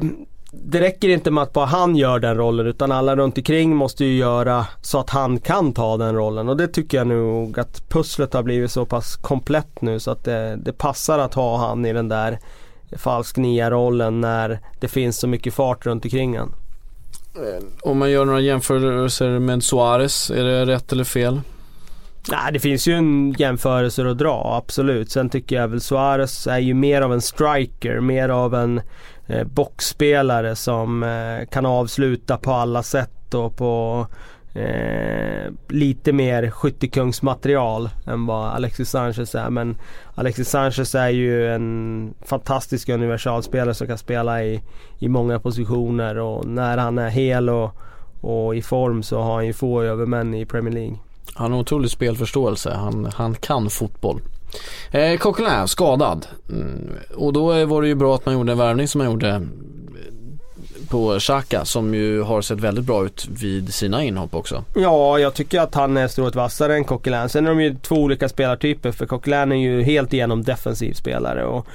det 0.51 0.81
räcker 0.81 1.09
inte 1.09 1.31
med 1.31 1.43
att 1.43 1.53
bara 1.53 1.65
han 1.65 1.95
gör 1.95 2.19
den 2.19 2.37
rollen 2.37 2.67
utan 2.67 2.91
alla 2.91 3.15
runt 3.15 3.37
omkring 3.37 3.75
måste 3.75 4.05
ju 4.05 4.17
göra 4.17 4.65
så 4.81 4.99
att 4.99 5.09
han 5.09 5.39
kan 5.39 5.73
ta 5.73 5.97
den 5.97 6.15
rollen. 6.15 6.49
Och 6.49 6.57
det 6.57 6.67
tycker 6.67 6.97
jag 6.97 7.07
nog 7.07 7.59
att 7.59 7.89
pusslet 7.89 8.33
har 8.33 8.43
blivit 8.43 8.71
så 8.71 8.85
pass 8.85 9.15
komplett 9.15 9.81
nu 9.81 9.99
så 9.99 10.11
att 10.11 10.23
det, 10.23 10.55
det 10.55 10.73
passar 10.73 11.19
att 11.19 11.33
ha 11.33 11.57
han 11.57 11.85
i 11.85 11.93
den 11.93 12.09
där 12.09 12.39
falsk 12.97 13.37
nia-rollen 13.37 14.21
när 14.21 14.59
det 14.79 14.87
finns 14.87 15.17
så 15.17 15.27
mycket 15.27 15.53
fart 15.53 15.85
runt 15.85 16.05
omkring 16.05 16.37
han. 16.37 16.53
Eh, 17.35 17.63
om 17.81 17.97
man 17.97 18.11
gör 18.11 18.25
några 18.25 18.39
jämförelser 18.39 19.39
med 19.39 19.63
Suarez, 19.63 20.31
är 20.31 20.43
det 20.43 20.65
rätt 20.65 20.91
eller 20.91 21.03
fel? 21.03 21.41
Nej, 22.31 22.53
det 22.53 22.59
finns 22.59 22.87
ju 22.87 22.93
en 22.93 23.35
jämförelse 23.37 24.09
att 24.09 24.17
dra, 24.17 24.55
absolut. 24.63 25.11
Sen 25.11 25.29
tycker 25.29 25.55
jag 25.55 25.67
väl 25.67 25.81
Suarez 25.81 26.47
är 26.47 26.59
ju 26.59 26.73
mer 26.73 27.01
av 27.01 27.13
en 27.13 27.21
striker, 27.21 27.99
mer 27.99 28.29
av 28.29 28.55
en 28.55 28.81
eh, 29.27 29.43
boxspelare 29.43 30.55
som 30.55 31.03
eh, 31.03 31.47
kan 31.49 31.65
avsluta 31.65 32.37
på 32.37 32.51
alla 32.51 32.83
sätt 32.83 33.33
och 33.33 33.57
på 33.57 34.07
eh, 34.55 35.51
lite 35.69 36.13
mer 36.13 36.49
skyttekungsmaterial 36.49 37.89
än 38.05 38.25
vad 38.25 38.49
Alexis 38.49 38.89
Sanchez 38.89 39.35
är. 39.35 39.49
Men 39.49 39.77
Alexis 40.15 40.49
Sanchez 40.49 40.95
är 40.95 41.09
ju 41.09 41.53
en 41.53 42.13
fantastisk 42.21 42.89
universalspelare 42.89 43.73
som 43.73 43.87
kan 43.87 43.97
spela 43.97 44.43
i, 44.43 44.61
i 44.99 45.09
många 45.09 45.39
positioner 45.39 46.17
och 46.17 46.45
när 46.45 46.77
han 46.77 46.97
är 46.97 47.09
hel 47.09 47.49
och, 47.49 47.75
och 48.21 48.55
i 48.55 48.61
form 48.61 49.03
så 49.03 49.21
har 49.21 49.33
han 49.33 49.45
ju 49.45 49.53
få 49.53 49.81
övermän 49.81 50.33
i 50.33 50.45
Premier 50.45 50.73
League. 50.73 50.97
Han 51.33 51.51
har 51.51 51.59
otrolig 51.59 51.91
spelförståelse. 51.91 52.73
Han, 52.73 53.05
han 53.13 53.35
kan 53.35 53.69
fotboll. 53.69 54.21
Eh, 54.91 55.17
Coquelin 55.17 55.67
skadad. 55.67 56.27
Mm, 56.49 56.91
och 57.15 57.33
då 57.33 57.65
var 57.65 57.81
det 57.81 57.87
ju 57.87 57.95
bra 57.95 58.15
att 58.15 58.25
man 58.25 58.35
gjorde 58.35 58.51
en 58.51 58.57
värvning 58.57 58.87
som 58.87 58.99
man 58.99 59.11
gjorde 59.11 59.47
på 60.89 61.19
Xhaka 61.19 61.65
som 61.65 61.93
ju 61.93 62.21
har 62.21 62.41
sett 62.41 62.59
väldigt 62.59 62.85
bra 62.85 63.05
ut 63.05 63.27
vid 63.27 63.73
sina 63.73 64.03
inhopp 64.03 64.35
också. 64.35 64.63
Ja, 64.75 65.19
jag 65.19 65.33
tycker 65.33 65.59
att 65.59 65.75
han 65.75 65.97
är 65.97 66.07
strået 66.07 66.35
vassare 66.35 66.75
än 66.75 66.83
Coquelin. 66.83 67.29
Sen 67.29 67.45
är 67.45 67.49
de 67.49 67.61
ju 67.61 67.75
två 67.75 67.95
olika 67.95 68.29
spelartyper 68.29 68.91
för 68.91 69.05
Coquelin 69.05 69.51
är 69.51 69.55
ju 69.55 69.83
helt 69.83 70.13
igenom 70.13 70.43
defensiv 70.43 70.93
spelare. 70.93 71.45
Och 71.45 71.67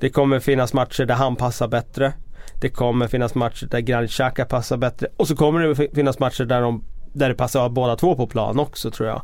det 0.00 0.10
kommer 0.10 0.40
finnas 0.40 0.72
matcher 0.72 1.04
där 1.04 1.14
han 1.14 1.36
passar 1.36 1.68
bättre. 1.68 2.12
Det 2.60 2.68
kommer 2.68 3.08
finnas 3.08 3.34
matcher 3.34 3.66
där 3.66 3.80
Granit 3.80 4.10
Xhaka 4.10 4.44
passar 4.44 4.76
bättre. 4.76 5.08
Och 5.16 5.28
så 5.28 5.36
kommer 5.36 5.60
det 5.60 5.88
finnas 5.94 6.18
matcher 6.18 6.44
där, 6.44 6.60
de, 6.60 6.84
där 7.12 7.28
det 7.28 7.34
passar 7.34 7.68
båda 7.68 7.96
två 7.96 8.16
på 8.16 8.26
plan 8.26 8.58
också 8.58 8.90
tror 8.90 9.08
jag. 9.08 9.22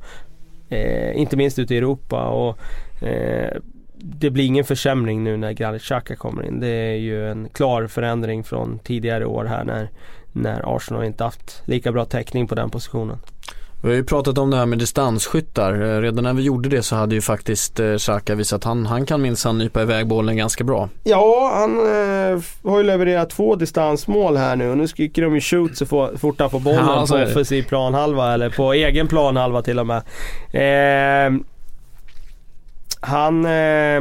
Eh, 0.68 1.21
inte 1.21 1.37
minst 1.37 1.58
ute 1.58 1.75
i 1.75 1.79
Europa. 1.79 2.25
Och, 2.25 2.58
eh, 3.02 3.56
det 4.05 4.31
blir 4.31 4.44
ingen 4.44 4.65
försämring 4.65 5.25
nu 5.25 5.37
när 5.37 5.53
Granit 5.53 5.83
Xhaka 5.83 6.17
kommer 6.17 6.46
in. 6.46 6.61
Det 6.61 6.69
är 6.69 6.94
ju 6.96 7.31
en 7.31 7.48
klar 7.48 7.87
förändring 7.87 8.44
från 8.44 8.79
tidigare 8.79 9.27
år 9.27 9.44
här 9.44 9.65
när, 9.65 9.88
när 10.33 10.77
Arsenal 10.77 11.05
inte 11.05 11.25
haft 11.25 11.63
lika 11.65 11.92
bra 11.92 12.05
täckning 12.05 12.46
på 12.48 12.55
den 12.55 12.71
positionen. 12.71 13.19
Vi 13.83 13.88
har 13.88 13.94
ju 13.96 14.05
pratat 14.05 14.38
om 14.38 14.50
det 14.50 14.57
här 14.57 14.67
med 14.67 14.79
distansskyttar. 14.79 15.73
Eh, 15.96 16.00
Redan 16.00 16.25
när 16.25 16.33
vi 16.35 16.42
gjorde 16.42 16.69
det 16.69 16.83
så 16.83 16.96
hade 16.96 17.15
ju 17.15 17.21
faktiskt 17.21 17.81
eh, 17.81 17.96
Xhaka 17.96 18.35
visat 18.35 18.57
att 18.57 18.65
han, 18.65 18.87
han 18.87 19.07
kan 19.07 19.23
minsann 19.23 19.59
nypa 19.59 19.83
iväg 19.83 20.07
bollen 20.07 20.37
ganska 20.37 20.65
bra. 20.65 20.88
Ja, 21.05 21.50
han 21.55 21.71
eh, 21.79 22.40
har 22.71 22.79
ju 22.79 22.85
levererat 22.85 23.31
två 23.31 23.57
distansmål 23.57 24.37
här 24.37 24.57
nu 24.57 24.71
och 24.71 24.79
nu 24.79 24.88
skriker 24.88 25.23
de 25.23 25.35
ju 25.35 25.40
shoot 25.40 25.77
så 25.77 25.87
få- 25.87 26.11
fort 26.19 26.40
han 26.40 26.50
får 26.50 26.61
bollen 26.61 26.79
Ja, 26.87 27.07
på 27.09 27.15
offensiv 27.17 27.63
planhalva 27.63 28.35
eller 28.35 28.50
på 28.50 28.73
egen 28.73 29.09
planhalva 29.09 29.63
till 29.63 29.79
och 29.79 29.87
med. 29.87 30.03
Eh, 30.53 31.40
han 33.05 33.44
eh, 33.44 34.00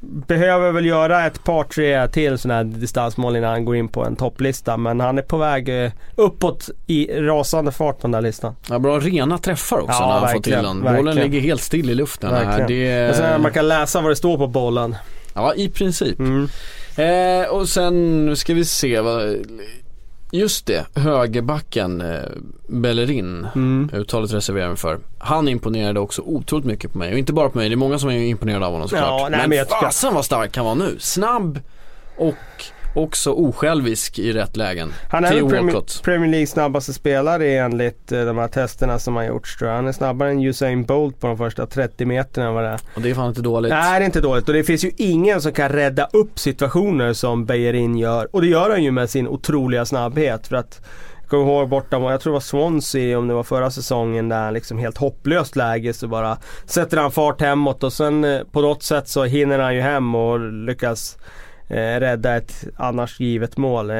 behöver 0.00 0.72
väl 0.72 0.86
göra 0.86 1.26
ett 1.26 1.44
par 1.44 1.64
tre 1.64 2.08
till 2.08 2.38
sådana 2.38 2.56
här 2.56 2.64
distansmål 2.64 3.36
innan 3.36 3.50
han 3.50 3.64
går 3.64 3.76
in 3.76 3.88
på 3.88 4.04
en 4.04 4.16
topplista 4.16 4.76
men 4.76 5.00
han 5.00 5.18
är 5.18 5.22
på 5.22 5.36
väg 5.36 5.84
eh, 5.84 5.90
uppåt 6.16 6.70
i 6.86 7.06
rasande 7.20 7.72
fart 7.72 7.96
på 7.96 8.02
den 8.02 8.10
där 8.12 8.20
listan. 8.20 8.54
Ja, 8.68 8.78
bra 8.78 8.98
rena 8.98 9.38
träffar 9.38 9.78
också 9.78 9.96
Ja, 10.02 10.08
när 10.08 10.26
han 10.26 10.32
får 10.34 10.40
till 10.42 10.52
den. 10.52 10.62
Bollen 10.80 11.04
verkligen. 11.04 11.16
ligger 11.30 11.40
helt 11.40 11.60
still 11.62 11.90
i 11.90 11.94
luften. 11.94 12.34
Här. 12.34 12.68
Det, 12.68 13.16
sen 13.16 13.42
man 13.42 13.52
kan 13.52 13.68
läsa 13.68 14.00
vad 14.00 14.10
det 14.10 14.16
står 14.16 14.38
på 14.38 14.46
bollen. 14.46 14.96
Ja, 15.34 15.54
i 15.54 15.68
princip. 15.68 16.18
Mm. 16.18 16.48
Eh, 16.96 17.48
och 17.48 17.68
sen 17.68 18.36
ska 18.36 18.54
vi 18.54 18.64
se 18.64 19.00
vad 19.00 19.36
Just 20.32 20.66
det, 20.66 20.86
högerbacken 20.94 22.00
eh, 22.00 22.20
Bellerin, 22.68 23.46
Mm. 23.54 23.90
uttalet 23.92 24.32
reserverar 24.32 24.68
mig 24.68 24.76
för. 24.76 24.98
Han 25.18 25.48
imponerade 25.48 26.00
också 26.00 26.22
otroligt 26.22 26.64
mycket 26.66 26.92
på 26.92 26.98
mig. 26.98 27.12
Och 27.12 27.18
inte 27.18 27.32
bara 27.32 27.48
på 27.48 27.58
mig, 27.58 27.68
det 27.68 27.74
är 27.74 27.76
många 27.76 27.98
som 27.98 28.10
är 28.10 28.18
imponerade 28.18 28.66
av 28.66 28.72
honom 28.72 28.88
såklart. 28.88 29.20
Ja, 29.20 29.28
nej, 29.30 29.40
men 29.48 29.56
men 29.58 29.66
fasen 29.66 30.14
vad 30.14 30.24
stark 30.24 30.56
han 30.56 30.66
var 30.66 30.74
nu. 30.74 30.96
Snabb 30.98 31.60
och 32.16 32.34
också 32.94 33.30
osjälvisk 33.32 34.18
i 34.18 34.32
rätt 34.32 34.56
lägen. 34.56 34.92
Han 35.10 35.24
är 35.24 35.30
Premier. 35.30 36.02
Premier 36.02 36.30
League 36.30 36.46
snabbaste 36.46 36.92
spelare 36.92 37.46
enligt 37.46 38.12
eh, 38.12 38.24
de 38.24 38.38
här 38.38 38.48
testerna 38.48 38.98
som 38.98 39.16
har 39.16 39.24
gjorts 39.24 39.56
tror 39.56 39.68
jag. 39.70 39.76
Han 39.76 39.88
är 39.88 39.92
snabbare 39.92 40.30
än 40.30 40.42
Usain 40.42 40.84
Bolt 40.84 41.20
på 41.20 41.26
de 41.26 41.38
första 41.38 41.66
30 41.66 42.04
meterna 42.04 42.52
vad 42.52 42.64
det. 42.64 42.78
Och 42.94 43.02
det 43.02 43.10
är 43.10 43.14
fan 43.14 43.28
inte 43.28 43.42
dåligt. 43.42 43.70
Nej 43.70 44.00
det 44.00 44.04
är 44.04 44.06
inte 44.06 44.20
dåligt 44.20 44.48
och 44.48 44.54
det 44.54 44.64
finns 44.64 44.84
ju 44.84 44.90
ingen 44.96 45.42
som 45.42 45.52
kan 45.52 45.68
rädda 45.68 46.08
upp 46.12 46.38
situationer 46.38 47.12
som 47.12 47.44
Bejerin 47.44 47.98
gör. 47.98 48.28
Och 48.32 48.40
det 48.40 48.46
gör 48.46 48.70
han 48.70 48.84
ju 48.84 48.90
med 48.90 49.10
sin 49.10 49.28
otroliga 49.28 49.84
snabbhet 49.84 50.46
för 50.46 50.56
att 50.56 50.80
jag 51.20 51.30
kommer 51.30 51.52
ihåg 51.52 51.68
borta, 51.68 51.96
jag 52.00 52.20
tror 52.20 52.32
det 52.32 52.34
var 52.34 52.40
Swansea 52.40 53.18
om 53.18 53.28
det 53.28 53.34
var 53.34 53.42
förra 53.42 53.70
säsongen 53.70 54.28
där 54.28 54.50
liksom 54.50 54.78
helt 54.78 54.98
hopplöst 54.98 55.56
läge 55.56 55.92
så 55.92 56.08
bara 56.08 56.38
sätter 56.64 56.96
han 56.96 57.12
fart 57.12 57.40
hemåt 57.40 57.82
och 57.84 57.92
sen 57.92 58.24
eh, 58.24 58.40
på 58.52 58.60
något 58.60 58.82
sätt 58.82 59.08
så 59.08 59.24
hinner 59.24 59.58
han 59.58 59.74
ju 59.74 59.80
hem 59.80 60.14
och 60.14 60.40
lyckas 60.40 61.18
eh, 61.70 61.76
rädda 62.00 62.36
ett 62.36 62.64
annars 62.76 63.20
givet 63.20 63.56
mål. 63.56 63.90
Eh, 63.90 63.96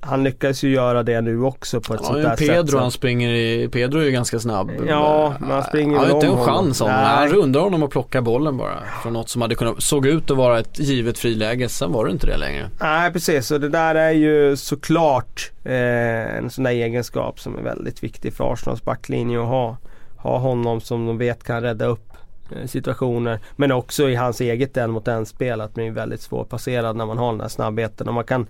han 0.00 0.24
lyckas 0.24 0.62
ju 0.62 0.70
göra 0.70 1.02
det 1.02 1.20
nu 1.20 1.42
också 1.42 1.80
på 1.80 1.94
ett 1.94 2.00
Ja, 2.02 2.06
sånt 2.06 2.22
där 2.22 2.36
sätt. 2.36 2.48
Pedro 2.48 2.72
så- 2.72 2.78
han 2.78 2.90
springer 2.90 3.28
i, 3.30 3.68
Pedro 3.72 3.98
är 4.00 4.04
ju 4.04 4.10
ganska 4.10 4.38
snabb. 4.38 4.70
Ja, 4.88 5.34
men 5.40 5.50
han 5.50 5.62
springer 5.62 5.96
Han 5.98 6.06
har 6.06 6.14
inte 6.14 6.26
en 6.26 6.36
chans 6.44 6.80
om. 6.80 6.88
Han 6.90 7.28
rundar 7.28 7.60
honom 7.60 7.82
och 7.82 7.90
plockar 7.90 8.20
bollen 8.20 8.56
bara. 8.56 8.78
Från 9.02 9.12
något 9.12 9.28
som 9.28 9.42
hade 9.42 9.54
kunnat, 9.54 9.82
såg 9.82 10.06
ut 10.06 10.30
att 10.30 10.36
vara 10.36 10.58
ett 10.58 10.78
givet 10.78 11.18
friläge. 11.18 11.68
Sen 11.68 11.92
var 11.92 12.04
det 12.06 12.10
inte 12.10 12.26
det 12.26 12.36
längre. 12.36 12.70
Nej 12.80 13.12
precis 13.12 13.50
och 13.50 13.60
det 13.60 13.68
där 13.68 13.94
är 13.94 14.10
ju 14.10 14.56
såklart 14.56 15.50
eh, 15.64 16.36
en 16.38 16.50
sån 16.50 16.64
där 16.64 16.70
egenskap 16.70 17.40
som 17.40 17.58
är 17.58 17.62
väldigt 17.62 18.02
viktig 18.02 18.32
för 18.34 18.52
Arsenals 18.52 18.84
backlinje 18.84 19.40
att 19.40 19.46
ha. 19.48 19.76
Ha 20.16 20.38
honom 20.38 20.80
som 20.80 21.06
de 21.06 21.18
vet 21.18 21.44
kan 21.44 21.62
rädda 21.62 21.86
upp 21.86 22.07
Eh, 22.56 22.66
situationer. 22.66 23.38
Men 23.56 23.72
också 23.72 24.08
i 24.08 24.14
hans 24.14 24.40
eget 24.40 24.76
en 24.76 24.90
mot 24.90 25.08
en 25.08 25.26
spel 25.26 25.60
att 25.60 25.76
man 25.76 25.84
är 25.84 25.90
väldigt 25.90 26.20
svårpasserad 26.20 26.96
när 26.96 27.06
man 27.06 27.18
har 27.18 27.32
den 27.32 27.40
här 27.40 27.48
snabbheten. 27.48 28.08
Och 28.08 28.14
man 28.14 28.24
kan 28.24 28.46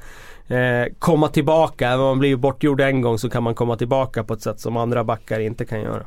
eh, 0.49 0.93
komma 0.99 1.29
tillbaka, 1.29 1.89
även 1.89 2.01
om 2.01 2.07
man 2.07 2.19
blir 2.19 2.37
bortgjord 2.37 2.81
en 2.81 3.01
gång 3.01 3.19
så 3.19 3.31
kan 3.31 3.43
man 3.43 3.55
komma 3.55 3.77
tillbaka 3.77 4.25
på 4.25 4.35
ett 4.35 4.43
sätt 4.43 4.61
som 4.61 4.77
andra 4.77 5.05
backar 5.05 5.41
inte 5.41 5.65
kan 5.65 5.81
göra. 5.81 6.07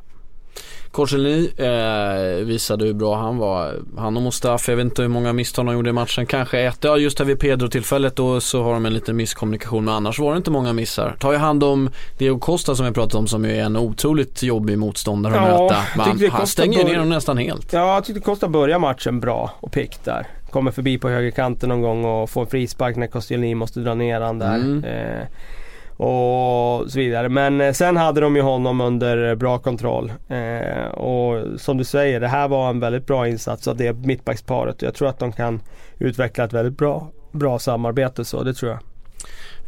Korselny 0.91 1.49
eh, 1.57 2.45
visade 2.45 2.85
hur 2.85 2.93
bra 2.93 3.15
han 3.15 3.37
var. 3.37 3.73
Han 3.97 4.17
och 4.17 4.23
Mustafa, 4.23 4.71
jag 4.71 4.77
vet 4.77 4.83
inte 4.85 5.01
hur 5.01 5.09
många 5.09 5.33
misstag 5.33 5.65
de 5.65 5.73
gjorde 5.75 5.89
i 5.89 5.93
matchen. 5.93 6.25
Kanske 6.25 6.59
ett. 6.59 6.77
Ja 6.81 6.97
just 6.97 7.19
här 7.19 7.25
vid 7.25 7.39
Pedro-tillfället 7.39 8.15
då 8.15 8.41
så 8.41 8.63
har 8.63 8.73
de 8.73 8.85
en 8.85 8.93
liten 8.93 9.15
misskommunikation. 9.15 9.85
Men 9.85 9.93
annars 9.93 10.19
var 10.19 10.31
det 10.31 10.37
inte 10.37 10.51
många 10.51 10.73
missar. 10.73 11.15
Tar 11.19 11.31
ju 11.31 11.37
hand 11.37 11.63
om 11.63 11.89
Diego 12.17 12.39
Costa 12.39 12.75
som 12.75 12.85
jag 12.85 12.95
pratat 12.95 13.15
om 13.15 13.27
som 13.27 13.45
ju 13.45 13.51
är 13.51 13.63
en 13.63 13.77
otroligt 13.77 14.43
jobbig 14.43 14.77
motståndare 14.77 15.39
att 15.39 15.47
Ja, 15.49 15.63
möta. 15.63 15.75
jag 15.97 16.07
Men 16.07 16.19
tyckte 16.19 16.37
han, 16.37 16.47
stänger 16.47 16.83
bör- 16.83 16.89
ner 16.91 16.97
dem 16.99 17.09
nästan 17.09 17.37
helt. 17.37 17.73
Ja, 17.73 17.93
jag 17.93 18.05
tyckte 18.05 18.21
Costa 18.21 18.47
börjar 18.47 18.79
matchen 18.79 19.19
bra 19.19 19.51
och 19.59 19.71
pick 19.71 20.03
där. 20.03 20.27
Kommer 20.49 20.71
förbi 20.71 20.97
på 20.97 21.09
högerkanten 21.09 21.69
någon 21.69 21.81
gång 21.81 22.05
och 22.05 22.29
får 22.29 22.41
en 22.41 22.47
frispark 22.47 22.95
när 22.95 23.07
Koscielny 23.07 23.55
måste 23.55 23.79
dra 23.79 23.93
ner 23.93 24.21
han 24.21 24.39
där. 24.39 24.55
Mm. 24.55 24.83
Eh, 24.83 25.27
och 26.01 26.91
så 26.91 26.99
vidare. 26.99 27.29
Men 27.29 27.61
eh, 27.61 27.73
sen 27.73 27.97
hade 27.97 28.21
de 28.21 28.35
ju 28.35 28.41
honom 28.41 28.81
under 28.81 29.35
bra 29.35 29.57
kontroll. 29.57 30.13
Eh, 30.27 30.91
och 30.91 31.59
som 31.59 31.77
du 31.77 31.83
säger, 31.83 32.19
det 32.19 32.27
här 32.27 32.47
var 32.47 32.69
en 32.69 32.79
väldigt 32.79 33.07
bra 33.07 33.27
insats 33.27 33.67
av 33.67 33.77
det 33.77 33.93
mittbacksparet. 33.93 34.81
Jag 34.81 34.93
tror 34.93 35.07
att 35.07 35.19
de 35.19 35.31
kan 35.31 35.61
utveckla 35.99 36.43
ett 36.43 36.53
väldigt 36.53 36.77
bra, 36.77 37.11
bra 37.31 37.59
samarbete 37.59 38.25
så, 38.25 38.43
det 38.43 38.53
tror 38.53 38.71
jag. 38.71 38.79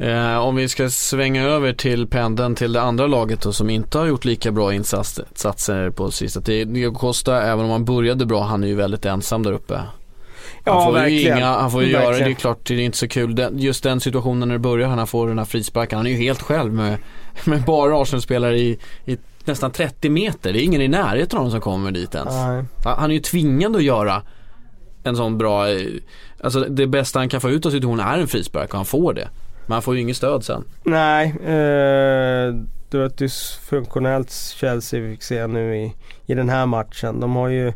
Eh, 0.10 0.38
om 0.38 0.56
vi 0.56 0.70
ska 0.70 0.90
svänga 0.90 1.44
över 1.44 1.74
till 1.74 2.08
pendeln 2.08 2.56
till 2.56 2.74
det 2.74 2.82
andra 2.82 3.08
laget 3.08 3.42
då, 3.42 3.54
som 3.54 3.70
inte 3.70 3.98
har 3.98 4.06
gjort 4.06 4.26
lika 4.26 4.52
bra 4.52 4.74
insatser 4.74 5.90
på 5.90 6.12
sista 6.12 6.42
tiden. 6.42 6.74
Diego 6.74 6.94
Costa, 6.94 7.44
även 7.44 7.66
om 7.66 7.72
han 7.72 7.86
började 7.86 8.26
bra, 8.26 8.44
han 8.44 8.64
är 8.64 8.68
ju 8.68 8.76
väldigt 8.76 9.06
ensam 9.06 9.44
där 9.44 9.52
uppe. 9.52 9.82
Han 10.66 10.74
Ja, 10.76 10.86
får 10.86 10.96
ju 10.98 11.02
verkligen. 11.02 11.38
inga, 11.38 11.46
han 11.48 11.72
får 11.72 11.84
ju 11.84 11.90
göra, 11.92 12.02
Verkligen. 12.06 12.28
det 12.30 12.34
är 12.34 12.36
klart 12.40 12.60
det 12.66 12.74
är 12.74 12.80
inte 12.80 12.98
så 12.98 13.08
kul. 13.08 13.36
Den, 13.36 13.60
just 13.60 13.84
den 13.84 14.00
situationen 14.00 14.48
när 14.48 14.56
det 14.56 14.60
börjar, 14.60 14.88
han 14.88 15.08
får 15.08 15.28
den 15.28 15.38
här 15.38 15.46
frisparken. 15.46 15.98
Han 15.98 16.08
är 16.08 16.12
ju 16.12 16.18
helt 16.18 16.42
själv 16.42 16.74
med, 16.74 16.98
med 17.46 17.64
bara 17.64 18.02
Arsenal-spelare 18.02 18.58
i, 18.60 18.78
i 19.06 19.18
nästan 19.46 19.72
30 19.72 20.10
meter. 20.10 20.54
Det 20.54 20.60
är 20.62 20.64
ingen 20.64 20.82
i 20.82 20.88
närheten 20.88 21.38
av 21.40 21.44
dem 21.46 21.52
som 21.52 21.62
kommer 21.62 21.92
dit 21.92 22.16
ens. 22.16 22.34
Nej. 22.34 22.64
Han 22.84 23.00
han 23.00 23.10
är 23.12 23.16
ju 23.16 23.22
tvingad 23.22 23.76
att 23.76 23.84
göra 23.84 24.22
en 25.04 25.16
sån 25.16 25.38
bra, 25.38 25.70
eh, 25.72 25.88
alltså 26.44 26.60
det 26.60 26.88
bästa 26.88 27.20
han 27.20 27.30
kan 27.30 27.42
få 27.42 27.50
ut 27.50 27.66
av 27.66 27.70
situationen 27.70 28.08
är 28.08 28.18
en 28.20 28.28
frispark 28.28 28.70
och 28.70 28.76
han 28.78 28.86
får 28.86 29.14
det. 29.14 29.30
Men 29.66 29.74
han 29.74 29.82
får 29.82 29.96
ju 29.96 30.02
inget 30.02 30.18
stöd 30.18 30.44
sen. 30.46 30.64
Nej, 30.84 31.28
eh, 31.28 32.54
det 32.90 32.98
var 32.98 33.06
ett 33.06 33.18
dysfunktionellt 33.18 34.32
Chelsea 34.60 35.00
vi 35.00 35.12
fick 35.12 35.24
se 35.24 35.48
nu 35.48 35.78
i, 35.78 35.94
i 36.26 36.34
den 36.34 36.50
här 36.50 36.66
matchen. 36.66 37.20
De 37.20 37.36
har 37.36 37.48
ju 37.48 37.74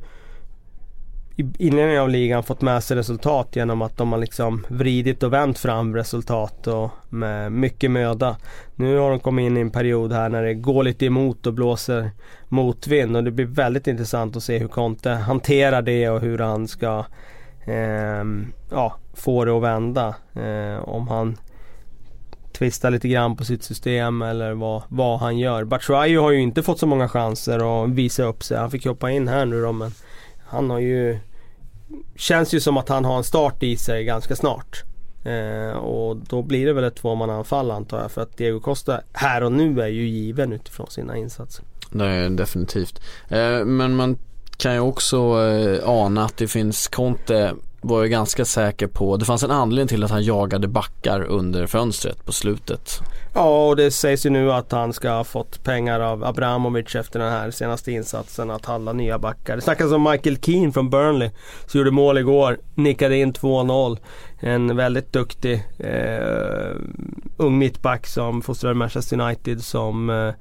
i 1.40 1.46
inledningen 1.58 2.02
av 2.02 2.10
ligan 2.10 2.44
fått 2.44 2.62
med 2.62 2.84
sig 2.84 2.98
resultat 2.98 3.56
genom 3.56 3.82
att 3.82 3.98
de 3.98 4.12
har 4.12 4.20
liksom 4.20 4.66
vridit 4.70 5.24
och 5.24 5.34
vänt 5.34 5.60
fram 5.60 5.96
resultat 5.96 6.68
och 6.68 6.90
med 7.10 7.52
mycket 7.52 7.92
möda. 7.92 8.38
Nu 8.76 8.98
har 8.98 9.10
de 9.10 9.20
kommit 9.20 9.44
in 9.44 9.58
i 9.58 9.62
en 9.62 9.72
period 9.72 10.12
här 10.14 10.30
när 10.30 10.44
det 10.44 10.54
går 10.54 10.84
lite 10.84 11.06
emot 11.06 11.48
och 11.48 11.54
blåser 11.54 12.12
motvind 12.48 13.16
och 13.18 13.24
det 13.24 13.32
blir 13.32 13.46
väldigt 13.46 13.88
intressant 13.88 14.36
att 14.36 14.44
se 14.44 14.58
hur 14.58 14.68
Conte 14.68 15.10
hanterar 15.10 15.82
det 15.82 16.10
och 16.10 16.22
hur 16.22 16.38
han 16.38 16.68
ska 16.68 17.06
eh, 17.66 18.24
ja, 18.72 18.96
få 19.14 19.46
det 19.46 19.58
att 19.58 19.64
vända. 19.64 20.16
Eh, 20.34 20.90
om 20.90 21.08
han 21.08 21.38
tvistar 22.58 22.92
lite 22.92 23.08
grann 23.08 23.36
på 23.36 23.46
sitt 23.46 23.64
system 23.64 24.22
eller 24.22 24.54
vad, 24.54 24.84
vad 24.88 25.20
han 25.20 25.38
gör. 25.38 25.64
Batshuayu 25.64 26.20
har 26.20 26.32
ju 26.32 26.42
inte 26.42 26.64
fått 26.64 26.80
så 26.80 26.88
många 26.88 27.10
chanser 27.10 27.84
att 27.84 27.90
visa 27.90 28.24
upp 28.24 28.44
sig. 28.44 28.58
Han 28.58 28.72
fick 28.72 28.86
hoppa 28.86 29.12
in 29.12 29.28
här 29.28 29.46
nu 29.46 29.62
då 29.62 29.72
men 29.72 29.92
han 30.50 30.70
har 30.70 30.80
ju 30.80 31.20
Känns 32.16 32.54
ju 32.54 32.60
som 32.60 32.78
att 32.78 32.90
han 32.90 33.06
har 33.06 33.18
en 33.18 33.24
start 33.24 33.64
i 33.64 33.78
sig 33.78 34.04
ganska 34.04 34.36
snart. 34.36 34.84
Eh, 35.24 35.78
och 35.78 36.18
då 36.18 36.42
blir 36.42 36.66
det 36.66 36.74
väl 36.74 36.84
ett 36.84 36.96
tvåmannaanfall 36.96 37.72
antar 37.72 38.02
jag 38.02 38.12
för 38.12 38.22
att 38.22 38.38
Diego 38.38 38.60
Costa 38.60 39.02
här 39.14 39.44
och 39.44 39.52
nu 39.52 39.82
är 39.82 39.88
ju 39.88 40.08
given 40.08 40.54
utifrån 40.54 40.88
sina 40.90 41.18
insatser. 41.18 41.66
Det 41.92 42.06
är 42.06 42.30
definitivt. 42.30 43.02
Eh, 43.30 43.66
men 43.66 43.96
man 43.96 44.18
kan 44.58 44.74
ju 44.74 44.80
också 44.80 45.18
eh, 45.18 45.90
ana 45.90 46.26
att 46.26 46.38
det 46.38 46.48
finns, 46.48 46.88
Conte 46.88 47.54
var 47.82 48.04
ju 48.04 48.10
ganska 48.10 48.46
säker 48.46 48.88
på, 48.88 49.18
det 49.18 49.26
fanns 49.26 49.44
en 49.44 49.52
anledning 49.52 49.88
till 49.88 50.04
att 50.04 50.12
han 50.12 50.24
jagade 50.24 50.68
backar 50.68 51.22
under 51.24 51.68
fönstret 51.68 52.26
på 52.26 52.32
slutet. 52.32 53.00
Ja 53.38 53.68
och 53.68 53.76
det 53.76 53.92
sägs 53.92 54.26
ju 54.26 54.30
nu 54.30 54.52
att 54.52 54.72
han 54.72 54.94
ska 54.94 55.10
ha 55.10 55.24
fått 55.24 55.64
pengar 55.64 56.00
av 56.00 56.24
Abramovic 56.24 56.96
efter 56.96 57.20
den 57.20 57.32
här 57.32 57.52
senaste 57.52 57.92
insatsen 57.92 58.52
att 58.52 58.66
handla 58.66 58.94
nya 58.94 59.20
backar. 59.20 59.56
Det 59.56 59.62
snackas 59.62 59.92
om 59.92 60.04
Michael 60.04 60.38
Keane 60.38 60.72
från 60.72 60.90
Burnley 60.90 61.30
som 61.66 61.78
gjorde 61.78 61.92
mål 61.92 62.18
igår. 62.18 62.60
Nickade 62.76 63.18
in 63.18 63.34
2-0. 63.34 63.98
En 64.40 64.76
väldigt 64.76 65.14
duktig 65.14 65.64
eh, 65.80 66.76
ung 67.38 67.58
mittback 67.58 68.08
som 68.08 68.42
fostrade 68.42 68.76
Manchester 68.76 69.22
United 69.22 69.64
som 69.64 70.10
eh, 70.10 70.34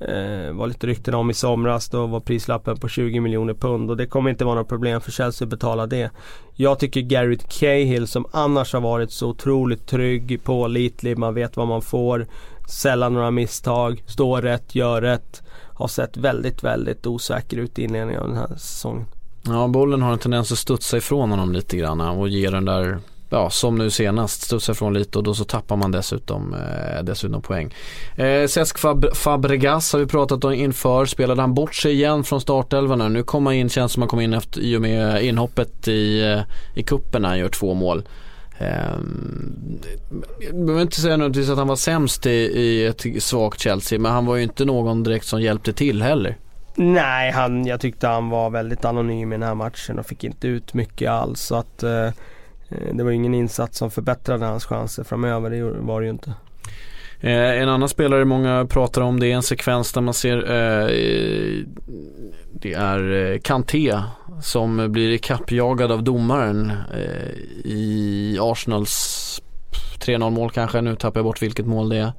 Eh, 0.00 0.52
var 0.52 0.66
lite 0.66 0.86
rykten 0.86 1.14
om 1.14 1.30
i 1.30 1.34
somras. 1.34 1.88
Då 1.88 2.06
var 2.06 2.20
prislappen 2.20 2.76
på 2.76 2.88
20 2.88 3.20
miljoner 3.20 3.54
pund 3.54 3.90
och 3.90 3.96
det 3.96 4.06
kommer 4.06 4.30
inte 4.30 4.44
vara 4.44 4.54
något 4.54 4.68
problem 4.68 5.00
för 5.00 5.12
Chelsea 5.12 5.46
att 5.46 5.50
betala 5.50 5.86
det. 5.86 6.10
Jag 6.54 6.78
tycker 6.78 7.00
Garrett 7.00 7.48
Cahill 7.48 8.06
som 8.06 8.26
annars 8.30 8.72
har 8.72 8.80
varit 8.80 9.12
så 9.12 9.28
otroligt 9.28 9.86
trygg, 9.86 10.40
pålitlig, 10.44 11.18
man 11.18 11.34
vet 11.34 11.56
vad 11.56 11.68
man 11.68 11.82
får. 11.82 12.26
Sällan 12.68 13.14
några 13.14 13.30
misstag, 13.30 14.02
står 14.06 14.42
rätt, 14.42 14.74
gör 14.74 15.02
rätt. 15.02 15.42
Har 15.74 15.88
sett 15.88 16.16
väldigt, 16.16 16.64
väldigt 16.64 17.06
osäker 17.06 17.56
ut 17.56 17.78
i 17.78 17.84
inledningen 17.84 18.22
av 18.22 18.28
den 18.28 18.36
här 18.36 18.48
säsongen. 18.48 19.06
Ja, 19.42 19.68
bollen 19.68 20.02
har 20.02 20.12
en 20.12 20.18
tendens 20.18 20.52
att 20.52 20.58
studsa 20.58 20.96
ifrån 20.96 21.30
honom 21.30 21.52
lite 21.52 21.76
grann 21.76 22.00
och 22.00 22.28
ge 22.28 22.50
den 22.50 22.64
där 22.64 22.98
ja, 23.30 23.50
som 23.50 23.78
nu 23.78 23.90
senast 23.90 24.42
studsar 24.42 24.72
ifrån 24.72 24.94
lite 24.94 25.18
och 25.18 25.24
då 25.24 25.34
så 25.34 25.44
tappar 25.44 25.76
man 25.76 25.92
dessutom, 25.92 26.54
eh, 26.54 27.04
dessutom 27.04 27.42
poäng. 27.42 27.74
Eh, 28.16 28.46
Cesc 28.46 28.78
Fab 28.78 29.14
Fabregas 29.14 29.92
har 29.92 30.00
vi 30.00 30.06
pratat 30.06 30.44
om 30.44 30.52
inför, 30.52 31.06
spelade 31.06 31.40
han 31.40 31.54
bort 31.54 31.74
sig 31.74 31.92
igen 31.92 32.24
från 32.24 32.40
startelvan 32.40 33.12
nu? 33.12 33.22
kommer 33.22 33.50
han 33.50 33.58
in, 33.58 33.68
känns 33.68 33.92
som 33.92 34.02
han 34.02 34.08
kom 34.08 34.20
in 34.20 34.34
efter, 34.34 34.60
i 34.60 34.76
och 34.76 34.80
med 34.80 35.24
inhoppet 35.24 35.88
i, 35.88 36.22
eh, 36.22 36.40
i 36.74 36.82
kuppen 36.82 37.22
när 37.22 37.28
han 37.28 37.38
gör 37.38 37.48
två 37.48 37.74
mål. 37.74 38.02
Um, 38.60 39.80
jag 40.40 40.54
behöver 40.54 40.82
inte 40.82 41.00
säga 41.00 41.16
nödvändigtvis 41.16 41.50
att 41.50 41.58
han 41.58 41.68
var 41.68 41.76
sämst 41.76 42.26
i, 42.26 42.30
i 42.30 42.86
ett 42.86 43.22
svagt 43.22 43.60
Chelsea 43.60 43.98
men 43.98 44.12
han 44.12 44.26
var 44.26 44.36
ju 44.36 44.42
inte 44.42 44.64
någon 44.64 45.02
direkt 45.02 45.26
som 45.26 45.42
hjälpte 45.42 45.72
till 45.72 46.02
heller. 46.02 46.36
Nej, 46.74 47.32
han, 47.32 47.66
jag 47.66 47.80
tyckte 47.80 48.08
han 48.08 48.30
var 48.30 48.50
väldigt 48.50 48.84
anonym 48.84 49.32
i 49.32 49.36
den 49.36 49.48
här 49.48 49.54
matchen 49.54 49.98
och 49.98 50.06
fick 50.06 50.24
inte 50.24 50.48
ut 50.48 50.74
mycket 50.74 51.10
alls. 51.10 51.40
Så 51.40 51.54
att, 51.54 51.82
eh, 51.82 52.08
det 52.92 53.04
var 53.04 53.10
ingen 53.10 53.34
insats 53.34 53.78
som 53.78 53.90
förbättrade 53.90 54.46
hans 54.46 54.64
chanser 54.64 55.04
framöver, 55.04 55.50
det 55.50 55.62
var 55.62 56.00
det 56.00 56.04
ju 56.06 56.10
inte. 56.10 56.32
Eh, 57.20 57.62
en 57.62 57.68
annan 57.68 57.88
spelare 57.88 58.24
många 58.24 58.66
pratar 58.70 59.02
om 59.02 59.20
det 59.20 59.26
är 59.32 59.34
en 59.36 59.42
sekvens 59.42 59.92
där 59.92 60.00
man 60.00 60.14
ser 60.14 60.36
eh, 60.38 60.86
Det 62.52 62.72
är 62.72 63.32
eh, 63.32 63.38
Kanté 63.38 64.02
som 64.42 64.92
blir 64.92 65.10
ikappjagad 65.10 65.92
av 65.92 66.02
domaren 66.02 66.72
eh, 66.94 67.30
i 67.64 68.38
Arsenals 68.40 69.42
3-0 69.98 70.30
mål 70.30 70.50
kanske. 70.50 70.80
Nu 70.80 70.96
tappar 70.96 71.20
jag 71.20 71.24
bort 71.24 71.42
vilket 71.42 71.66
mål 71.66 71.88
det 71.88 71.96
är. 71.96 72.12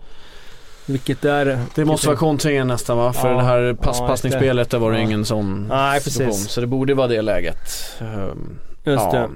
Vilket 0.85 1.25
är 1.25 1.45
det? 1.45 1.59
Det 1.75 1.85
måste 1.85 2.07
vara 2.07 2.17
kontringen 2.17 2.67
nästan 2.67 2.97
va? 2.97 3.13
För 3.13 3.31
Ja, 3.31 3.37
det 3.37 3.43
här 3.43 3.73
pass, 3.73 3.97
ja, 3.99 4.07
passningsspelet 4.07 4.69
där 4.69 4.77
var 4.79 4.91
det 4.91 4.97
Ja. 4.97 5.03
ingen 5.03 5.25
sån 5.25 5.67
Nej, 5.69 6.01
situation. 6.01 6.27
precis. 6.31 6.49
Så 6.51 6.61
det 6.61 6.67
borde 6.67 6.93
vara 6.93 7.07
det 7.07 7.21
läget. 7.21 7.57
Um, 8.01 8.59
Just 8.83 9.03
ja. 9.13 9.29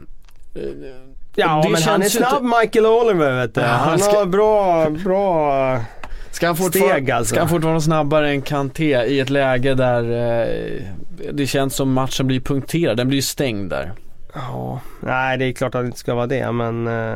det. 0.54 0.64
Ja 1.36 1.62
Det 1.64 1.70
men 1.70 1.82
han 1.82 2.02
är 2.02 2.06
snabb 2.10 2.44
Michael 2.44 2.86
Oliver 2.86 3.36
vet 3.42 3.56
du. 3.56 3.62
Ja, 3.62 3.68
Han 3.68 4.00
ska- 4.00 4.18
har 4.20 4.26
bra, 4.26 4.90
bra... 4.90 5.80
Ska 6.32 6.48
han, 6.48 6.56
Steg, 6.56 7.12
alltså. 7.12 7.30
ska 7.34 7.40
han 7.40 7.50
fortfarande 7.50 7.68
vara 7.74 7.82
snabbare 7.82 8.30
än 8.30 8.42
Kanté 8.42 9.04
i 9.04 9.20
ett 9.20 9.30
läge 9.30 9.74
där 9.74 10.04
eh, 10.42 10.82
det 11.32 11.48
känns 11.48 11.76
som 11.76 11.94
matchen 11.94 12.28
blir 12.28 12.40
punkterad. 12.40 12.98
Den 12.98 13.08
blir 13.08 13.18
ju 13.18 13.22
stängd 13.22 13.70
där. 13.70 13.92
Ja, 14.34 14.80
nej 15.00 15.38
det 15.38 15.46
är 15.46 15.54
klart 15.54 15.76
att 15.76 15.82
det 15.82 15.86
inte 15.86 16.00
ska 16.00 16.14
vara 16.16 16.28
det 16.28 16.52
men 16.52 16.88
eh, 16.88 17.16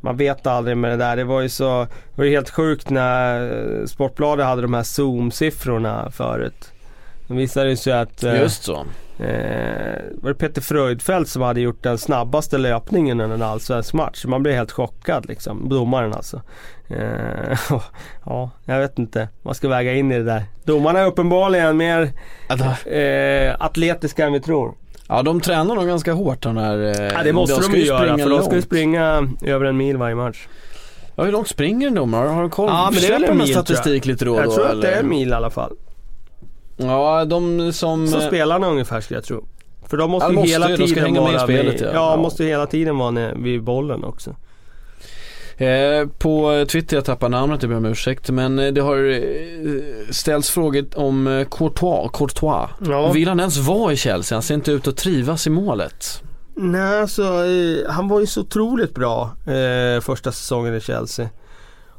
man 0.00 0.16
vet 0.16 0.46
aldrig 0.46 0.76
med 0.76 0.90
det 0.90 0.96
där. 0.96 1.16
Det 1.16 1.24
var 1.24 1.40
ju 1.40 1.48
så, 1.48 1.84
det 1.84 2.16
var 2.18 2.24
ju 2.24 2.30
helt 2.30 2.50
sjukt 2.50 2.90
när 2.90 3.42
eh, 3.80 3.84
Sportbladet 3.86 4.46
hade 4.46 4.62
de 4.62 4.74
här 4.74 4.82
zoom-siffrorna 4.82 6.10
förut. 6.10 6.72
Det 7.30 7.36
visade 7.36 7.76
sig 7.76 7.92
att 7.92 8.22
eh, 8.22 8.40
Just 8.40 8.62
så. 8.62 8.74
Eh, 9.18 10.02
var 10.14 10.28
det 10.28 10.34
Peter 10.34 10.60
Fröjdfält 10.60 11.28
som 11.28 11.42
hade 11.42 11.60
gjort 11.60 11.82
den 11.82 11.98
snabbaste 11.98 12.58
löpningen 12.58 13.20
under 13.20 13.34
en 13.34 13.42
allsvensk 13.42 13.92
match. 13.94 14.24
Man 14.24 14.42
blev 14.42 14.54
helt 14.54 14.72
chockad 14.72 15.26
liksom, 15.28 15.68
domaren 15.68 16.12
alltså. 16.12 16.40
Eh, 16.88 17.58
ja, 18.26 18.50
jag 18.64 18.78
vet 18.78 18.98
inte. 18.98 19.28
Man 19.42 19.54
ska 19.54 19.68
väga 19.68 19.94
in 19.94 20.12
i 20.12 20.18
det 20.18 20.24
där. 20.24 20.44
Domarna 20.64 20.98
är 21.00 21.06
uppenbarligen 21.06 21.76
mer 21.76 22.12
eh, 22.86 23.54
atletiska 23.58 24.26
än 24.26 24.32
vi 24.32 24.40
tror. 24.40 24.74
Ja 25.08 25.22
de 25.22 25.40
tränar 25.40 25.74
nog 25.74 25.86
ganska 25.86 26.12
hårt 26.12 26.42
de 26.42 26.56
här. 26.56 26.78
Eh, 26.78 27.12
Ja, 27.14 27.22
det 27.24 27.32
måste 27.32 27.56
de, 27.56 27.62
ska 27.62 27.76
ju 27.76 27.84
göra 27.84 27.98
springa 27.98 28.18
för 28.24 28.30
de 28.30 28.42
ska 28.42 28.54
ju 28.54 28.62
springa 28.62 29.28
över 29.42 29.64
en 29.64 29.76
mil 29.76 29.96
varje 29.96 30.14
match. 30.14 30.46
Ja 31.16 31.24
hur 31.24 31.32
långt 31.32 31.48
springer 31.48 31.86
en 31.86 31.94
domare? 31.94 32.28
Har 32.28 32.42
du 32.42 32.48
koll? 32.48 32.68
Ja, 32.68 32.88
men 32.92 33.00
det 33.00 33.06
är 33.06 33.12
väl 33.12 33.24
en 33.24 33.28
de 33.38 33.38
mil, 33.44 33.52
statistik 33.52 34.06
lite 34.06 34.24
då 34.24 34.36
jag 34.36 34.44
då? 34.44 34.52
tror 34.52 34.66
att 34.70 34.82
det 34.82 34.90
är 34.90 35.00
en 35.00 35.08
mil 35.08 35.28
i 35.28 35.32
alla 35.32 35.50
fall. 35.50 35.72
Ja 36.80 37.24
de 37.24 37.72
som... 37.72 38.08
Så 38.08 38.18
eh, 38.20 38.26
spelarna 38.26 38.66
ungefär 38.68 39.00
skulle 39.00 39.16
jag 39.16 39.24
tro. 39.24 39.44
För 39.86 39.96
de 39.96 40.10
måste 40.10 40.26
Ja, 40.26 40.30
ju 40.30 40.36
måste 40.36 40.50
hela 40.52 40.70
ju, 40.70 40.76
de 40.76 40.86
ska 40.86 40.94
tiden 40.94 41.04
hänga 41.04 41.20
med 41.20 41.30
i 41.30 41.34
vara 41.34 41.44
spelet, 41.46 41.74
vid, 41.74 41.82
ja. 41.82 41.90
ja, 41.94 42.16
måste 42.16 42.42
ju 42.44 42.48
hela 42.48 42.66
tiden 42.66 42.98
vara 42.98 43.10
ner- 43.10 43.34
vid 43.36 43.62
bollen 43.62 44.04
också. 44.04 44.36
Eh, 45.56 46.06
på 46.18 46.64
Twitter, 46.68 46.96
jag 46.96 47.04
tappar 47.04 47.28
namnet, 47.28 47.62
jag 47.62 47.70
ber 47.70 47.76
om 47.76 47.84
ursäkt. 47.84 48.30
Men 48.30 48.58
eh, 48.58 48.72
det 48.72 48.80
har 48.80 49.10
eh, 49.10 49.20
ställts 50.10 50.50
frågor 50.50 50.84
om 50.94 51.44
Courtois. 51.50 52.10
Courtois. 52.12 52.70
Ja. 52.88 53.12
Vill 53.12 53.28
han 53.28 53.40
ens 53.40 53.56
vara 53.58 53.92
i 53.92 53.96
Chelsea? 53.96 54.36
Han 54.36 54.42
ser 54.42 54.54
inte 54.54 54.72
ut 54.72 54.88
att 54.88 54.96
trivas 54.96 55.46
i 55.46 55.50
målet. 55.50 56.22
Nej, 56.54 57.00
alltså 57.00 57.22
eh, 57.22 57.90
han 57.92 58.08
var 58.08 58.20
ju 58.20 58.26
så 58.26 58.40
otroligt 58.40 58.94
bra 58.94 59.30
eh, 59.46 60.00
första 60.00 60.32
säsongen 60.32 60.74
i 60.74 60.80
Chelsea. 60.80 61.28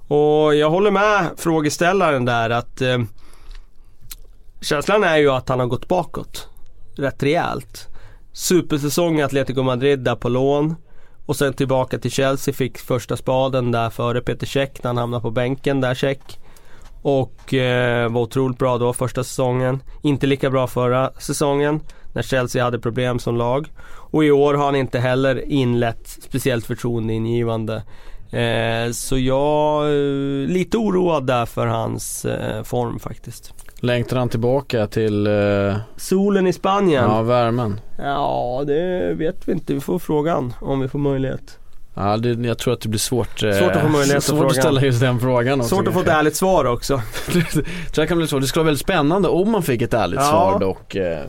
Och 0.07 0.55
jag 0.55 0.69
håller 0.69 0.91
med 0.91 1.25
frågeställaren 1.37 2.25
där 2.25 2.49
att 2.49 2.81
eh, 2.81 2.97
känslan 4.61 5.03
är 5.03 5.17
ju 5.17 5.31
att 5.31 5.49
han 5.49 5.59
har 5.59 5.67
gått 5.67 5.87
bakåt 5.87 6.49
rätt 6.95 7.23
rejält. 7.23 7.87
Supersäsong 8.33 9.19
i 9.19 9.23
Atletico 9.23 9.63
Madrid 9.63 9.99
där 9.99 10.15
på 10.15 10.29
lån. 10.29 10.75
Och 11.25 11.35
sen 11.35 11.53
tillbaka 11.53 11.97
till 11.97 12.11
Chelsea, 12.11 12.53
fick 12.53 12.77
första 12.77 13.17
spaden 13.17 13.71
där 13.71 13.89
före 13.89 14.21
Peter 14.21 14.47
Cech 14.47 14.69
när 14.83 14.89
han 14.89 14.97
hamnade 14.97 15.21
på 15.21 15.31
bänken 15.31 15.81
där 15.81 15.93
Cech. 15.93 16.17
Och 17.01 17.53
eh, 17.53 18.11
var 18.11 18.21
otroligt 18.21 18.57
bra 18.57 18.77
då 18.77 18.93
första 18.93 19.23
säsongen. 19.23 19.83
Inte 20.01 20.27
lika 20.27 20.49
bra 20.49 20.67
förra 20.67 21.11
säsongen 21.19 21.79
när 22.13 22.21
Chelsea 22.21 22.63
hade 22.63 22.79
problem 22.79 23.19
som 23.19 23.35
lag. 23.35 23.71
Och 23.87 24.25
i 24.25 24.31
år 24.31 24.53
har 24.53 24.65
han 24.65 24.75
inte 24.75 24.99
heller 24.99 25.49
inlett 25.49 26.07
speciellt 26.07 26.65
förtroendeingivande. 26.65 27.83
Eh, 28.31 28.91
så 28.91 29.17
jag 29.17 29.85
är 29.85 30.47
lite 30.47 30.77
oroad 30.77 31.27
där 31.27 31.45
för 31.45 31.67
hans 31.67 32.25
eh, 32.25 32.63
form 32.63 32.99
faktiskt. 32.99 33.53
Längtar 33.83 34.17
han 34.17 34.29
tillbaka 34.29 34.87
till 34.87 35.27
eh, 35.27 35.75
Solen 35.97 36.47
i 36.47 36.53
Spanien? 36.53 37.03
ja, 37.03 37.21
värmen? 37.21 37.79
Ja, 37.97 38.63
det 38.67 39.13
vet 39.13 39.47
vi 39.47 39.51
inte. 39.51 39.73
Vi 39.73 39.79
får 39.79 39.99
frågan 39.99 40.53
om 40.61 40.79
vi 40.79 40.87
får 40.87 40.99
möjlighet. 40.99 41.57
Ja, 41.93 42.17
det, 42.17 42.29
jag 42.47 42.57
tror 42.57 42.73
att 42.73 42.81
det 42.81 42.89
blir 42.89 42.99
svårt. 42.99 43.43
eh, 43.43 43.51
Svårt 43.51 43.71
att 43.71 43.81
få 43.81 43.89
möjlighet 43.89 44.23
Svårt 44.23 44.45
att 44.51 44.55
ställa 44.55 44.81
just 44.81 44.99
den 44.99 45.19
frågan 45.19 45.59
också. 45.61 45.75
Svårt 45.75 45.87
att 45.87 45.93
få 45.93 45.99
ett 46.01 46.07
ärligt 46.07 46.35
svar 46.35 46.65
också. 46.65 47.01
jag 47.95 48.07
kan 48.07 48.17
bli 48.17 48.27
svårt. 48.27 48.41
Det 48.41 48.47
skulle 48.47 48.61
vara 48.63 48.65
väldigt 48.69 48.83
spännande 48.83 49.27
om 49.29 49.51
man 49.51 49.63
fick 49.63 49.81
ett 49.81 49.93
ärligt 49.93 50.19
Ja. 50.19 50.25
svar 50.29 50.59
dock. 50.59 50.95
Eh, 50.95 51.19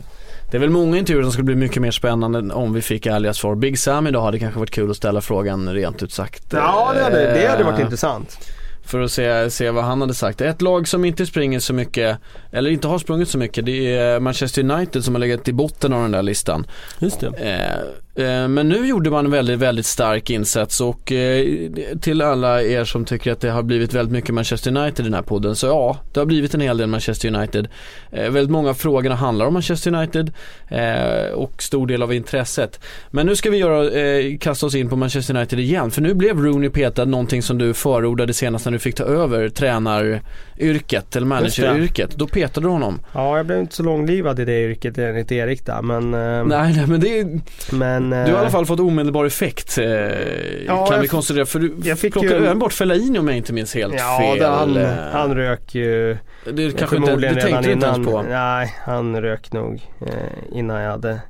Det 0.51 0.57
är 0.57 0.61
väl 0.61 0.69
många 0.69 0.97
intervjuer 0.97 1.23
som 1.23 1.31
skulle 1.31 1.45
bli 1.45 1.55
mycket 1.55 1.81
mer 1.81 1.91
spännande 1.91 2.53
om 2.53 2.73
vi 2.73 2.81
fick 2.81 3.05
ärliga 3.05 3.33
svar. 3.33 3.55
Big 3.55 3.79
Sam 3.79 4.07
idag 4.07 4.21
hade 4.21 4.39
kanske 4.39 4.59
varit 4.59 4.71
kul 4.71 4.91
att 4.91 4.97
ställa 4.97 5.21
frågan 5.21 5.69
rent 5.73 6.03
ut 6.03 6.11
sagt. 6.11 6.43
Ja, 6.53 6.91
det 6.95 7.03
hade, 7.03 7.33
det 7.33 7.47
hade 7.47 7.63
varit 7.63 7.79
Eh, 7.79 7.85
intressant. 7.85 8.37
För 8.85 9.01
att 9.01 9.11
se, 9.11 9.49
se 9.49 9.69
vad 9.69 9.83
han 9.83 10.01
hade 10.01 10.13
sagt. 10.13 10.41
Ett 10.41 10.61
lag 10.61 10.87
som 10.87 11.05
inte 11.05 11.25
springer 11.25 11.59
så 11.59 11.73
mycket, 11.73 12.17
eller 12.51 12.69
inte 12.69 12.87
har 12.87 12.99
sprungit 12.99 13.29
så 13.29 13.37
mycket, 13.37 13.65
det 13.65 13.95
är 13.95 14.19
Manchester 14.19 14.71
United 14.71 15.03
som 15.03 15.15
har 15.15 15.19
legat 15.19 15.47
i 15.47 15.53
botten 15.53 15.93
av 15.93 16.01
den 16.01 16.11
där 16.11 16.23
listan. 16.23 16.65
Just 16.99 17.19
det. 17.19 17.27
Eh, 17.27 18.12
men 18.15 18.69
nu 18.69 18.87
gjorde 18.87 19.09
man 19.09 19.25
en 19.25 19.31
väldigt, 19.31 19.59
väldigt 19.59 19.85
stark 19.85 20.29
insats 20.29 20.81
och 20.81 21.11
eh, 21.11 21.45
till 22.01 22.21
alla 22.21 22.63
er 22.63 22.85
som 22.85 23.05
tycker 23.05 23.31
att 23.31 23.41
det 23.41 23.49
har 23.49 23.63
blivit 23.63 23.93
väldigt 23.93 24.11
mycket 24.11 24.35
Manchester 24.35 24.77
United 24.77 24.99
i 24.99 25.03
den 25.03 25.13
här 25.13 25.21
podden, 25.21 25.55
så 25.55 25.67
ja, 25.67 25.97
det 26.13 26.19
har 26.19 26.25
blivit 26.25 26.53
en 26.53 26.61
hel 26.61 26.77
del 26.77 26.87
Manchester 26.87 27.35
United. 27.35 27.67
Eh, 28.11 28.29
väldigt 28.29 28.51
många 28.51 28.69
av 28.69 28.73
frågorna 28.73 29.15
handlar 29.15 29.45
om 29.45 29.53
Manchester 29.53 29.93
United 29.95 30.31
eh, 30.67 31.33
och 31.33 31.63
stor 31.63 31.87
del 31.87 32.03
av 32.03 32.13
intresset. 32.13 32.79
Men 33.11 33.25
nu 33.25 33.35
ska 33.35 33.49
vi 33.49 33.57
göra, 33.57 33.91
eh, 33.91 34.37
kasta 34.37 34.65
oss 34.65 34.75
in 34.75 34.89
på 34.89 34.95
Manchester 34.95 35.35
United 35.35 35.59
igen, 35.59 35.91
för 35.91 36.01
nu 36.01 36.13
blev 36.13 36.39
Rooney 36.39 36.69
petad, 36.69 37.05
någonting 37.05 37.41
som 37.43 37.57
du 37.57 37.73
förordade 37.73 38.33
senast 38.33 38.65
när 38.65 38.71
du 38.71 38.79
fick 38.79 38.95
ta 38.95 39.03
över 39.03 39.49
tränaryrket 39.49 41.15
eller 41.15 41.27
manageryrket. 41.27 42.15
Då 42.15 42.27
petade 42.27 42.67
du 42.67 42.71
honom. 42.71 42.99
Ja, 43.13 43.37
jag 43.37 43.45
blev 43.45 43.59
inte 43.59 43.75
så 43.75 43.83
långlivad 43.83 44.39
i 44.39 44.45
det 44.45 44.63
yrket 44.63 44.97
enligt 44.97 45.31
Erik 45.31 45.65
där 45.65 45.81
men... 45.81 46.13
eh, 46.13 46.45
Nej, 46.45 46.73
nej 46.75 46.87
men 46.87 46.99
det 46.99 47.19
är, 47.19 47.39
men 47.71 48.02
Du 48.09 48.15
har 48.17 48.27
i 48.27 48.35
alla 48.35 48.49
fall 48.49 48.65
fått 48.65 48.79
omedelbar 48.79 49.25
effekt 49.25 49.77
eh, 49.77 49.85
kan 49.85 50.87
jag 50.91 50.99
vi 51.01 51.07
konstatera. 51.07 51.45
För 51.45 51.59
du 51.59 51.75
jag 51.83 51.99
fick 51.99 52.13
plockade 52.13 52.35
ju- 52.37 52.45
även 52.45 52.59
bort 52.59 52.73
Fellaini 52.73 53.19
om 53.19 53.27
jag 53.27 53.37
inte 53.37 53.53
minns 53.53 53.75
helt 53.75 53.93
Ja, 53.97 54.17
fel. 54.21 54.39
det, 54.39 54.47
han, 54.47 54.77
Eh, 54.77 54.93
han 55.11 55.35
rök 55.35 55.75
ju 55.75 56.17
det 56.53 56.77
kanske 56.77 56.95
inte, 56.97 57.15
det 57.15 57.41
tänkte 57.41 57.61
du 57.67 57.71
inte 57.71 57.85
ens 57.87 58.07
på. 58.07 58.21
Nej, 58.21 58.73
han 58.85 59.21
rök 59.21 59.51
nog 59.51 59.81
eh, 60.01 60.57
innan 60.57 60.81
jag 60.81 60.91
hade 60.91 61.21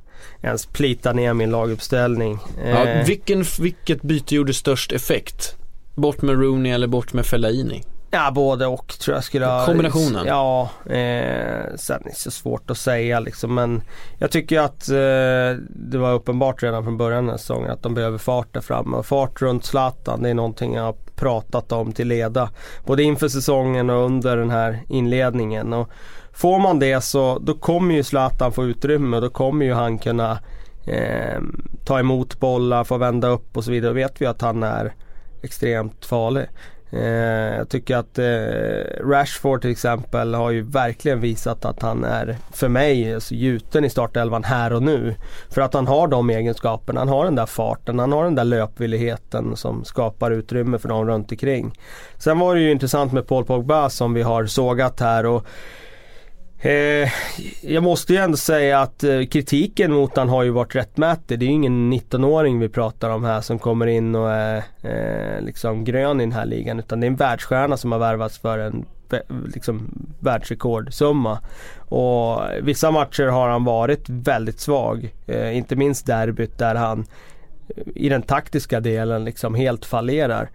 ens 0.42 0.66
plitat 0.66 1.16
ner 1.16 1.34
min 1.34 1.50
laguppställning. 1.50 2.38
Ja, 2.70 2.86
Eh, 2.86 3.06
vilken, 3.06 3.44
vilket 3.60 4.02
byte 4.02 4.34
gjorde 4.34 4.54
störst 4.54 4.92
effekt? 4.92 5.56
Bort 5.94 6.22
med 6.22 6.40
Rooney 6.40 6.72
eller 6.72 6.86
bort 6.86 7.12
med 7.12 7.26
Fellaini? 7.26 7.82
Ja, 8.14 8.30
både 8.30 8.66
och 8.66 8.98
tror 8.98 9.14
jag 9.14 9.24
skulle 9.24 9.46
ha... 9.46 9.66
Kombinationen? 9.66 10.26
Ja, 10.26 10.70
eh, 10.86 11.74
sen 11.76 12.00
är 12.00 12.08
det 12.08 12.14
så 12.14 12.30
svårt 12.30 12.70
att 12.70 12.78
säga 12.78 13.20
liksom 13.20 13.54
men 13.54 13.82
jag 14.18 14.30
tycker 14.30 14.60
att 14.60 14.88
eh, 14.88 15.62
det 15.68 15.98
var 15.98 16.12
uppenbart 16.12 16.62
redan 16.62 16.84
från 16.84 16.96
början 16.96 17.24
den 17.24 17.30
här 17.30 17.38
säsongen 17.38 17.70
att 17.70 17.82
de 17.82 17.94
behöver 17.94 18.18
fart 18.18 18.54
där 18.54 18.60
framme. 18.60 18.96
Och 18.96 19.06
fart 19.06 19.42
runt 19.42 19.64
Zlatan 19.64 20.22
det 20.22 20.30
är 20.30 20.34
någonting 20.34 20.74
jag 20.74 20.82
har 20.82 20.96
pratat 21.16 21.72
om 21.72 21.92
till 21.92 22.08
leda. 22.08 22.50
Både 22.86 23.02
inför 23.02 23.28
säsongen 23.28 23.90
och 23.90 24.04
under 24.04 24.36
den 24.36 24.50
här 24.50 24.82
inledningen. 24.88 25.72
Och 25.72 25.90
får 26.32 26.58
man 26.58 26.78
det 26.78 27.00
så 27.00 27.38
då 27.38 27.54
kommer 27.54 27.94
ju 27.94 28.02
Zlatan 28.02 28.52
få 28.52 28.64
utrymme 28.64 29.16
och 29.16 29.22
då 29.22 29.30
kommer 29.30 29.64
ju 29.64 29.72
han 29.72 29.98
kunna 29.98 30.38
eh, 30.86 31.40
ta 31.84 31.98
emot 31.98 32.40
bollar, 32.40 32.84
få 32.84 32.96
vända 32.96 33.28
upp 33.28 33.56
och 33.56 33.64
så 33.64 33.70
vidare. 33.70 33.90
Då 33.90 33.94
vet 33.94 34.20
vi 34.20 34.26
att 34.26 34.40
han 34.40 34.62
är 34.62 34.94
extremt 35.42 36.04
farlig. 36.04 36.46
Eh, 36.94 37.56
jag 37.56 37.68
tycker 37.68 37.96
att 37.96 38.18
eh, 38.18 39.06
Rashford 39.08 39.60
till 39.60 39.70
exempel 39.70 40.34
har 40.34 40.50
ju 40.50 40.62
verkligen 40.62 41.20
visat 41.20 41.64
att 41.64 41.82
han 41.82 42.04
är, 42.04 42.36
för 42.52 42.68
mig, 42.68 43.14
alltså, 43.14 43.34
gjuten 43.34 43.84
i 43.84 43.90
startelvan 43.90 44.44
här 44.44 44.72
och 44.72 44.82
nu. 44.82 45.14
För 45.50 45.60
att 45.60 45.74
han 45.74 45.86
har 45.86 46.08
de 46.08 46.30
egenskaperna. 46.30 47.00
Han 47.00 47.08
har 47.08 47.24
den 47.24 47.34
där 47.34 47.46
farten, 47.46 47.98
han 47.98 48.12
har 48.12 48.24
den 48.24 48.34
där 48.34 48.44
löpvilligheten 48.44 49.56
som 49.56 49.84
skapar 49.84 50.30
utrymme 50.30 50.78
för 50.78 50.88
dem 50.88 51.06
runt 51.06 51.32
omkring. 51.32 51.72
Sen 52.18 52.38
var 52.38 52.54
det 52.54 52.60
ju 52.60 52.70
intressant 52.70 53.12
med 53.12 53.26
Paul 53.26 53.44
Pogba 53.44 53.90
som 53.90 54.14
vi 54.14 54.22
har 54.22 54.46
sågat 54.46 55.00
här. 55.00 55.26
och 55.26 55.46
Eh, 56.64 57.10
jag 57.60 57.82
måste 57.82 58.12
ju 58.12 58.18
ändå 58.18 58.36
säga 58.36 58.80
att 58.80 59.04
eh, 59.04 59.24
kritiken 59.24 59.92
mot 59.92 60.16
han 60.16 60.28
har 60.28 60.42
ju 60.42 60.50
varit 60.50 60.74
rättmätig. 60.74 61.38
Det 61.38 61.44
är 61.44 61.46
ju 61.46 61.52
ingen 61.52 61.92
19-åring 61.92 62.58
vi 62.58 62.68
pratar 62.68 63.10
om 63.10 63.24
här 63.24 63.40
som 63.40 63.58
kommer 63.58 63.86
in 63.86 64.14
och 64.14 64.30
är 64.30 64.62
eh, 64.82 65.44
liksom 65.44 65.84
grön 65.84 66.20
i 66.20 66.24
den 66.24 66.32
här 66.32 66.46
ligan. 66.46 66.78
Utan 66.78 67.00
det 67.00 67.06
är 67.06 67.08
en 67.08 67.16
världsstjärna 67.16 67.76
som 67.76 67.92
har 67.92 67.98
värvats 67.98 68.38
för 68.38 68.58
en 68.58 68.86
liksom, 69.54 69.88
världsrekordsumma. 70.20 71.38
Och 71.78 72.40
vissa 72.62 72.90
matcher 72.90 73.26
har 73.26 73.48
han 73.48 73.64
varit 73.64 74.08
väldigt 74.08 74.60
svag. 74.60 75.14
Eh, 75.26 75.56
inte 75.56 75.76
minst 75.76 76.06
derbyt 76.06 76.58
där 76.58 76.74
han 76.74 77.06
eh, 77.76 77.82
i 77.94 78.08
den 78.08 78.22
taktiska 78.22 78.80
delen 78.80 79.24
liksom 79.24 79.54
helt 79.54 79.84
fallerar. 79.84 80.50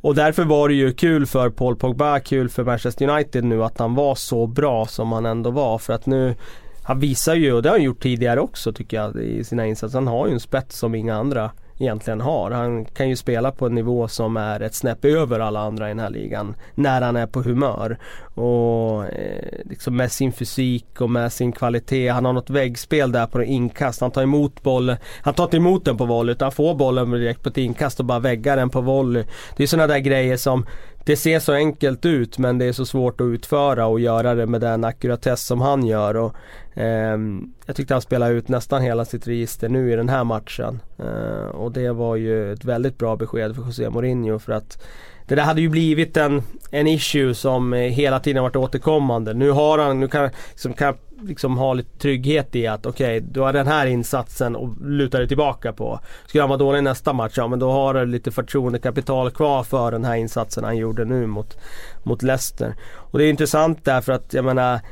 Och 0.00 0.14
därför 0.14 0.44
var 0.44 0.68
det 0.68 0.74
ju 0.74 0.92
kul 0.92 1.26
för 1.26 1.50
Paul 1.50 1.76
Pogba, 1.76 2.20
kul 2.20 2.48
för 2.48 2.64
Manchester 2.64 3.08
United 3.08 3.44
nu 3.44 3.64
att 3.64 3.78
han 3.78 3.94
var 3.94 4.14
så 4.14 4.46
bra 4.46 4.86
som 4.86 5.12
han 5.12 5.26
ändå 5.26 5.50
var. 5.50 5.78
För 5.78 5.92
att 5.92 6.06
nu, 6.06 6.34
han 6.82 7.00
visar 7.00 7.34
ju, 7.34 7.52
och 7.52 7.62
det 7.62 7.68
har 7.68 7.76
han 7.76 7.84
gjort 7.84 8.02
tidigare 8.02 8.40
också 8.40 8.72
tycker 8.72 8.96
jag 8.96 9.16
i 9.16 9.44
sina 9.44 9.66
insatser, 9.66 9.98
han 9.98 10.06
har 10.06 10.26
ju 10.26 10.32
en 10.32 10.40
spets 10.40 10.78
som 10.78 10.94
inga 10.94 11.16
andra 11.16 11.50
egentligen 11.80 12.20
har. 12.20 12.50
Han 12.50 12.84
kan 12.84 13.08
ju 13.08 13.16
spela 13.16 13.52
på 13.52 13.66
en 13.66 13.74
nivå 13.74 14.08
som 14.08 14.36
är 14.36 14.60
ett 14.60 14.74
snäpp 14.74 15.04
över 15.04 15.40
alla 15.40 15.60
andra 15.60 15.86
i 15.86 15.90
den 15.90 15.98
här 15.98 16.10
ligan. 16.10 16.54
När 16.74 17.00
han 17.00 17.16
är 17.16 17.26
på 17.26 17.42
humör. 17.42 17.98
Och 18.34 19.04
eh, 19.04 19.60
liksom 19.64 19.96
med 19.96 20.12
sin 20.12 20.32
fysik 20.32 21.00
och 21.00 21.10
med 21.10 21.32
sin 21.32 21.52
kvalitet. 21.52 22.08
Han 22.08 22.24
har 22.24 22.32
något 22.32 22.50
väggspel 22.50 23.12
där 23.12 23.26
på 23.26 23.38
en 23.38 23.44
inkast. 23.44 24.00
Han 24.00 24.10
tar 24.10 24.22
emot 24.22 24.62
bollen. 24.62 24.96
Han 25.22 25.34
tar 25.34 25.44
inte 25.44 25.56
emot 25.56 25.84
den 25.84 25.96
på 25.96 26.04
volley 26.04 26.32
utan 26.32 26.52
får 26.52 26.74
bollen 26.74 27.10
direkt 27.10 27.42
på 27.42 27.48
ett 27.48 27.58
inkast 27.58 28.00
och 28.00 28.06
bara 28.06 28.18
väggar 28.18 28.56
den 28.56 28.70
på 28.70 28.80
volley. 28.80 29.24
Det 29.56 29.62
är 29.62 29.66
sådana 29.66 29.86
där 29.86 29.98
grejer 29.98 30.36
som 30.36 30.66
det 31.10 31.16
ser 31.16 31.38
så 31.38 31.52
enkelt 31.52 32.06
ut 32.06 32.38
men 32.38 32.58
det 32.58 32.64
är 32.64 32.72
så 32.72 32.86
svårt 32.86 33.20
att 33.20 33.24
utföra 33.24 33.86
och 33.86 34.00
göra 34.00 34.34
det 34.34 34.46
med 34.46 34.60
den 34.60 34.84
ackuratess 34.84 35.46
som 35.46 35.60
han 35.60 35.86
gör. 35.86 36.16
Och, 36.16 36.34
eh, 36.74 37.18
jag 37.66 37.76
tyckte 37.76 37.94
han 37.94 38.02
spelade 38.02 38.34
ut 38.34 38.48
nästan 38.48 38.82
hela 38.82 39.04
sitt 39.04 39.26
register 39.26 39.68
nu 39.68 39.92
i 39.92 39.96
den 39.96 40.08
här 40.08 40.24
matchen. 40.24 40.80
Eh, 40.98 41.48
och 41.48 41.72
det 41.72 41.92
var 41.92 42.16
ju 42.16 42.52
ett 42.52 42.64
väldigt 42.64 42.98
bra 42.98 43.16
besked 43.16 43.56
för 43.56 43.62
José 43.62 43.90
Mourinho 43.90 44.38
för 44.38 44.52
att 44.52 44.82
det 45.26 45.34
där 45.34 45.42
hade 45.42 45.60
ju 45.60 45.68
blivit 45.68 46.16
en, 46.16 46.42
en 46.70 46.86
issue 46.86 47.34
som 47.34 47.72
hela 47.72 48.20
tiden 48.20 48.42
varit 48.42 48.56
återkommande. 48.56 49.34
Nu 49.34 49.50
har 49.50 49.78
han, 49.78 50.00
nu 50.00 50.08
kan, 50.08 50.30
liksom, 50.50 50.74
kan 50.74 50.94
liksom 51.22 51.58
ha 51.58 51.74
lite 51.74 51.98
trygghet 51.98 52.56
i 52.56 52.66
att 52.66 52.86
okej, 52.86 53.16
okay, 53.16 53.28
du 53.32 53.40
har 53.40 53.52
den 53.52 53.66
här 53.66 53.86
insatsen 53.86 54.56
och 54.56 54.68
luta 54.80 55.18
dig 55.18 55.28
tillbaka 55.28 55.72
på. 55.72 56.00
Skulle 56.26 56.42
han 56.42 56.48
vara 56.48 56.58
dålig 56.58 56.82
nästa 56.82 57.12
match, 57.12 57.34
ja 57.36 57.48
men 57.48 57.58
då 57.58 57.70
har 57.70 57.94
du 57.94 58.06
lite 58.06 58.30
förtroendekapital 58.30 59.30
kvar 59.30 59.62
för 59.62 59.92
den 59.92 60.04
här 60.04 60.16
insatsen 60.16 60.64
han 60.64 60.76
gjorde 60.76 61.04
nu 61.04 61.26
mot, 61.26 61.58
mot 62.02 62.22
Leicester. 62.22 62.74
Och 62.94 63.18
det 63.18 63.24
är 63.24 63.30
intressant 63.30 63.84
därför 63.84 64.12
att 64.12 64.34
jag 64.34 64.44
menar 64.44 64.80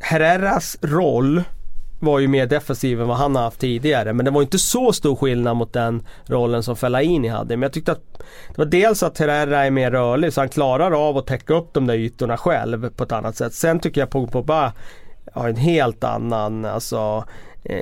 Herreras 0.00 0.76
roll 0.82 1.42
var 2.00 2.18
ju 2.18 2.28
mer 2.28 2.46
defensiv 2.46 3.00
än 3.00 3.08
vad 3.08 3.16
han 3.16 3.36
har 3.36 3.42
haft 3.42 3.60
tidigare. 3.60 4.12
Men 4.12 4.24
det 4.24 4.30
var 4.30 4.42
inte 4.42 4.58
så 4.58 4.92
stor 4.92 5.16
skillnad 5.16 5.56
mot 5.56 5.72
den 5.72 6.06
rollen 6.26 6.62
som 6.62 6.76
Fellaini 6.76 7.28
hade. 7.28 7.56
Men 7.56 7.62
jag 7.62 7.72
tyckte 7.72 7.92
att 7.92 8.22
det 8.48 8.58
var 8.58 8.64
dels 8.64 9.02
att 9.02 9.18
Herrera 9.18 9.64
är 9.64 9.70
mer 9.70 9.90
rörlig 9.90 10.32
så 10.32 10.40
han 10.40 10.48
klarar 10.48 11.08
av 11.08 11.18
att 11.18 11.26
täcka 11.26 11.54
upp 11.54 11.72
de 11.72 11.86
där 11.86 11.94
ytorna 11.94 12.36
själv 12.36 12.90
på 12.90 13.04
ett 13.04 13.12
annat 13.12 13.36
sätt. 13.36 13.54
Sen 13.54 13.80
tycker 13.80 14.00
jag 14.00 14.10
Pogba 14.10 14.72
har 15.32 15.48
en 15.48 15.56
helt 15.56 16.04
annan 16.04 16.64
alltså, 16.64 17.24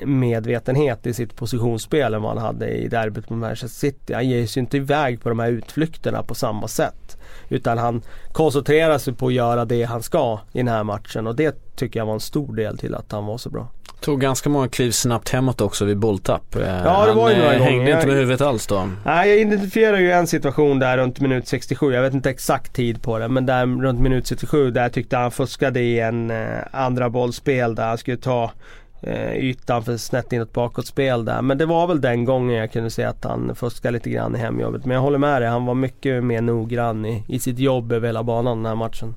medvetenhet 0.04 1.06
i 1.06 1.14
sitt 1.14 1.36
positionsspel 1.36 2.14
än 2.14 2.22
vad 2.22 2.38
han 2.38 2.46
hade 2.46 2.68
i 2.68 2.88
derbyt 2.88 3.30
med 3.30 3.38
Manchester 3.38 3.68
City. 3.68 4.14
Han 4.14 4.28
ger 4.28 4.46
sig 4.46 4.60
inte 4.60 4.76
iväg 4.76 5.20
på 5.20 5.28
de 5.28 5.38
här 5.38 5.50
utflykterna 5.50 6.22
på 6.22 6.34
samma 6.34 6.68
sätt. 6.68 7.18
Utan 7.48 7.78
han 7.78 8.02
koncentrerar 8.32 8.98
sig 8.98 9.14
på 9.14 9.26
att 9.26 9.32
göra 9.32 9.64
det 9.64 9.82
han 9.82 10.02
ska 10.02 10.40
i 10.52 10.58
den 10.58 10.68
här 10.68 10.84
matchen 10.84 11.26
och 11.26 11.36
det 11.36 11.76
tycker 11.76 12.00
jag 12.00 12.06
var 12.06 12.14
en 12.14 12.20
stor 12.20 12.56
del 12.56 12.78
till 12.78 12.94
att 12.94 13.12
han 13.12 13.26
var 13.26 13.38
så 13.38 13.50
bra. 13.50 13.68
Tog 14.00 14.20
ganska 14.20 14.50
många 14.50 14.68
kliv 14.68 14.90
snabbt 14.90 15.28
hemåt 15.28 15.60
också 15.60 15.84
vid 15.84 15.98
bolltapp. 15.98 16.56
Ja 16.84 17.06
det 17.06 17.12
var 17.12 17.30
ju 17.30 17.36
några 17.36 17.52
gånger. 17.52 17.70
hängde 17.70 17.90
inte 17.90 18.06
med 18.06 18.16
huvudet 18.16 18.40
alls 18.40 18.66
då. 18.66 18.88
Nej 19.04 19.28
jag 19.28 19.38
identifierar 19.38 19.98
ju 19.98 20.12
en 20.12 20.26
situation 20.26 20.78
där 20.78 20.98
runt 20.98 21.20
minut 21.20 21.48
67. 21.48 21.92
Jag 21.92 22.02
vet 22.02 22.14
inte 22.14 22.30
exakt 22.30 22.72
tid 22.72 23.02
på 23.02 23.18
det. 23.18 23.28
Men 23.28 23.46
där 23.46 23.66
runt 23.66 24.00
minut 24.00 24.26
67 24.26 24.70
där 24.70 24.88
tyckte 24.88 25.16
han 25.16 25.30
fuskade 25.30 25.80
i 25.80 26.00
en 26.00 26.30
eh, 26.30 26.58
andra 26.72 27.10
bollspel 27.10 27.74
där 27.74 27.88
han 27.88 27.98
skulle 27.98 28.16
ta 28.16 28.52
eh, 29.00 29.32
ytan 29.36 29.84
för 29.84 29.96
snett 29.96 30.32
inåt 30.32 30.52
bakåtspel 30.52 31.24
där. 31.24 31.42
Men 31.42 31.58
det 31.58 31.66
var 31.66 31.86
väl 31.86 32.00
den 32.00 32.24
gången 32.24 32.56
jag 32.56 32.72
kunde 32.72 32.90
se 32.90 33.04
att 33.04 33.24
han 33.24 33.54
fuskade 33.54 33.92
lite 33.92 34.10
grann 34.10 34.36
i 34.36 34.38
hemjobbet. 34.38 34.84
Men 34.84 34.94
jag 34.94 35.02
håller 35.02 35.18
med 35.18 35.42
dig, 35.42 35.50
han 35.50 35.66
var 35.66 35.74
mycket 35.74 36.24
mer 36.24 36.40
noggrann 36.40 37.06
i, 37.06 37.24
i 37.28 37.38
sitt 37.38 37.58
jobb 37.58 37.92
över 37.92 38.08
hela 38.08 38.22
banan 38.22 38.56
den 38.56 38.66
här 38.66 38.74
matchen. 38.74 39.14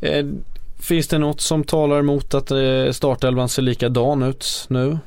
Eh, 0.00 0.26
Finns 0.80 1.08
det 1.08 1.18
något 1.18 1.40
som 1.40 1.64
talar 1.64 1.98
emot 1.98 2.34
att 2.34 2.50
eh, 2.50 2.90
startelvan 2.90 3.48
ser 3.48 3.62
likadan 3.62 4.22
ut 4.22 4.66
nu? 4.68 4.98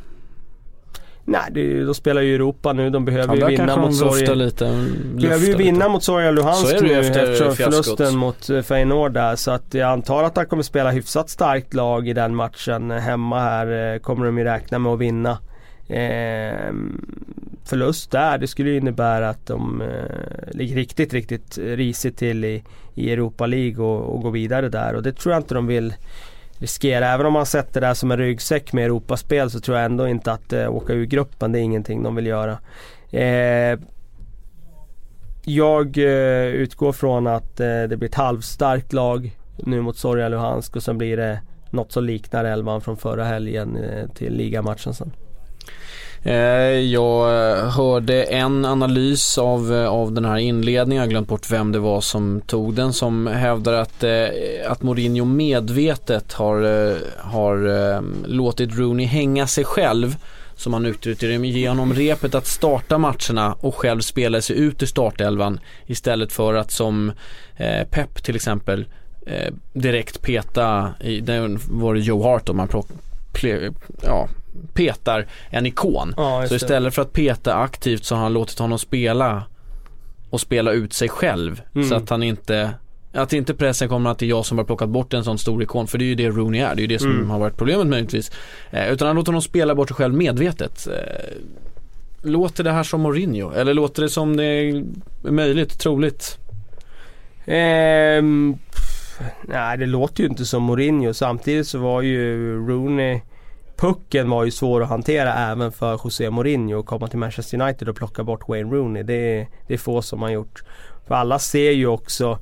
Nej, 1.25 1.41
det, 1.51 1.83
de 1.83 1.93
spelar 1.93 2.21
ju 2.21 2.35
Europa 2.35 2.73
nu. 2.73 2.89
De 2.89 3.05
behöver 3.05 3.37
ja, 3.37 3.49
ju 3.49 3.57
vinna 3.57 3.77
mot 3.77 3.95
Zorja. 3.95 4.33
lite. 4.33 4.87
Behöver 5.15 5.45
ju 5.45 5.55
vinna 5.55 5.89
mot 5.89 6.03
Zorja 6.03 6.31
Luhansk 6.31 6.81
nu 6.81 6.99
efter 6.99 7.23
eftersom 7.23 7.55
förlusten 7.55 8.17
mot 8.17 8.49
eh, 8.49 8.61
Feyenoord 8.61 9.13
där. 9.13 9.35
Så 9.35 9.51
att 9.51 9.73
jag 9.73 9.89
antar 9.89 10.23
att 10.23 10.37
han 10.37 10.45
kommer 10.45 10.63
spela 10.63 10.91
hyfsat 10.91 11.29
starkt 11.29 11.73
lag 11.73 12.07
i 12.07 12.13
den 12.13 12.35
matchen. 12.35 12.91
Hemma 12.91 13.39
här 13.39 13.93
eh, 13.93 13.99
kommer 13.99 14.25
de 14.25 14.37
ju 14.37 14.43
räkna 14.43 14.79
med 14.79 14.91
att 14.91 14.99
vinna. 14.99 15.37
Eh, 15.87 16.73
förlust 17.65 18.11
där, 18.11 18.37
det 18.37 18.47
skulle 18.47 18.77
innebära 18.77 19.29
att 19.29 19.47
de 19.47 19.81
eh, 19.81 20.51
ligger 20.51 20.75
riktigt, 20.75 21.13
riktigt 21.13 21.57
risigt 21.57 22.17
till 22.17 22.45
i, 22.45 22.63
i 22.95 23.11
Europa 23.11 23.45
League 23.45 23.85
och, 23.85 24.15
och 24.15 24.21
går 24.21 24.31
vidare 24.31 24.69
där. 24.69 24.95
Och 24.95 25.03
det 25.03 25.11
tror 25.13 25.33
jag 25.33 25.39
inte 25.39 25.53
de 25.53 25.67
vill 25.67 25.93
riskera. 26.61 27.07
Även 27.07 27.25
om 27.25 27.33
man 27.33 27.45
sätter 27.45 27.81
det 27.81 27.87
här 27.87 27.93
som 27.93 28.11
en 28.11 28.17
ryggsäck 28.17 28.73
med 28.73 28.85
Europaspel 28.85 29.49
så 29.49 29.59
tror 29.59 29.77
jag 29.77 29.85
ändå 29.85 30.07
inte 30.07 30.31
att 30.31 30.53
eh, 30.53 30.75
åka 30.75 30.93
ur 30.93 31.05
gruppen, 31.05 31.51
det 31.51 31.59
är 31.59 31.61
ingenting 31.61 32.03
de 32.03 32.15
vill 32.15 32.25
göra. 32.25 32.57
Eh, 33.11 33.79
jag 35.43 35.97
eh, 35.97 36.45
utgår 36.45 36.91
från 36.91 37.27
att 37.27 37.59
eh, 37.59 37.83
det 37.83 37.97
blir 37.97 38.09
ett 38.09 38.15
halvstarkt 38.15 38.93
lag 38.93 39.37
nu 39.57 39.81
mot 39.81 39.97
Zorja 39.97 40.29
Luhansk 40.29 40.75
och 40.75 40.83
sen 40.83 40.97
blir 40.97 41.17
det 41.17 41.41
något 41.69 41.91
som 41.91 42.03
liknar 42.03 42.45
elvan 42.45 42.81
från 42.81 42.97
förra 42.97 43.23
helgen 43.23 43.77
eh, 43.77 44.07
till 44.07 44.33
ligamatchen 44.33 44.93
sen. 44.93 45.11
Eh, 46.23 46.79
jag 46.79 47.25
hörde 47.71 48.23
en 48.23 48.65
analys 48.65 49.37
av, 49.37 49.73
eh, 49.73 49.87
av 49.87 50.11
den 50.11 50.25
här 50.25 50.37
inledningen, 50.37 50.95
jag 50.95 51.07
har 51.07 51.09
glömt 51.09 51.27
bort 51.27 51.51
vem 51.51 51.71
det 51.71 51.79
var 51.79 52.01
som 52.01 52.41
tog 52.41 52.73
den, 52.73 52.93
som 52.93 53.27
hävdar 53.27 53.73
att, 53.73 54.03
eh, 54.03 54.27
att 54.67 54.83
Mourinho 54.83 55.25
medvetet 55.25 56.33
har, 56.33 56.61
har 57.17 58.27
låtit 58.27 58.77
Rooney 58.77 59.05
hänga 59.05 59.47
sig 59.47 59.63
själv 59.63 60.15
som 60.61 60.73
han 60.73 60.85
uttryckte 60.85 61.27
det, 61.27 61.47
ge 61.47 61.69
honom 61.69 61.93
repet 61.93 62.35
att 62.35 62.47
starta 62.47 62.97
matcherna 62.97 63.55
och 63.59 63.75
själv 63.75 64.01
spela 64.01 64.41
sig 64.41 64.57
ut 64.57 64.83
i 64.83 64.87
startelvan 64.87 65.59
istället 65.85 66.31
för 66.31 66.53
att 66.53 66.71
som 66.71 67.11
eh, 67.57 67.87
Pep 67.89 68.23
till 68.23 68.35
exempel 68.35 68.85
eh, 69.25 69.53
direkt 69.73 70.21
peta, 70.21 70.93
i, 70.99 71.19
det 71.19 71.57
var 71.69 71.93
det 71.93 71.99
Joe 71.99 72.23
Hart 72.23 72.49
om 72.49 72.57
man 72.57 72.67
plock, 72.67 72.87
ja, 74.03 74.27
petar 74.73 75.27
en 75.49 75.65
ikon. 75.65 76.13
Ja, 76.17 76.45
så 76.47 76.55
istället 76.55 76.95
för 76.95 77.01
att 77.01 77.13
peta 77.13 77.55
aktivt 77.55 78.05
så 78.05 78.15
har 78.15 78.23
han 78.23 78.33
låtit 78.33 78.59
honom 78.59 78.79
spela 78.79 79.43
och 80.29 80.41
spela 80.41 80.71
ut 80.71 80.93
sig 80.93 81.09
själv. 81.09 81.61
Mm. 81.75 81.89
Så 81.89 81.95
att 81.95 82.09
han 82.09 82.23
inte 82.23 82.73
att 83.13 83.33
inte 83.33 83.53
pressen 83.53 83.89
kommer 83.89 84.09
att 84.09 84.19
det 84.19 84.25
är 84.25 84.29
jag 84.29 84.45
som 84.45 84.57
har 84.57 84.65
plockat 84.65 84.89
bort 84.89 85.13
en 85.13 85.23
sån 85.23 85.37
stor 85.37 85.63
ikon. 85.63 85.87
För 85.87 85.97
det 85.97 86.03
är 86.03 86.07
ju 86.07 86.15
det 86.15 86.29
Rooney 86.29 86.61
är. 86.61 86.75
Det 86.75 86.79
är 86.79 86.81
ju 86.81 86.87
det 86.87 86.99
som 86.99 87.11
mm. 87.11 87.29
har 87.29 87.39
varit 87.39 87.57
problemet 87.57 87.87
möjligtvis. 87.87 88.31
Eh, 88.71 88.91
utan 88.91 89.07
han 89.07 89.15
låter 89.15 89.31
honom 89.31 89.41
spela 89.41 89.75
bort 89.75 89.87
sig 89.87 89.95
själv 89.95 90.13
medvetet. 90.13 90.87
Eh, 90.87 91.37
låter 92.21 92.63
det 92.63 92.71
här 92.71 92.83
som 92.83 93.01
Mourinho? 93.01 93.51
Eller 93.51 93.73
låter 93.73 94.01
det 94.01 94.09
som 94.09 94.37
det 94.37 94.45
är 94.45 94.83
möjligt, 95.21 95.79
troligt? 95.79 96.37
Um, 97.45 98.57
nej 99.43 99.77
det 99.77 99.85
låter 99.85 100.23
ju 100.23 100.29
inte 100.29 100.45
som 100.45 100.63
Mourinho. 100.63 101.13
Samtidigt 101.13 101.67
så 101.67 101.79
var 101.79 102.01
ju 102.01 102.55
Rooney 102.67 103.21
pucken 103.81 104.29
var 104.29 104.45
ju 104.45 104.51
svår 104.51 104.83
att 104.83 104.89
hantera 104.89 105.33
även 105.33 105.71
för 105.71 105.99
José 106.03 106.29
Mourinho 106.29 106.79
att 106.79 106.85
komma 106.85 107.07
till 107.07 107.19
Manchester 107.19 107.61
United 107.61 107.89
och 107.89 107.95
plocka 107.95 108.23
bort 108.23 108.49
Wayne 108.49 108.71
Rooney. 108.71 109.03
Det 109.03 109.13
är, 109.13 109.47
det 109.67 109.73
är 109.73 109.77
få 109.77 110.01
som 110.01 110.21
har 110.21 110.29
gjort. 110.29 110.63
För 111.07 111.15
alla 111.15 111.39
ser 111.39 111.71
ju 111.71 111.87
också 111.87 112.39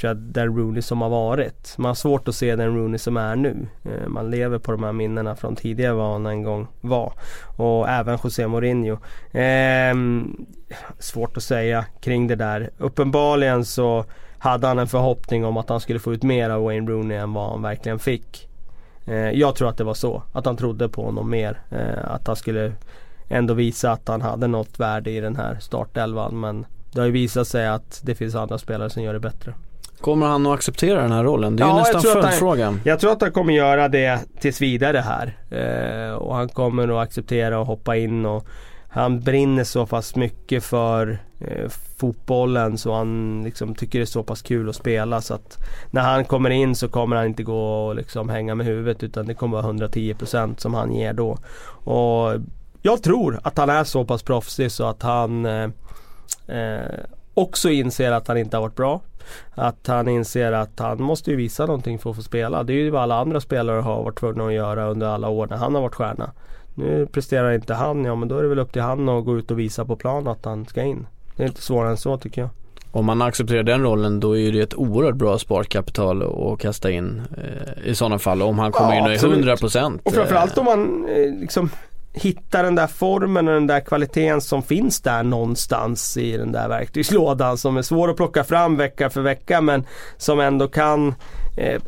tror 0.00 0.08
jag, 0.08 0.16
den 0.16 0.56
Rooney 0.56 0.82
som 0.82 1.00
har 1.00 1.08
varit. 1.08 1.74
Man 1.78 1.88
har 1.88 1.94
svårt 1.94 2.28
att 2.28 2.34
se 2.34 2.56
den 2.56 2.76
Rooney 2.76 2.98
som 2.98 3.16
är 3.16 3.36
nu. 3.36 3.66
Eh, 3.84 4.08
man 4.08 4.30
lever 4.30 4.58
på 4.58 4.72
de 4.72 4.82
här 4.82 4.92
minnena 4.92 5.36
från 5.36 5.56
tidigare 5.56 5.94
vad 5.94 6.12
han 6.12 6.26
en 6.26 6.42
gång 6.42 6.66
var. 6.80 7.12
Och 7.56 7.88
även 7.88 8.18
José 8.24 8.46
Mourinho. 8.46 8.98
Ehm, 9.32 10.36
svårt 10.98 11.36
att 11.36 11.42
säga 11.42 11.84
kring 12.00 12.26
det 12.26 12.36
där. 12.36 12.70
Uppenbarligen 12.78 13.64
så 13.64 14.04
hade 14.38 14.66
han 14.66 14.78
en 14.78 14.88
förhoppning 14.88 15.44
om 15.44 15.56
att 15.56 15.68
han 15.68 15.80
skulle 15.80 15.98
få 15.98 16.12
ut 16.12 16.22
mer 16.22 16.50
av 16.50 16.62
Wayne 16.62 16.90
Rooney 16.90 17.16
än 17.16 17.32
vad 17.32 17.50
han 17.50 17.62
verkligen 17.62 17.98
fick. 17.98 18.47
Eh, 19.08 19.30
jag 19.30 19.54
tror 19.54 19.68
att 19.68 19.76
det 19.76 19.84
var 19.84 19.94
så. 19.94 20.22
Att 20.32 20.46
han 20.46 20.56
trodde 20.56 20.88
på 20.88 21.04
honom 21.04 21.30
mer. 21.30 21.60
Eh, 21.70 22.14
att 22.14 22.26
han 22.26 22.36
skulle 22.36 22.72
ändå 23.28 23.54
visa 23.54 23.92
att 23.92 24.08
han 24.08 24.22
hade 24.22 24.46
något 24.46 24.80
värde 24.80 25.10
i 25.10 25.20
den 25.20 25.36
här 25.36 25.58
startelvan. 25.60 26.40
Men 26.40 26.66
det 26.92 27.00
har 27.00 27.06
ju 27.06 27.12
visat 27.12 27.48
sig 27.48 27.68
att 27.68 28.00
det 28.04 28.14
finns 28.14 28.34
andra 28.34 28.58
spelare 28.58 28.90
som 28.90 29.02
gör 29.02 29.12
det 29.12 29.20
bättre. 29.20 29.54
Kommer 30.00 30.26
han 30.26 30.46
att 30.46 30.54
acceptera 30.54 31.02
den 31.02 31.12
här 31.12 31.24
rollen? 31.24 31.56
Det 31.56 31.62
är 31.62 31.66
ju 31.66 31.72
Ja, 31.72 31.84
jag 31.86 31.94
nästan 31.94 32.22
följdfrågan. 32.22 32.80
Jag 32.84 33.00
tror 33.00 33.12
att 33.12 33.20
han 33.20 33.32
kommer 33.32 33.52
göra 33.52 33.88
det 33.88 34.20
tills 34.40 34.60
vidare 34.60 34.98
här. 34.98 35.36
Eh, 35.50 36.12
och 36.14 36.34
han 36.34 36.48
kommer 36.48 36.88
att 36.88 37.08
acceptera 37.08 37.58
och 37.58 37.66
hoppa 37.66 37.96
in 37.96 38.26
och 38.26 38.46
han 38.88 39.20
brinner 39.20 39.64
så 39.64 39.86
pass 39.86 40.16
mycket 40.16 40.64
för 40.64 41.18
eh, 41.40 41.68
fotbollen 41.96 42.78
så 42.78 42.94
han 42.94 43.42
liksom 43.44 43.74
tycker 43.74 43.98
det 43.98 44.02
är 44.02 44.06
så 44.06 44.22
pass 44.22 44.42
kul 44.42 44.68
att 44.68 44.76
spela 44.76 45.20
så 45.20 45.34
att 45.34 45.58
när 45.90 46.02
han 46.02 46.24
kommer 46.24 46.50
in 46.50 46.74
så 46.74 46.88
kommer 46.88 47.16
han 47.16 47.26
inte 47.26 47.42
gå 47.42 47.86
och 47.86 47.96
liksom 47.96 48.28
hänga 48.28 48.54
med 48.54 48.66
huvudet 48.66 49.02
utan 49.02 49.26
det 49.26 49.34
kommer 49.34 49.62
vara 49.62 49.72
110% 49.72 50.56
som 50.58 50.74
han 50.74 50.92
ger 50.92 51.12
då. 51.12 51.38
Och 51.84 52.40
jag 52.82 53.02
tror 53.02 53.40
att 53.42 53.58
han 53.58 53.70
är 53.70 53.84
så 53.84 54.04
pass 54.04 54.22
proffsig 54.22 54.72
så 54.72 54.84
att 54.84 55.02
han 55.02 55.46
eh, 55.46 55.70
eh, 56.46 57.00
också 57.34 57.70
inser 57.70 58.12
att 58.12 58.28
han 58.28 58.36
inte 58.36 58.56
har 58.56 58.62
varit 58.62 58.76
bra. 58.76 59.00
Att 59.54 59.86
han 59.86 60.08
inser 60.08 60.52
att 60.52 60.78
han 60.78 61.02
måste 61.02 61.30
ju 61.30 61.36
visa 61.36 61.66
någonting 61.66 61.98
för 61.98 62.10
att 62.10 62.16
få 62.16 62.22
spela. 62.22 62.62
Det 62.62 62.72
är 62.72 62.76
ju 62.76 62.90
vad 62.90 63.02
alla 63.02 63.20
andra 63.20 63.40
spelare 63.40 63.80
har 63.80 64.02
varit 64.02 64.18
tvungna 64.18 64.46
att 64.46 64.52
göra 64.52 64.86
under 64.86 65.06
alla 65.06 65.28
år 65.28 65.46
när 65.46 65.56
han 65.56 65.74
har 65.74 65.82
varit 65.82 65.94
stjärna. 65.94 66.32
Nu 66.78 67.06
presterar 67.06 67.52
inte 67.52 67.74
han, 67.74 68.04
ja 68.04 68.14
men 68.14 68.28
då 68.28 68.38
är 68.38 68.42
det 68.42 68.48
väl 68.48 68.58
upp 68.58 68.72
till 68.72 68.82
han 68.82 69.08
att 69.08 69.24
gå 69.24 69.38
ut 69.38 69.50
och 69.50 69.58
visa 69.58 69.84
på 69.84 69.96
plan 69.96 70.28
att 70.28 70.44
han 70.44 70.66
ska 70.66 70.82
in. 70.82 71.06
Det 71.36 71.42
är 71.42 71.46
inte 71.46 71.62
svårare 71.62 71.90
än 71.90 71.96
så 71.96 72.16
tycker 72.18 72.40
jag. 72.40 72.50
Om 72.90 73.06
man 73.06 73.22
accepterar 73.22 73.62
den 73.62 73.82
rollen 73.82 74.20
då 74.20 74.36
är 74.38 74.52
det 74.52 74.60
ett 74.60 74.74
oerhört 74.74 75.14
bra 75.14 75.38
sparkapital 75.38 76.22
att 76.52 76.60
kasta 76.60 76.90
in 76.90 77.22
eh, 77.36 77.88
i 77.90 77.94
sådana 77.94 78.18
fall. 78.18 78.42
Om 78.42 78.58
han 78.58 78.72
kommer 78.72 78.90
Ja, 78.90 78.96
in 78.98 79.04
och 79.04 79.10
är 79.10 79.14
absolut. 79.14 79.74
100% 79.74 79.98
Och 80.02 80.12
framförallt 80.14 80.58
om 80.58 80.64
man 80.64 81.08
eh, 81.08 81.40
liksom 81.40 81.70
hittar 82.12 82.62
den 82.62 82.74
där 82.74 82.86
formen 82.86 83.48
och 83.48 83.54
den 83.54 83.66
där 83.66 83.80
kvaliteten 83.80 84.40
som 84.40 84.62
finns 84.62 85.00
där 85.00 85.22
någonstans 85.22 86.16
i 86.16 86.36
den 86.36 86.52
där 86.52 86.68
verktygslådan 86.68 87.58
som 87.58 87.76
är 87.76 87.82
svår 87.82 88.10
att 88.10 88.16
plocka 88.16 88.44
fram 88.44 88.76
vecka 88.76 89.10
för 89.10 89.20
vecka 89.20 89.60
men 89.60 89.84
som 90.16 90.40
ändå 90.40 90.68
kan 90.68 91.14
eh, 91.56 91.82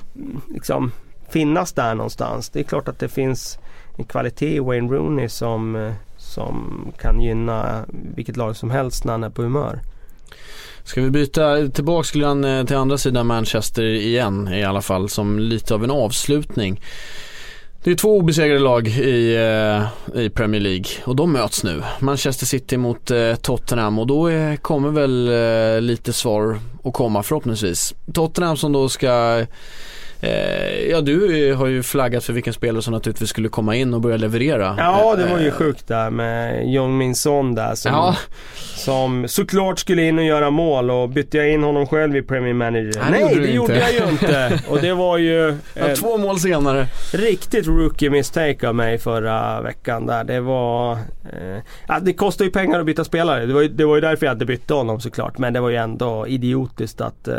liksom 0.49 0.93
finnas 1.29 1.73
där 1.73 1.95
någonstans. 1.95 2.51
Det 2.51 2.61
är 2.61 2.65
klart 2.65 2.89
att 2.89 2.99
det 2.99 3.09
finns 3.09 3.59
en 4.01 4.05
kvalitet 4.05 4.57
i 4.57 4.59
Wayne 4.59 4.93
Rooney 4.93 5.29
som, 5.29 5.77
eh, 5.77 5.93
som 6.17 6.87
kan 6.99 7.21
gynna 7.21 7.85
vilket 8.15 8.37
lag 8.37 8.57
som 8.57 8.71
helst 8.71 9.05
när 9.05 9.13
han 9.13 9.25
är 9.25 9.31
på 9.31 9.43
humör. 9.43 9.81
Ska 10.85 11.03
vi 11.03 11.11
byta 11.11 11.69
tillbaks 11.69 12.15
eh, 12.15 12.65
till 12.65 12.77
andra 12.77 12.99
sidan 12.99 13.27
Manchester 13.27 13.83
igen 13.83 14.49
i 14.55 14.65
alla 14.65 14.83
fall 14.83 15.09
som 15.09 15.39
lite 15.39 15.75
av 15.75 15.85
en 15.85 15.91
avslutning. 15.91 16.81
Det 17.83 17.91
är 17.91 17.95
två 17.95 18.19
obesegrade 18.19 18.61
lag 18.61 18.89
i, 18.89 19.35
eh, 19.35 20.21
i 20.23 20.31
Premier 20.31 20.61
League 20.61 20.87
och 21.05 21.17
de 21.17 21.33
möts 21.33 21.65
nu. 21.65 21.83
Manchester 21.99 22.47
City 22.47 22.77
mot 22.77 23.11
Tottenham 23.43 23.99
och 23.99 24.07
då 24.07 24.27
är, 24.27 24.57
kommer 24.57 24.91
väl 24.91 25.85
lite 25.85 26.13
svar 26.13 26.59
att 26.85 26.93
komma 26.93 27.23
förhoppningsvis. 27.23 27.95
Tottenham 28.13 28.57
som 28.57 28.73
då 28.73 28.89
ska 28.89 29.47
ja 30.91 31.01
du 31.01 31.49
eh, 31.51 31.57
har 31.57 31.67
ju 31.67 31.83
flaggat 31.83 32.25
för 32.25 32.33
vilken 32.33 32.53
spelare 32.53 32.83
som 32.83 32.93
naturligtvis 32.93 33.31
skulle 33.31 33.49
komma 33.49 33.77
in 33.77 33.95
och 33.95 34.01
börja 34.01 34.17
leverera. 34.17 34.75
Ja 34.79 35.15
det 35.17 35.27
var 35.27 35.39
ju 35.39 35.51
Eh, 35.51 35.53
sjukt 35.53 35.89
där 35.89 36.11
med 36.11 36.73
Jong 36.73 36.99
Min 36.99 37.15
Son 37.15 37.55
där 37.55 37.75
som, 37.75 37.93
Ja, 37.93 38.17
som 38.77 39.29
såklart 39.29 39.79
skulle 39.79 40.03
in 40.03 40.19
och 40.19 40.25
göra 40.25 40.51
mål 40.51 40.91
och 40.91 41.09
bytte 41.09 41.37
jag 41.37 41.53
in 41.53 41.63
honom 41.63 41.87
själv 41.87 42.17
i 42.17 42.23
Premier 42.23 42.55
Manager? 42.55 43.11
Nej, 43.11 43.11
det 43.11 43.11
Nej 43.11 43.21
gjorde 43.35 43.47
det 43.47 43.53
gjorde 43.53 43.79
jag 43.81 43.93
ju 43.93 44.11
inte. 44.11 44.61
Och 44.69 44.81
det 44.81 44.95
var 44.95 45.19
ju 45.19 45.57
ja, 45.75 45.89
eh, 45.89 45.95
två 45.95 46.19
mål 46.19 46.41
senare. 46.41 46.87
riktigt 47.13 47.67
rookie 47.67 48.11
mistake 48.11 48.69
av 48.69 48.75
mig 48.75 48.99
förra 48.99 49.61
veckan 49.63 50.07
där. 50.07 50.25
Det 50.25 50.41
var... 50.41 50.93
Eh, 50.93 51.99
det 52.03 52.13
kostar 52.13 52.45
ju 52.45 52.51
pengar 52.51 52.81
att 52.81 52.87
byta 52.87 53.05
spelare. 53.05 53.47
Det 53.47 53.55
var, 53.55 53.63
ju, 53.63 53.69
det 53.69 53.85
var 53.85 53.95
ju 53.95 54.01
därför 54.01 54.27
jag 54.27 54.35
inte 54.35 54.47
bytte 54.47 54.75
honom 54.75 55.01
såklart. 55.01 55.39
Men 55.39 55.53
det 55.53 55.61
var 55.61 55.71
ju 55.71 55.77
ändå 55.77 56.27
idiotiskt 56.27 57.01
att 57.01 57.29
eh, 57.29 57.35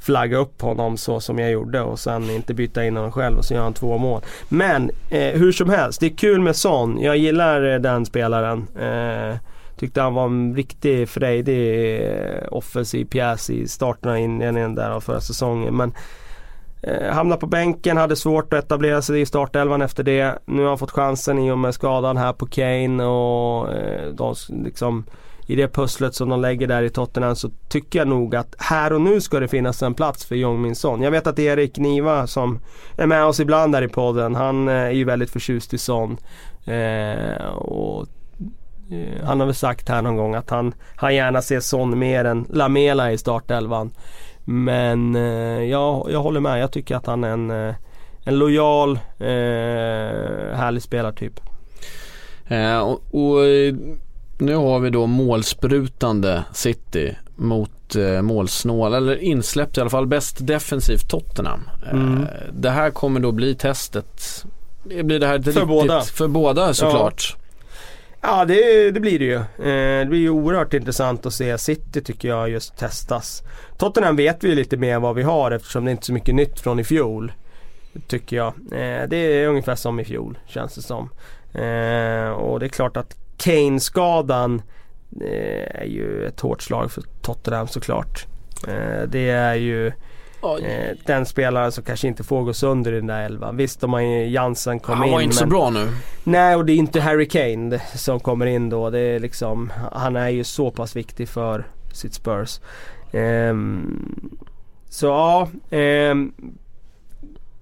flagga 0.00 0.36
upp 0.36 0.62
honom 0.62 0.96
så 0.96 1.20
som 1.20 1.38
jag 1.38 1.50
gjorde 1.50 1.80
och 1.80 1.98
sen 1.98 2.15
inte 2.24 2.54
byta 2.54 2.84
in 2.84 2.96
honom 2.96 3.12
själv 3.12 3.38
och 3.38 3.44
så 3.44 3.54
gör 3.54 3.62
han 3.62 3.74
två 3.74 3.98
mål. 3.98 4.22
Men 4.48 4.90
eh, 5.10 5.32
hur 5.32 5.52
som 5.52 5.70
helst, 5.70 6.00
det 6.00 6.06
är 6.06 6.16
kul 6.16 6.40
med 6.40 6.56
Son. 6.56 7.00
Jag 7.00 7.16
gillar 7.16 7.72
eh, 7.72 7.80
den 7.80 8.06
spelaren. 8.06 8.66
Eh, 8.80 9.36
Tyckte 9.78 10.00
han 10.00 10.14
var 10.14 10.24
en 10.24 10.54
riktig 10.54 11.08
frejdig 11.08 11.96
eh, 12.02 12.42
offensiv 12.50 13.04
pjäs 13.04 13.50
i 13.50 13.68
starten 13.68 14.10
och 14.10 14.18
inledningen 14.18 14.74
där 14.74 14.90
av 14.90 15.00
förra 15.00 15.20
säsongen. 15.20 15.76
Men 15.76 15.92
Eh, 16.86 17.12
hamnade 17.12 17.40
på 17.40 17.46
bänken, 17.46 17.96
hade 17.96 18.16
svårt 18.16 18.52
att 18.52 18.64
etablera 18.64 19.02
sig 19.02 19.20
i 19.20 19.26
startelvan 19.26 19.82
efter 19.82 20.02
det. 20.02 20.38
Nu 20.44 20.62
har 20.62 20.68
han 20.68 20.78
fått 20.78 20.90
chansen 20.90 21.38
i 21.38 21.50
och 21.50 21.58
med 21.58 21.74
skadan 21.74 22.16
här 22.16 22.32
på 22.32 22.46
Kane 22.46 23.04
och 23.04 23.72
eh, 23.72 24.08
de, 24.12 24.34
liksom, 24.48 25.04
i 25.46 25.56
det 25.56 25.68
pusslet 25.68 26.14
som 26.14 26.28
de 26.28 26.40
lägger 26.40 26.66
där 26.66 26.82
i 26.82 26.90
Tottenham 26.90 27.36
så 27.36 27.50
tycker 27.68 27.98
jag 27.98 28.08
nog 28.08 28.36
att 28.36 28.54
här 28.58 28.92
och 28.92 29.00
nu 29.00 29.20
ska 29.20 29.40
det 29.40 29.48
finnas 29.48 29.82
en 29.82 29.94
plats 29.94 30.24
för 30.24 30.36
Jong 30.36 30.62
Min 30.62 30.76
Son. 30.76 31.02
Jag 31.02 31.10
vet 31.10 31.26
att 31.26 31.38
Erik 31.38 31.78
Niva 31.78 32.26
som 32.26 32.58
är 32.96 33.06
med 33.06 33.24
oss 33.24 33.40
ibland 33.40 33.72
där 33.72 33.82
i 33.82 33.88
podden, 33.88 34.34
han 34.34 34.68
eh, 34.68 34.74
är 34.74 34.90
ju 34.90 35.04
väldigt 35.04 35.30
förtjust 35.30 35.74
i 35.74 35.78
Son. 35.78 36.16
Eh, 36.64 37.46
och 37.54 38.06
eh, 38.90 39.24
han 39.24 39.40
har 39.40 39.46
väl 39.46 39.54
sagt 39.54 39.88
här 39.88 40.02
någon 40.02 40.16
gång 40.16 40.34
att 40.34 40.50
han, 40.50 40.74
han 40.96 41.14
gärna 41.14 41.42
ser 41.42 41.60
Son 41.60 41.98
mer 41.98 42.24
än 42.24 42.46
Lamela 42.50 43.12
i 43.12 43.18
startelvan. 43.18 43.90
Men 44.44 45.16
eh, 45.16 45.62
jag, 45.62 46.08
jag 46.10 46.22
håller 46.22 46.40
med. 46.40 46.60
Jag 46.60 46.72
tycker 46.72 46.96
att 46.96 47.06
han 47.06 47.24
är 47.24 47.30
en, 47.30 47.50
eh, 47.50 47.74
en 48.24 48.38
lojal, 48.38 48.90
eh, 49.18 50.56
härlig 50.56 50.82
spelartyp. 50.82 51.40
Eh, 52.46 52.78
och, 52.78 53.00
och 53.10 53.44
eh, 53.44 53.74
nu 54.38 54.54
har 54.54 54.78
vi 54.78 54.90
då 54.90 55.06
målsprutande 55.06 56.44
City 56.52 57.16
mot 57.36 57.96
eh, 57.96 58.22
målsnål, 58.22 58.94
eller 58.94 59.16
insläppt 59.16 59.78
i 59.78 59.80
alla 59.80 59.90
fall 59.90 60.06
bäst 60.06 60.46
defensivt 60.46 61.08
Tottenham. 61.10 61.60
Eh, 61.86 61.92
Mm. 61.92 62.26
Det 62.52 62.70
här 62.70 62.90
kommer 62.90 63.20
då 63.20 63.32
bli 63.32 63.54
testet. 63.54 64.44
Det 64.84 65.02
blir 65.02 65.18
det 65.18 65.26
här 65.26 65.38
För 65.38 65.50
riktigt, 65.50 65.68
båda. 65.68 66.00
För 66.00 66.28
båda 66.28 66.74
såklart. 66.74 67.36
Ja 68.20 68.44
det, 68.44 68.90
det 68.90 69.00
blir 69.00 69.18
det 69.18 69.24
ju. 69.24 69.34
Eh, 69.36 70.00
det 70.00 70.06
blir 70.08 70.18
ju 70.18 70.30
oerhört 70.30 70.74
intressant 70.74 71.26
att 71.26 71.34
se 71.34 71.58
City 71.58 72.00
tycker 72.00 72.28
jag 72.28 72.50
just 72.50 72.76
testas. 72.76 73.42
Tottenham 73.78 74.16
vet 74.16 74.44
vi 74.44 74.48
ju 74.48 74.54
lite 74.54 74.76
mer 74.76 74.98
vad 74.98 75.14
vi 75.14 75.22
har 75.22 75.50
eftersom 75.50 75.84
det 75.84 75.90
är 75.90 75.92
inte 75.92 76.06
så 76.06 76.12
mycket 76.12 76.34
nytt 76.34 76.60
från 76.60 76.78
i 76.80 76.84
fjol. 76.84 77.32
Tycker 78.08 78.36
jag. 78.36 78.46
Eh, 78.72 79.08
det 79.08 79.16
är 79.16 79.48
ungefär 79.48 79.74
som 79.74 80.00
i 80.00 80.04
fjol 80.04 80.38
känns 80.46 80.74
det 80.74 80.82
som. 80.82 81.10
Eh, 81.54 82.30
och 82.30 82.60
det 82.60 82.66
är 82.66 82.68
klart 82.68 82.96
att 82.96 83.16
Kane-skadan 83.36 84.62
eh, 85.20 85.80
är 85.80 85.84
ju 85.84 86.26
ett 86.26 86.40
hårt 86.40 86.62
slag 86.62 86.92
för 86.92 87.02
Tottenham 87.22 87.68
såklart. 87.68 88.26
Eh, 88.68 89.02
det 89.08 89.28
är 89.30 89.54
ju 89.54 89.92
Ja, 90.42 90.58
eh, 90.58 90.96
den 91.06 91.26
spelaren 91.26 91.72
som 91.72 91.84
kanske 91.84 92.08
inte 92.08 92.24
får 92.24 92.42
gå 92.42 92.52
sönder 92.54 92.92
i 92.92 92.96
den 92.96 93.06
där 93.06 93.22
elvan. 93.22 93.56
Visst 93.56 93.82
har 93.82 94.00
ju 94.00 94.28
Jansen 94.28 94.80
kom 94.80 94.98
han 94.98 95.06
in 95.06 95.12
var 95.12 95.20
inte 95.20 95.36
så 95.36 95.42
men- 95.42 95.50
bra 95.50 95.70
nu. 95.70 95.88
Nej 96.24 96.56
och 96.56 96.64
det 96.64 96.72
är 96.72 96.76
inte 96.76 97.00
Harry 97.00 97.28
Kane 97.28 97.80
som 97.94 98.20
kommer 98.20 98.46
in 98.46 98.68
då. 98.70 98.90
Det 98.90 98.98
är 98.98 99.20
liksom, 99.20 99.72
han 99.92 100.16
är 100.16 100.28
ju 100.28 100.44
så 100.44 100.70
pass 100.70 100.96
viktig 100.96 101.28
för 101.28 101.66
sitt 101.92 102.14
Spurs. 102.14 102.60
Ehm, 103.12 104.30
så 104.88 105.06
ja, 105.06 105.48
ehm, 105.70 106.32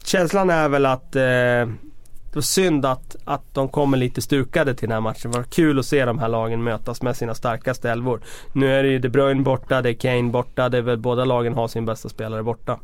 känslan 0.04 0.50
är 0.50 0.68
väl 0.68 0.86
att 0.86 1.16
eh, 1.16 1.74
det 2.34 2.38
var 2.38 2.42
synd 2.42 2.86
att, 2.86 3.16
att 3.24 3.54
de 3.54 3.68
kommer 3.68 3.96
lite 3.98 4.22
stukade 4.22 4.74
till 4.74 4.88
den 4.88 4.94
här 4.94 5.00
matchen. 5.00 5.30
Det 5.30 5.36
var 5.38 5.44
kul 5.44 5.78
att 5.78 5.86
se 5.86 6.04
de 6.04 6.18
här 6.18 6.28
lagen 6.28 6.62
mötas 6.64 7.02
med 7.02 7.16
sina 7.16 7.34
starkaste 7.34 7.90
elvor. 7.90 8.20
Nu 8.52 8.74
är 8.74 8.82
det 8.82 8.88
ju 8.88 8.98
De 8.98 9.08
Bruyne 9.08 9.42
borta, 9.42 9.82
det 9.82 9.88
är 9.90 9.94
Kane 9.94 10.30
borta, 10.30 10.68
det 10.68 10.78
är 10.78 10.82
väl 10.82 10.98
båda 10.98 11.24
lagen 11.24 11.54
har 11.54 11.68
sin 11.68 11.84
bästa 11.86 12.08
spelare 12.08 12.42
borta. 12.42 12.78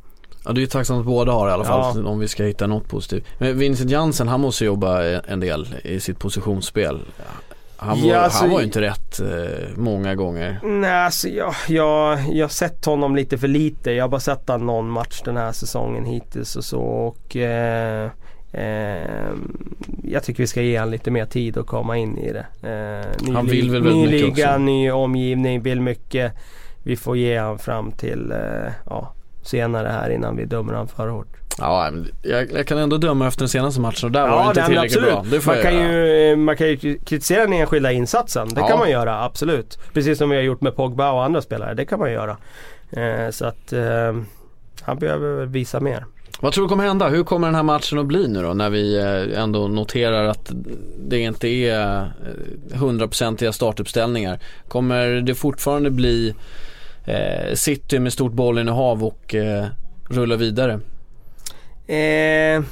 Ja 0.44 0.52
det 0.52 0.58
är 0.58 0.62
ju 0.62 0.66
tacksamt 0.66 1.00
att 1.00 1.06
båda 1.06 1.32
har 1.32 1.48
i 1.48 1.52
alla 1.52 1.64
fall 1.64 2.02
Ja. 2.04 2.08
om 2.10 2.18
vi 2.18 2.28
ska 2.28 2.42
hitta 2.44 2.66
något 2.66 2.88
positivt. 2.88 3.24
Men 3.38 3.58
Vincent 3.58 3.90
Jansen 3.90 4.28
han 4.28 4.40
måste 4.40 4.64
jobba 4.64 5.02
en 5.02 5.40
del 5.40 5.74
i 5.84 6.00
sitt 6.00 6.18
positionsspel. 6.18 7.00
Han 7.76 8.00
var, 8.00 8.08
Ja, 8.08 8.16
alltså- 8.18 8.38
han 8.40 8.50
var 8.50 8.58
ju 8.60 8.64
inte 8.66 8.80
rätt 8.80 9.20
eh, 9.20 9.68
många 9.76 10.14
gånger. 10.14 10.60
Nej, 10.62 11.04
alltså 11.04 11.28
jag, 11.28 11.54
jag, 11.68 12.18
jag 12.32 12.44
har 12.44 12.48
sett 12.48 12.84
honom 12.84 13.16
lite 13.16 13.38
för 13.38 13.48
lite. 13.48 13.90
Jag 13.92 14.04
har 14.04 14.08
bara 14.08 14.20
sett 14.20 14.48
han 14.48 14.66
någon 14.66 14.90
match 14.90 15.22
den 15.24 15.36
här 15.36 15.52
säsongen 15.52 16.04
hittills 16.04 16.56
och 16.56 16.64
så. 16.64 16.80
Och, 16.80 17.36
eh, 17.36 18.10
eh, 18.52 19.30
jag 20.04 20.22
tycker 20.24 20.42
vi 20.42 20.46
ska 20.46 20.62
ge 20.62 20.78
honom 20.78 20.92
lite 20.92 21.10
mer 21.10 21.26
tid 21.26 21.58
att 21.58 21.66
komma 21.66 21.96
in 21.96 22.18
i 22.18 22.32
det. 22.32 22.46
Eh, 22.62 23.26
ny 23.28 23.34
Han 23.34 23.46
vill 23.46 23.70
väl 23.70 23.82
väldigt 23.82 24.10
Ny 24.10 24.10
mycket 24.18 24.36
liga, 24.36 24.48
också. 24.48 24.58
ny 24.58 24.90
omgivning, 24.90 25.62
vill 25.62 25.80
mycket. 25.80 26.32
Vi 26.82 26.96
får 26.96 27.16
ge 27.16 27.40
honom 27.40 27.58
fram 27.58 27.92
till, 27.92 28.32
eh, 28.32 28.72
ja, 28.86 29.12
senare 29.42 29.88
här 29.88 30.10
innan 30.10 30.36
vi 30.36 30.44
dömer 30.44 30.72
han 30.72 30.88
för 30.88 31.08
hårt. 31.08 31.36
Ja, 31.58 31.90
jag, 32.22 32.52
jag, 32.52 32.66
kan 32.66 32.78
ändå 32.78 32.96
döma 32.96 33.26
efter 33.26 33.40
den 33.40 33.48
senaste 33.48 33.80
matchen 33.80 34.06
och 34.06 34.12
där 34.12 34.28
var 34.28 34.42
det 34.42 34.48
inte 34.48 34.66
tillräckligt 34.66 35.02
bra. 35.02 35.24
Det 35.30 35.40
får 35.40 35.52
man, 35.52 35.62
kan 35.62 35.74
ju, 35.74 36.36
man 36.36 36.56
kan 36.56 36.68
ju 36.68 36.76
kritisera 36.98 37.40
den 37.40 37.52
enskilda 37.52 37.92
insatsen. 37.92 38.48
Det 38.48 38.60
Ja. 38.60 38.68
kan 38.68 38.78
man 38.78 38.90
göra, 38.90 39.24
absolut. 39.24 39.78
Precis 39.92 40.18
som 40.18 40.30
vi 40.30 40.36
har 40.36 40.42
gjort 40.42 40.60
med 40.60 40.76
Pogba 40.76 41.12
och 41.12 41.24
andra 41.24 41.40
spelare. 41.42 41.74
Det 41.74 41.84
kan 41.84 41.98
man 41.98 42.12
göra. 42.12 42.36
Eh, 42.92 43.30
så 43.30 43.46
att 43.46 43.72
eh, 43.72 44.16
han 44.82 44.98
behöver 44.98 45.46
visa 45.46 45.80
mer. 45.80 46.06
Vad 46.42 46.52
tror 46.52 46.64
du 46.64 46.68
kommer 46.68 46.86
hända? 46.86 47.08
Hur 47.08 47.24
kommer 47.24 47.46
den 47.46 47.54
här 47.54 47.62
matchen 47.62 47.98
att 47.98 48.06
bli 48.06 48.28
nu 48.28 48.42
då 48.42 48.54
när 48.54 48.70
vi 48.70 48.98
eh, 48.98 49.42
ändå 49.42 49.68
noterar 49.68 50.24
att 50.24 50.52
det 50.98 51.18
inte 51.18 51.48
är 51.48 52.00
eh, 52.00 52.78
hundraprocentiga 52.78 53.52
startuppställningar? 53.52 54.40
Kommer 54.68 55.06
det 55.06 55.34
fortfarande 55.34 55.90
bli 55.90 56.34
eh, 57.04 57.54
City 57.54 57.98
med 57.98 58.12
stort 58.12 58.32
bollinnehav 58.32 59.04
och 59.04 59.34
eh, 59.34 59.66
rulla 60.08 60.36
vidare? 60.36 60.80
Eh, 61.86 62.62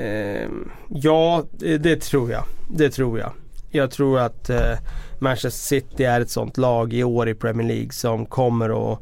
eh, 0.00 0.48
ja, 0.88 1.44
det, 1.50 1.78
det 1.78 2.00
tror 2.00 2.30
jag. 2.30 2.44
Det 2.70 2.90
tror 2.90 3.18
jag. 3.18 3.32
Jag 3.70 3.90
tror 3.90 4.18
att 4.18 4.50
eh, 4.50 4.78
Manchester 5.18 5.50
City 5.80 6.04
är 6.04 6.20
ett 6.20 6.30
sånt 6.30 6.56
lag 6.56 6.92
i 6.92 7.04
år 7.04 7.28
i 7.28 7.34
Premier 7.34 7.68
League 7.68 7.92
som 7.92 8.26
kommer 8.26 8.92
att 8.92 9.00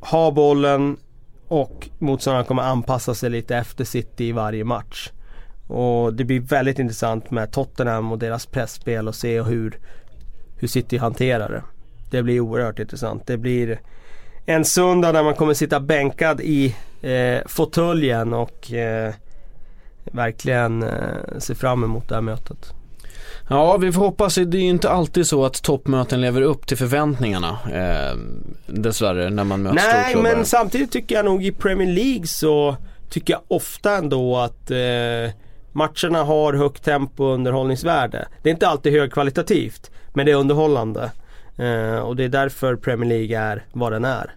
ha 0.00 0.30
bollen 0.30 0.96
och 1.50 1.88
motståndarna 1.98 2.44
kommer 2.44 2.62
anpassa 2.62 3.14
sig 3.14 3.30
lite 3.30 3.56
efter 3.56 3.84
City 3.84 4.24
i 4.24 4.32
varje 4.32 4.64
match. 4.64 5.10
Och 5.66 6.14
det 6.14 6.24
blir 6.24 6.40
väldigt 6.40 6.78
intressant 6.78 7.30
med 7.30 7.52
Tottenham 7.52 8.12
och 8.12 8.18
deras 8.18 8.46
pressspel 8.46 9.08
och 9.08 9.14
se 9.14 9.42
hur, 9.42 9.78
hur 10.56 10.68
City 10.68 10.96
hanterar 10.96 11.48
det. 11.48 11.62
Det 12.10 12.22
blir 12.22 12.40
oerhört 12.40 12.78
intressant. 12.78 13.26
Det 13.26 13.36
blir 13.36 13.80
en 14.46 14.64
söndag 14.64 15.12
där 15.12 15.22
man 15.22 15.34
kommer 15.34 15.54
sitta 15.54 15.80
bänkad 15.80 16.40
i 16.40 16.76
eh, 17.02 17.38
fåtöljen 17.46 18.32
och 18.32 18.72
eh, 18.72 19.14
verkligen 20.04 20.82
eh, 20.82 21.38
se 21.38 21.54
fram 21.54 21.84
emot 21.84 22.08
det 22.08 22.14
här 22.14 22.22
mötet. 22.22 22.74
Ja, 23.52 23.76
vi 23.76 23.92
får 23.92 24.00
hoppas. 24.00 24.34
Det 24.34 24.58
är 24.58 24.62
ju 24.62 24.68
inte 24.68 24.90
alltid 24.90 25.26
så 25.26 25.44
att 25.44 25.62
toppmöten 25.62 26.20
lever 26.20 26.42
upp 26.42 26.66
till 26.66 26.76
förväntningarna. 26.76 27.58
Eh, 27.72 28.18
dessvärre, 28.66 29.30
när 29.30 29.44
man 29.44 29.62
möter 29.62 29.76
Nej, 29.76 30.16
men 30.16 30.44
samtidigt 30.44 30.92
tycker 30.92 31.14
jag 31.14 31.24
nog 31.24 31.44
i 31.44 31.52
Premier 31.52 31.92
League 31.92 32.26
så 32.26 32.76
tycker 33.08 33.32
jag 33.32 33.42
ofta 33.48 33.96
ändå 33.96 34.36
att 34.36 34.70
eh, 34.70 35.34
matcherna 35.72 36.24
har 36.24 36.52
högt 36.52 36.84
tempo 36.84 37.24
och 37.24 37.34
underhållningsvärde. 37.34 38.28
Det 38.42 38.48
är 38.48 38.52
inte 38.52 38.68
alltid 38.68 38.92
högkvalitativt, 38.92 39.90
men 40.12 40.26
det 40.26 40.32
är 40.32 40.36
underhållande. 40.36 41.10
Eh, 41.56 41.98
och 41.98 42.16
det 42.16 42.24
är 42.24 42.28
därför 42.28 42.76
Premier 42.76 43.08
League 43.08 43.38
är 43.38 43.64
vad 43.72 43.92
den 43.92 44.04
är. 44.04 44.34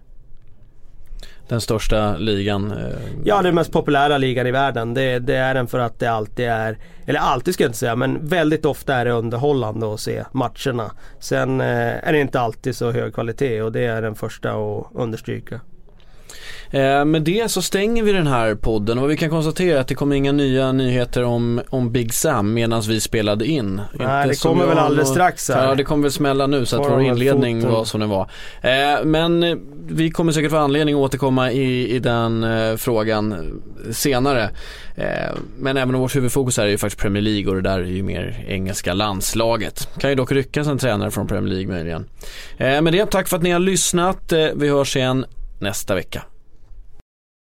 Den 1.48 1.62
största 1.62 2.18
ligan. 2.18 2.72
Eh, 2.72 2.78
ja, 3.24 3.42
den 3.42 3.56
mest 3.56 3.72
populära 3.72 4.18
ligan 4.18 4.48
i 4.48 4.52
världen. 4.52 4.94
Det, 4.94 5.20
det 5.20 5.36
är 5.36 5.54
den 5.54 5.68
för 5.68 5.80
att 5.80 6.00
det 6.00 6.08
alltid 6.08 6.46
är, 6.46 6.78
eller 7.06 7.20
alltid 7.20 7.54
ska 7.54 7.64
jag 7.64 7.70
inte 7.70 7.80
säga, 7.80 7.96
men 7.96 8.28
väldigt 8.28 8.66
ofta 8.66 8.96
är 8.96 9.06
det 9.06 9.12
underhållande 9.12 9.94
att 9.94 10.00
se 10.00 10.24
matcherna. 10.32 10.92
Sen 11.20 11.62
eh, 11.62 12.08
är 12.08 12.14
det 12.14 12.20
inte 12.20 12.40
alltid 12.40 12.76
så 12.76 12.92
hög 12.92 13.14
kvalitet 13.14 13.62
och 13.62 13.72
det 13.72 13.86
är 13.86 14.02
den 14.02 14.16
första 14.16 14.52
att 14.52 14.86
understryka. 14.96 15.60
Eh, 16.74 17.06
med 17.06 17.22
det 17.22 17.52
så 17.52 17.62
stänger 17.62 18.04
vi 18.04 18.12
den 18.12 18.28
här 18.28 18.56
podden 18.56 19.00
och 19.00 19.10
vi 19.12 19.18
kan 19.18 19.30
konstatera 19.30 19.80
att 19.80 19.88
det 19.88 19.96
kommer 19.96 20.16
inga 20.16 20.32
nya 20.32 20.72
nyheter 20.72 21.24
om, 21.24 21.62
om 21.70 21.92
Big 21.92 22.14
Sam 22.14 22.54
medan 22.54 22.82
vi 22.82 23.00
spelade 23.02 23.46
in. 23.46 23.82
Nej, 23.94 24.28
det 24.28 24.36
som 24.36 24.52
kommer 24.52 24.66
väl 24.66 24.78
alldeles 24.78 25.08
nå- 25.08 25.14
strax 25.14 25.50
här. 25.50 25.68
Ja, 25.68 25.76
det 25.76 25.84
kommer 25.84 26.04
väl 26.04 26.12
smälla 26.12 26.48
nu 26.48 26.66
så 26.66 26.82
att 26.82 26.92
vår 26.92 27.02
inledning 27.02 27.62
foten. 27.62 27.76
var 27.76 27.86
som 27.86 28.00
den 28.00 28.10
var. 28.10 28.30
Eh, 28.62 29.04
men 29.06 29.44
eh, 29.44 29.56
vi 29.88 30.12
kommer 30.12 30.32
säkert 30.32 30.52
få 30.52 30.58
anledning 30.58 30.96
att 30.96 31.00
återkomma 31.02 31.52
i, 31.52 31.96
i 31.96 32.00
den 32.00 32.44
eh, 32.44 32.76
frågan 32.76 33.62
senare. 33.92 34.50
Men 35.58 35.78
även 35.78 35.96
om 35.96 36.02
vårt 36.02 36.16
huvudfokus 36.16 36.58
här 36.58 36.66
är 36.66 36.70
ju 36.70 36.78
faktiskt 36.78 37.02
Premier 37.02 37.22
League 37.24 37.50
och 37.50 37.56
det 37.56 37.62
där 37.70 37.80
är 37.80 37.84
ju 37.84 38.04
mer 38.04 38.46
engelska 38.48 38.94
landslaget. 38.94 39.90
Kan 40.00 40.10
ju 40.10 40.16
dock 40.16 40.32
ryckas 40.32 40.68
en 40.68 40.78
tränare 40.78 41.12
från 41.12 41.28
Premier 41.28 41.54
League 41.54 41.68
möjligen. 41.76 42.06
Eh, 42.58 42.82
med 42.82 42.94
det, 42.94 43.06
tack 43.06 43.28
för 43.28 43.38
att 43.38 43.44
ni 43.44 43.52
har 43.52 43.60
lyssnat. 43.60 44.34
Vi 44.56 44.70
hörs 44.70 44.96
igen 44.96 45.26
nästa 45.60 45.96
vecka. 45.96 46.24